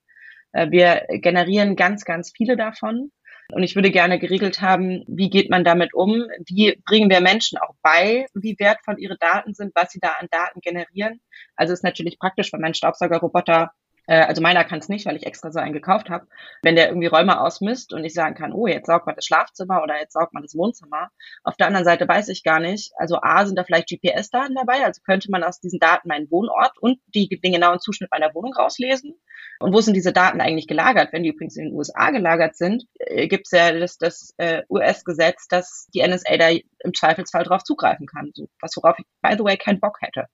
Äh, 0.53 0.71
wir 0.71 1.07
generieren 1.09 1.77
ganz, 1.77 2.05
ganz 2.05 2.33
viele 2.37 2.57
davon. 2.57 3.13
Und 3.53 3.63
ich 3.63 3.75
würde 3.75 3.91
gerne 3.91 4.19
geregelt 4.19 4.61
haben, 4.61 5.05
wie 5.09 5.29
geht 5.29 5.51
man 5.51 5.65
damit 5.65 5.95
um? 5.95 6.27
Wie 6.47 6.81
bringen 6.85 7.11
wir 7.11 7.21
Menschen 7.21 7.59
auch 7.59 7.75
bei, 7.83 8.27
wie 8.35 8.57
wertvoll 8.59 8.97
ihre 8.99 9.17
Daten 9.19 9.55
sind, 9.55 9.73
was 9.75 9.91
sie 9.91 9.99
da 10.01 10.13
an 10.21 10.29
Daten 10.31 10.61
generieren? 10.61 11.21
Also 11.57 11.73
ist 11.73 11.83
natürlich 11.83 12.19
praktisch, 12.19 12.53
wenn 12.53 12.61
mein 12.61 12.75
Staubsaugerroboter 12.75 13.73
äh, 14.11 14.25
also 14.25 14.43
meiner 14.43 14.65
kann 14.65 14.81
es 14.81 14.89
nicht, 14.89 15.07
weil 15.07 15.15
ich 15.15 15.25
extra 15.25 15.53
so 15.53 15.61
einen 15.61 15.73
gekauft 15.73 16.11
habe. 16.11 16.27
Wenn 16.63 16.75
der 16.75 16.89
irgendwie 16.89 17.07
Räume 17.07 17.41
ausmisst 17.41 17.93
und 17.93 18.05
ich 18.05 18.13
sagen 18.13 18.35
kann, 18.35 18.53
oh, 18.53 18.67
jetzt 18.67 18.87
saugt 18.87 19.07
man 19.07 19.15
das 19.15 19.25
Schlafzimmer 19.25 19.83
oder 19.85 20.01
jetzt 20.01 20.15
saugt 20.15 20.35
man 20.35 20.43
das 20.43 20.57
Wohnzimmer. 20.57 21.11
Auf 21.45 21.57
der 21.57 21.69
anderen 21.69 21.85
Seite 21.85 22.09
weiß 22.09 22.29
ich 22.29 22.43
gar 22.43 22.59
nicht. 22.59 22.93
Also 22.97 23.19
A, 23.23 23.47
sind 23.47 23.57
da 23.57 23.63
vielleicht 23.63 23.89
GPS-Daten 23.89 24.57
dabei, 24.57 24.85
also 24.85 25.01
könnte 25.07 25.31
man 25.31 25.45
aus 25.45 25.61
diesen 25.61 25.79
Daten 25.79 26.09
meinen 26.09 26.29
Wohnort 26.29 26.77
und 26.81 26.99
die, 27.15 27.29
den 27.29 27.53
genauen 27.53 27.79
Zuschnitt 27.79 28.11
meiner 28.11 28.35
Wohnung 28.35 28.53
rauslesen. 28.53 29.15
Und 29.61 29.73
wo 29.73 29.81
sind 29.81 29.95
diese 29.95 30.13
Daten 30.13 30.41
eigentlich 30.41 30.67
gelagert? 30.67 31.13
Wenn 31.13 31.23
die 31.23 31.29
übrigens 31.29 31.57
in 31.57 31.67
den 31.67 31.75
USA 31.75 32.11
gelagert 32.11 32.57
sind, 32.57 32.87
äh, 32.99 33.29
gibt 33.29 33.47
es 33.47 33.53
ja 33.53 33.71
das, 33.79 33.97
das 33.97 34.35
äh, 34.39 34.63
US-Gesetz, 34.69 35.47
dass 35.47 35.87
die 35.95 36.03
NSA 36.03 36.37
da 36.37 36.49
im 36.49 36.95
Zweifelsfall 36.95 37.45
drauf 37.45 37.63
zugreifen 37.63 38.07
kann. 38.07 38.33
So, 38.35 38.49
was 38.61 38.77
worauf 38.77 38.99
ich, 38.99 39.05
by 39.23 39.37
the 39.39 39.45
way, 39.45 39.57
keinen 39.57 39.79
Bock 39.79 39.99
hätte. 40.01 40.27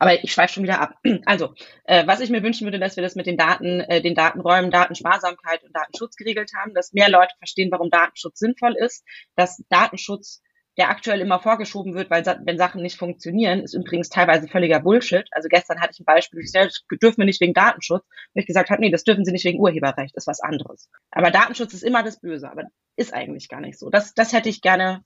Aber 0.00 0.24
ich 0.24 0.32
schweife 0.32 0.54
schon 0.54 0.62
wieder 0.64 0.80
ab. 0.80 0.94
Also, 1.26 1.54
äh, 1.84 2.06
was 2.06 2.20
ich 2.20 2.30
mir 2.30 2.42
wünschen 2.42 2.66
würde, 2.66 2.80
dass 2.80 2.96
wir 2.96 3.02
das 3.02 3.14
mit 3.14 3.26
den 3.26 3.36
Daten, 3.36 3.80
äh, 3.80 4.00
den 4.00 4.14
Datenräumen, 4.14 4.70
Datensparsamkeit 4.70 5.62
und 5.62 5.76
Datenschutz 5.76 6.16
geregelt 6.16 6.50
haben, 6.56 6.74
dass 6.74 6.92
mehr 6.92 7.10
Leute 7.10 7.34
verstehen, 7.38 7.70
warum 7.70 7.90
Datenschutz 7.90 8.38
sinnvoll 8.38 8.74
ist, 8.76 9.04
dass 9.36 9.62
Datenschutz 9.68 10.40
der 10.78 10.88
aktuell 10.88 11.20
immer 11.20 11.40
vorgeschoben 11.40 11.94
wird, 11.94 12.10
weil 12.10 12.24
wenn 12.24 12.56
Sachen 12.56 12.80
nicht 12.80 12.96
funktionieren, 12.96 13.60
ist 13.60 13.74
übrigens 13.74 14.08
teilweise 14.08 14.48
völliger 14.48 14.80
Bullshit. 14.80 15.28
Also 15.32 15.48
gestern 15.48 15.80
hatte 15.80 15.90
ich 15.92 16.00
ein 16.00 16.06
Beispiel, 16.06 16.40
ich 16.40 16.46
gesagt, 16.46 16.84
dürfen 17.02 17.18
wir 17.18 17.26
nicht 17.26 17.40
wegen 17.42 17.52
Datenschutz, 17.52 18.02
wo 18.32 18.40
ich 18.40 18.46
gesagt 18.46 18.70
habe, 18.70 18.80
nee, 18.80 18.90
das 18.90 19.04
dürfen 19.04 19.24
sie 19.24 19.32
nicht 19.32 19.44
wegen 19.44 19.60
Urheberrecht, 19.60 20.16
ist 20.16 20.26
was 20.26 20.40
anderes. 20.40 20.88
Aber 21.10 21.30
Datenschutz 21.30 21.74
ist 21.74 21.82
immer 21.82 22.02
das 22.02 22.20
Böse, 22.20 22.50
aber 22.50 22.64
ist 22.96 23.12
eigentlich 23.12 23.48
gar 23.48 23.60
nicht 23.60 23.78
so. 23.78 23.90
Das, 23.90 24.14
das 24.14 24.32
hätte 24.32 24.48
ich 24.48 24.62
gerne 24.62 25.02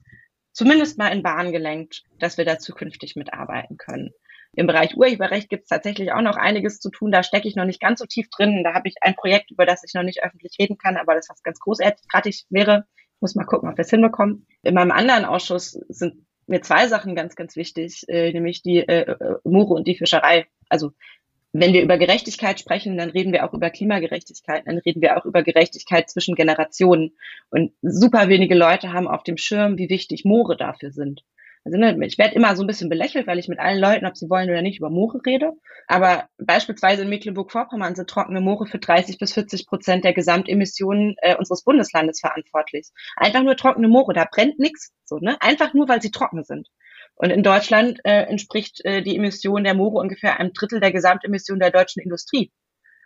zumindest 0.53 0.97
mal 0.97 1.09
in 1.09 1.23
Bahn 1.23 1.51
gelenkt, 1.51 2.03
dass 2.19 2.37
wir 2.37 2.45
da 2.45 2.57
zukünftig 2.57 3.15
mitarbeiten 3.15 3.75
können. 3.77 4.11
Im 4.55 4.67
Bereich 4.67 4.95
Urheberrecht 4.95 5.49
gibt 5.49 5.63
es 5.63 5.69
tatsächlich 5.69 6.11
auch 6.13 6.21
noch 6.21 6.37
einiges 6.37 6.79
zu 6.79 6.89
tun. 6.89 7.11
Da 7.11 7.23
stecke 7.23 7.47
ich 7.47 7.55
noch 7.55 7.65
nicht 7.65 7.81
ganz 7.81 7.99
so 7.99 8.05
tief 8.05 8.29
drin. 8.29 8.63
Da 8.63 8.73
habe 8.73 8.87
ich 8.87 8.95
ein 9.01 9.15
Projekt, 9.15 9.51
über 9.51 9.65
das 9.65 9.83
ich 9.83 9.93
noch 9.93 10.03
nicht 10.03 10.23
öffentlich 10.23 10.55
reden 10.59 10.77
kann, 10.77 10.97
aber 10.97 11.15
das 11.15 11.29
was 11.29 11.43
ganz 11.43 11.59
großartig 11.59 12.45
wäre. 12.49 12.85
Ich 13.15 13.21
muss 13.21 13.35
mal 13.35 13.45
gucken, 13.45 13.69
ob 13.69 13.77
wir 13.77 13.83
es 13.83 13.89
hinbekommen. 13.89 14.47
In 14.63 14.73
meinem 14.73 14.91
anderen 14.91 15.25
Ausschuss 15.25 15.71
sind 15.89 16.25
mir 16.47 16.61
zwei 16.61 16.87
Sachen 16.87 17.15
ganz, 17.15 17.35
ganz 17.35 17.55
wichtig, 17.55 18.05
äh, 18.07 18.31
nämlich 18.31 18.61
die 18.61 18.79
äh, 18.79 19.01
äh 19.01 19.37
Moore 19.43 19.73
und 19.73 19.87
die 19.87 19.97
Fischerei. 19.97 20.45
Also 20.69 20.91
wenn 21.57 21.73
wir 21.73 21.81
über 21.81 21.97
Gerechtigkeit 21.97 22.59
sprechen, 22.59 22.97
dann 22.97 23.09
reden 23.09 23.31
wir 23.31 23.45
auch 23.45 23.53
über 23.53 23.69
Klimagerechtigkeit, 23.69 24.63
dann 24.65 24.77
reden 24.79 25.01
wir 25.01 25.17
auch 25.17 25.25
über 25.25 25.41
Gerechtigkeit 25.41 26.09
zwischen 26.09 26.35
Generationen. 26.35 27.15
Und 27.49 27.71
super 27.81 28.27
wenige 28.27 28.55
Leute 28.55 28.91
haben 28.91 29.07
auf 29.07 29.23
dem 29.23 29.37
Schirm, 29.37 29.77
wie 29.77 29.89
wichtig 29.89 30.25
Moore 30.25 30.57
dafür 30.57 30.91
sind. 30.91 31.23
Also 31.65 31.79
ne, 31.79 31.97
ich 32.05 32.19
werde 32.19 32.35
immer 32.35 32.55
so 32.55 32.63
ein 32.63 32.67
bisschen 32.67 32.89
belächelt, 32.89 33.25
weil 33.25 33.39
ich 33.39 33.47
mit 33.47 33.57
allen 33.57 33.79
Leuten, 33.79 34.05
ob 34.05 34.15
sie 34.15 34.29
wollen 34.29 34.49
oder 34.49 34.61
nicht, 34.61 34.77
über 34.77 34.91
Moore 34.91 35.19
rede. 35.25 35.53
Aber 35.87 36.29
beispielsweise 36.37 37.01
in 37.01 37.09
Mecklenburg-Vorpommern 37.09 37.95
sind 37.95 38.07
trockene 38.07 38.39
Moore 38.39 38.67
für 38.67 38.77
30 38.77 39.17
bis 39.17 39.33
40 39.33 39.65
Prozent 39.65 40.03
der 40.03 40.13
Gesamtemissionen 40.13 41.15
äh, 41.17 41.35
unseres 41.35 41.63
Bundeslandes 41.63 42.19
verantwortlich. 42.19 42.89
Einfach 43.17 43.41
nur 43.41 43.57
trockene 43.57 43.87
Moore, 43.87 44.13
da 44.13 44.27
brennt 44.31 44.59
nichts. 44.59 44.93
So, 45.05 45.17
ne? 45.17 45.41
Einfach 45.41 45.73
nur, 45.73 45.89
weil 45.89 46.03
sie 46.03 46.11
trocken 46.11 46.43
sind. 46.43 46.69
Und 47.15 47.31
in 47.31 47.41
Deutschland 47.41 47.99
äh, 48.03 48.25
entspricht 48.25 48.85
äh, 48.85 49.01
die 49.01 49.15
Emission 49.15 49.63
der 49.63 49.73
Moore 49.73 50.01
ungefähr 50.01 50.39
einem 50.39 50.53
Drittel 50.53 50.79
der 50.79 50.91
Gesamtemission 50.91 51.59
der 51.59 51.71
deutschen 51.71 52.03
Industrie. 52.03 52.51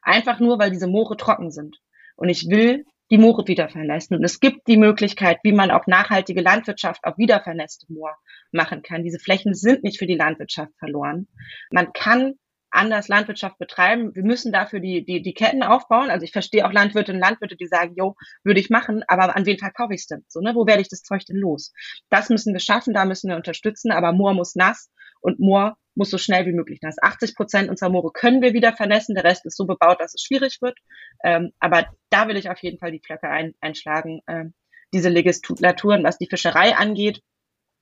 Einfach 0.01 0.41
nur, 0.41 0.59
weil 0.59 0.71
diese 0.71 0.87
Moore 0.87 1.15
trocken 1.15 1.51
sind. 1.51 1.77
Und 2.17 2.27
ich 2.27 2.49
will 2.49 2.83
die 3.11 3.17
Moore 3.17 3.47
wiedervernässen. 3.47 4.15
Und 4.15 4.23
es 4.23 4.39
gibt 4.39 4.67
die 4.67 4.77
Möglichkeit, 4.77 5.39
wie 5.43 5.51
man 5.51 5.71
auch 5.71 5.87
nachhaltige 5.87 6.41
Landwirtschaft 6.41 7.03
auf 7.03 7.17
wiedervernässte 7.17 7.91
Moor 7.91 8.15
machen 8.51 8.81
kann. 8.81 9.03
Diese 9.03 9.19
Flächen 9.19 9.53
sind 9.53 9.83
nicht 9.83 9.99
für 9.99 10.07
die 10.07 10.15
Landwirtschaft 10.15 10.71
verloren. 10.77 11.27
Man 11.71 11.91
kann 11.93 12.35
anders 12.71 13.07
Landwirtschaft 13.07 13.57
betreiben. 13.57 14.13
Wir 14.15 14.23
müssen 14.23 14.51
dafür 14.51 14.79
die, 14.79 15.03
die, 15.03 15.21
die 15.21 15.33
Ketten 15.33 15.63
aufbauen. 15.63 16.09
Also 16.09 16.23
ich 16.23 16.31
verstehe 16.31 16.67
auch 16.67 16.71
Landwirte 16.71 17.13
und 17.13 17.19
Landwirte, 17.19 17.55
die 17.55 17.67
sagen, 17.67 17.95
jo, 17.97 18.15
würde 18.43 18.59
ich 18.59 18.69
machen, 18.69 19.03
aber 19.07 19.35
an 19.35 19.45
wen 19.45 19.57
verkaufe 19.57 19.93
ich 19.93 20.01
es 20.01 20.07
denn? 20.07 20.23
So, 20.27 20.39
ne? 20.39 20.53
Wo 20.55 20.67
werde 20.67 20.81
ich 20.81 20.89
das 20.89 21.01
Zeug 21.01 21.25
denn 21.25 21.37
los? 21.37 21.73
Das 22.09 22.29
müssen 22.29 22.53
wir 22.53 22.59
schaffen, 22.59 22.93
da 22.93 23.05
müssen 23.05 23.29
wir 23.29 23.37
unterstützen, 23.37 23.91
aber 23.91 24.11
Moor 24.11 24.33
muss 24.33 24.55
nass 24.55 24.89
und 25.21 25.39
Moor 25.39 25.77
muss 25.95 26.09
so 26.09 26.17
schnell 26.17 26.45
wie 26.45 26.53
möglich 26.53 26.79
nass. 26.81 26.95
80 27.01 27.35
Prozent 27.35 27.69
unserer 27.69 27.89
Moore 27.89 28.11
können 28.13 28.41
wir 28.41 28.53
wieder 28.53 28.73
vernässen, 28.73 29.15
der 29.15 29.23
Rest 29.23 29.45
ist 29.45 29.57
so 29.57 29.65
bebaut, 29.65 29.99
dass 29.99 30.13
es 30.13 30.21
schwierig 30.21 30.61
wird. 30.61 30.77
Ähm, 31.23 31.51
aber 31.59 31.87
da 32.09 32.27
will 32.27 32.37
ich 32.37 32.49
auf 32.49 32.59
jeden 32.59 32.79
Fall 32.79 32.91
die 32.91 33.01
Glocke 33.01 33.29
ein, 33.29 33.53
einschlagen. 33.59 34.21
Ähm, 34.27 34.53
diese 34.93 35.09
Legislaturen, 35.09 36.03
was 36.03 36.17
die 36.17 36.27
Fischerei 36.27 36.75
angeht, 36.75 37.21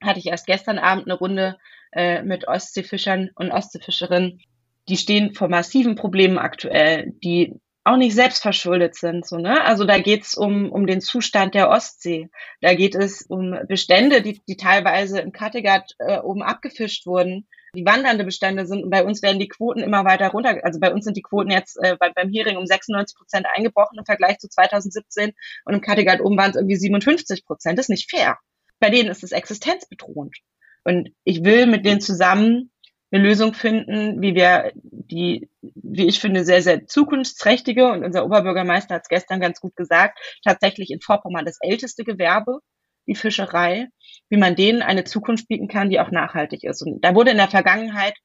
hatte 0.03 0.19
ich 0.19 0.27
erst 0.27 0.47
gestern 0.47 0.79
Abend 0.79 1.05
eine 1.05 1.13
Runde 1.13 1.57
äh, 1.91 2.23
mit 2.23 2.47
Ostseefischern 2.47 3.29
und 3.35 3.51
Ostseefischerinnen 3.51 4.41
die 4.89 4.97
stehen 4.97 5.33
vor 5.33 5.49
massiven 5.49 5.95
Problemen 5.95 6.37
aktuell, 6.37 7.13
die 7.23 7.59
auch 7.87 7.97
nicht 7.97 8.15
selbst 8.15 8.41
verschuldet 8.41 8.95
sind. 8.95 9.25
So, 9.25 9.37
ne? 9.37 9.63
Also 9.63 9.85
da 9.85 9.97
geht 9.99 10.23
es 10.23 10.35
um, 10.35 10.71
um 10.71 10.85
den 10.85 11.01
Zustand 11.01 11.55
der 11.55 11.69
Ostsee. 11.69 12.29
Da 12.61 12.73
geht 12.73 12.95
es 12.95 13.21
um 13.23 13.55
Bestände, 13.67 14.21
die, 14.21 14.41
die 14.47 14.57
teilweise 14.57 15.19
im 15.19 15.31
Kattegat 15.31 15.95
äh, 15.99 16.19
oben 16.19 16.43
abgefischt 16.43 17.05
wurden, 17.05 17.47
die 17.73 17.85
wandernde 17.85 18.25
Bestände 18.25 18.65
sind. 18.65 18.83
Und 18.83 18.89
bei 18.89 19.03
uns 19.03 19.21
werden 19.21 19.39
die 19.39 19.47
Quoten 19.47 19.79
immer 19.79 20.03
weiter 20.05 20.29
runter. 20.29 20.59
Also 20.63 20.79
bei 20.79 20.91
uns 20.91 21.05
sind 21.05 21.15
die 21.15 21.21
Quoten 21.21 21.49
jetzt 21.49 21.77
äh, 21.81 21.95
bei, 21.97 22.11
beim 22.11 22.29
Hering 22.29 22.57
um 22.57 22.65
96 22.65 23.17
Prozent 23.17 23.47
eingebrochen 23.55 23.97
im 23.97 24.05
Vergleich 24.05 24.39
zu 24.39 24.49
2017. 24.49 25.33
Und 25.65 25.73
im 25.73 25.81
Kattegat 25.81 26.19
oben 26.19 26.37
waren 26.37 26.51
es 26.51 26.57
irgendwie 26.57 26.75
57 26.75 27.45
Prozent. 27.45 27.79
Das 27.79 27.85
ist 27.85 27.89
nicht 27.89 28.09
fair. 28.09 28.37
Bei 28.79 28.89
denen 28.89 29.09
ist 29.09 29.23
es 29.23 29.31
existenzbedrohend. 29.31 30.35
Und 30.83 31.09
ich 31.23 31.43
will 31.43 31.67
mit 31.67 31.85
denen 31.85 32.01
zusammen 32.01 32.71
eine 33.11 33.23
Lösung 33.23 33.53
finden, 33.53 34.21
wie 34.21 34.35
wir 34.35 34.71
die, 34.81 35.49
wie 35.61 36.07
ich 36.07 36.19
finde, 36.19 36.43
sehr, 36.43 36.61
sehr 36.61 36.87
zukunftsträchtige, 36.87 37.89
und 37.91 38.03
unser 38.03 38.25
Oberbürgermeister 38.25 38.95
hat 38.95 39.03
es 39.03 39.09
gestern 39.09 39.39
ganz 39.39 39.61
gut 39.61 39.75
gesagt, 39.75 40.19
tatsächlich 40.43 40.89
in 40.91 41.01
Vorpommern 41.01 41.45
das 41.45 41.57
älteste 41.61 42.03
Gewerbe, 42.03 42.59
die 43.07 43.15
Fischerei, 43.15 43.87
wie 44.29 44.37
man 44.37 44.55
denen 44.55 44.81
eine 44.81 45.05
Zukunft 45.05 45.47
bieten 45.47 45.69
kann, 45.69 45.89
die 45.89 45.99
auch 45.99 46.11
nachhaltig 46.11 46.63
ist. 46.63 46.81
Und 46.81 47.03
da 47.03 47.15
wurde 47.15 47.31
in 47.31 47.37
der 47.37 47.47
Vergangenheit 47.47 48.15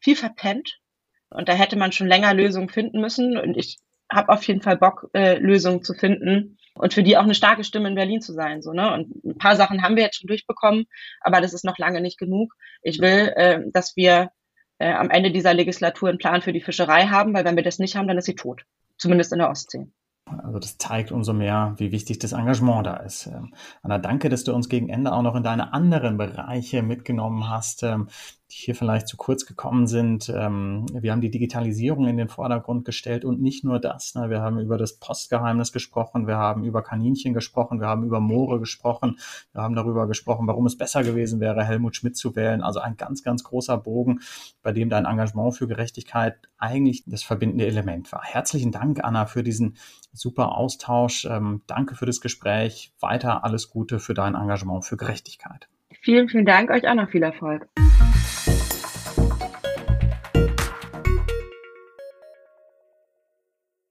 viel 0.00 0.16
verpennt 0.16 0.78
und 1.30 1.48
da 1.48 1.52
hätte 1.52 1.76
man 1.76 1.92
schon 1.92 2.08
länger 2.08 2.34
Lösungen 2.34 2.68
finden 2.68 3.00
müssen. 3.00 3.38
Und 3.38 3.56
ich 3.56 3.78
habe 4.10 4.32
auf 4.32 4.42
jeden 4.44 4.62
Fall 4.62 4.76
Bock, 4.76 5.08
äh, 5.14 5.38
Lösungen 5.38 5.84
zu 5.84 5.94
finden 5.94 6.58
und 6.74 6.94
für 6.94 7.02
die 7.02 7.16
auch 7.16 7.22
eine 7.22 7.34
starke 7.34 7.64
Stimme 7.64 7.88
in 7.88 7.94
Berlin 7.94 8.20
zu 8.20 8.32
sein. 8.32 8.62
So, 8.62 8.72
ne? 8.72 8.92
Und 8.92 9.24
ein 9.24 9.38
paar 9.38 9.56
Sachen 9.56 9.82
haben 9.82 9.96
wir 9.96 10.04
jetzt 10.04 10.18
schon 10.18 10.28
durchbekommen, 10.28 10.86
aber 11.20 11.40
das 11.40 11.52
ist 11.52 11.64
noch 11.64 11.78
lange 11.78 12.00
nicht 12.00 12.18
genug. 12.18 12.54
Ich 12.82 13.00
will, 13.00 13.32
äh, 13.36 13.60
dass 13.72 13.96
wir 13.96 14.30
äh, 14.78 14.92
am 14.92 15.10
Ende 15.10 15.30
dieser 15.30 15.54
Legislatur 15.54 16.08
einen 16.08 16.18
Plan 16.18 16.42
für 16.42 16.52
die 16.52 16.60
Fischerei 16.60 17.06
haben, 17.06 17.34
weil 17.34 17.44
wenn 17.44 17.56
wir 17.56 17.62
das 17.62 17.78
nicht 17.78 17.96
haben, 17.96 18.08
dann 18.08 18.18
ist 18.18 18.26
sie 18.26 18.34
tot. 18.34 18.64
Zumindest 18.98 19.32
in 19.32 19.38
der 19.38 19.50
Ostsee. 19.50 19.86
Also 20.26 20.58
das 20.58 20.78
zeigt 20.78 21.12
umso 21.12 21.32
mehr, 21.32 21.74
wie 21.78 21.92
wichtig 21.92 22.18
das 22.18 22.32
Engagement 22.32 22.86
da 22.86 22.96
ist. 22.96 23.26
Ähm, 23.26 23.54
Anna, 23.82 23.98
danke, 23.98 24.28
dass 24.28 24.44
du 24.44 24.54
uns 24.54 24.68
gegen 24.68 24.88
Ende 24.88 25.12
auch 25.12 25.22
noch 25.22 25.34
in 25.34 25.42
deine 25.42 25.72
anderen 25.72 26.16
Bereiche 26.16 26.82
mitgenommen 26.82 27.50
hast. 27.50 27.82
Die 28.52 28.58
hier 28.58 28.74
vielleicht 28.74 29.08
zu 29.08 29.16
kurz 29.16 29.46
gekommen 29.46 29.86
sind. 29.86 30.28
Ähm, 30.28 30.84
wir 30.92 31.12
haben 31.12 31.22
die 31.22 31.30
Digitalisierung 31.30 32.06
in 32.06 32.18
den 32.18 32.28
Vordergrund 32.28 32.84
gestellt 32.84 33.24
und 33.24 33.40
nicht 33.40 33.64
nur 33.64 33.78
das. 33.78 34.14
Ne? 34.14 34.28
Wir 34.28 34.42
haben 34.42 34.58
über 34.60 34.76
das 34.76 34.98
Postgeheimnis 34.98 35.72
gesprochen, 35.72 36.26
wir 36.26 36.36
haben 36.36 36.62
über 36.62 36.82
Kaninchen 36.82 37.32
gesprochen, 37.32 37.80
wir 37.80 37.86
haben 37.86 38.04
über 38.04 38.20
Moore 38.20 38.60
gesprochen, 38.60 39.18
wir 39.52 39.62
haben 39.62 39.74
darüber 39.74 40.06
gesprochen, 40.06 40.46
warum 40.46 40.66
es 40.66 40.76
besser 40.76 41.02
gewesen 41.02 41.40
wäre, 41.40 41.64
Helmut 41.64 41.96
Schmidt 41.96 42.16
zu 42.16 42.36
wählen. 42.36 42.62
Also 42.62 42.80
ein 42.80 42.98
ganz, 42.98 43.22
ganz 43.22 43.42
großer 43.42 43.78
Bogen, 43.78 44.20
bei 44.62 44.72
dem 44.72 44.90
dein 44.90 45.06
Engagement 45.06 45.56
für 45.56 45.66
Gerechtigkeit 45.66 46.36
eigentlich 46.58 47.04
das 47.06 47.22
verbindende 47.22 47.66
Element 47.66 48.12
war. 48.12 48.22
Herzlichen 48.22 48.70
Dank, 48.70 49.02
Anna, 49.02 49.24
für 49.24 49.42
diesen 49.42 49.78
super 50.12 50.56
Austausch. 50.56 51.24
Ähm, 51.24 51.62
danke 51.66 51.94
für 51.94 52.06
das 52.06 52.20
Gespräch. 52.20 52.92
Weiter 53.00 53.44
alles 53.44 53.70
Gute 53.70 53.98
für 53.98 54.12
dein 54.12 54.34
Engagement 54.34 54.84
für 54.84 54.98
Gerechtigkeit. 54.98 55.68
Vielen, 56.02 56.28
vielen 56.28 56.44
Dank. 56.46 56.70
Euch 56.70 56.86
auch 56.86 56.94
noch 56.94 57.08
viel 57.08 57.22
Erfolg. 57.22 57.68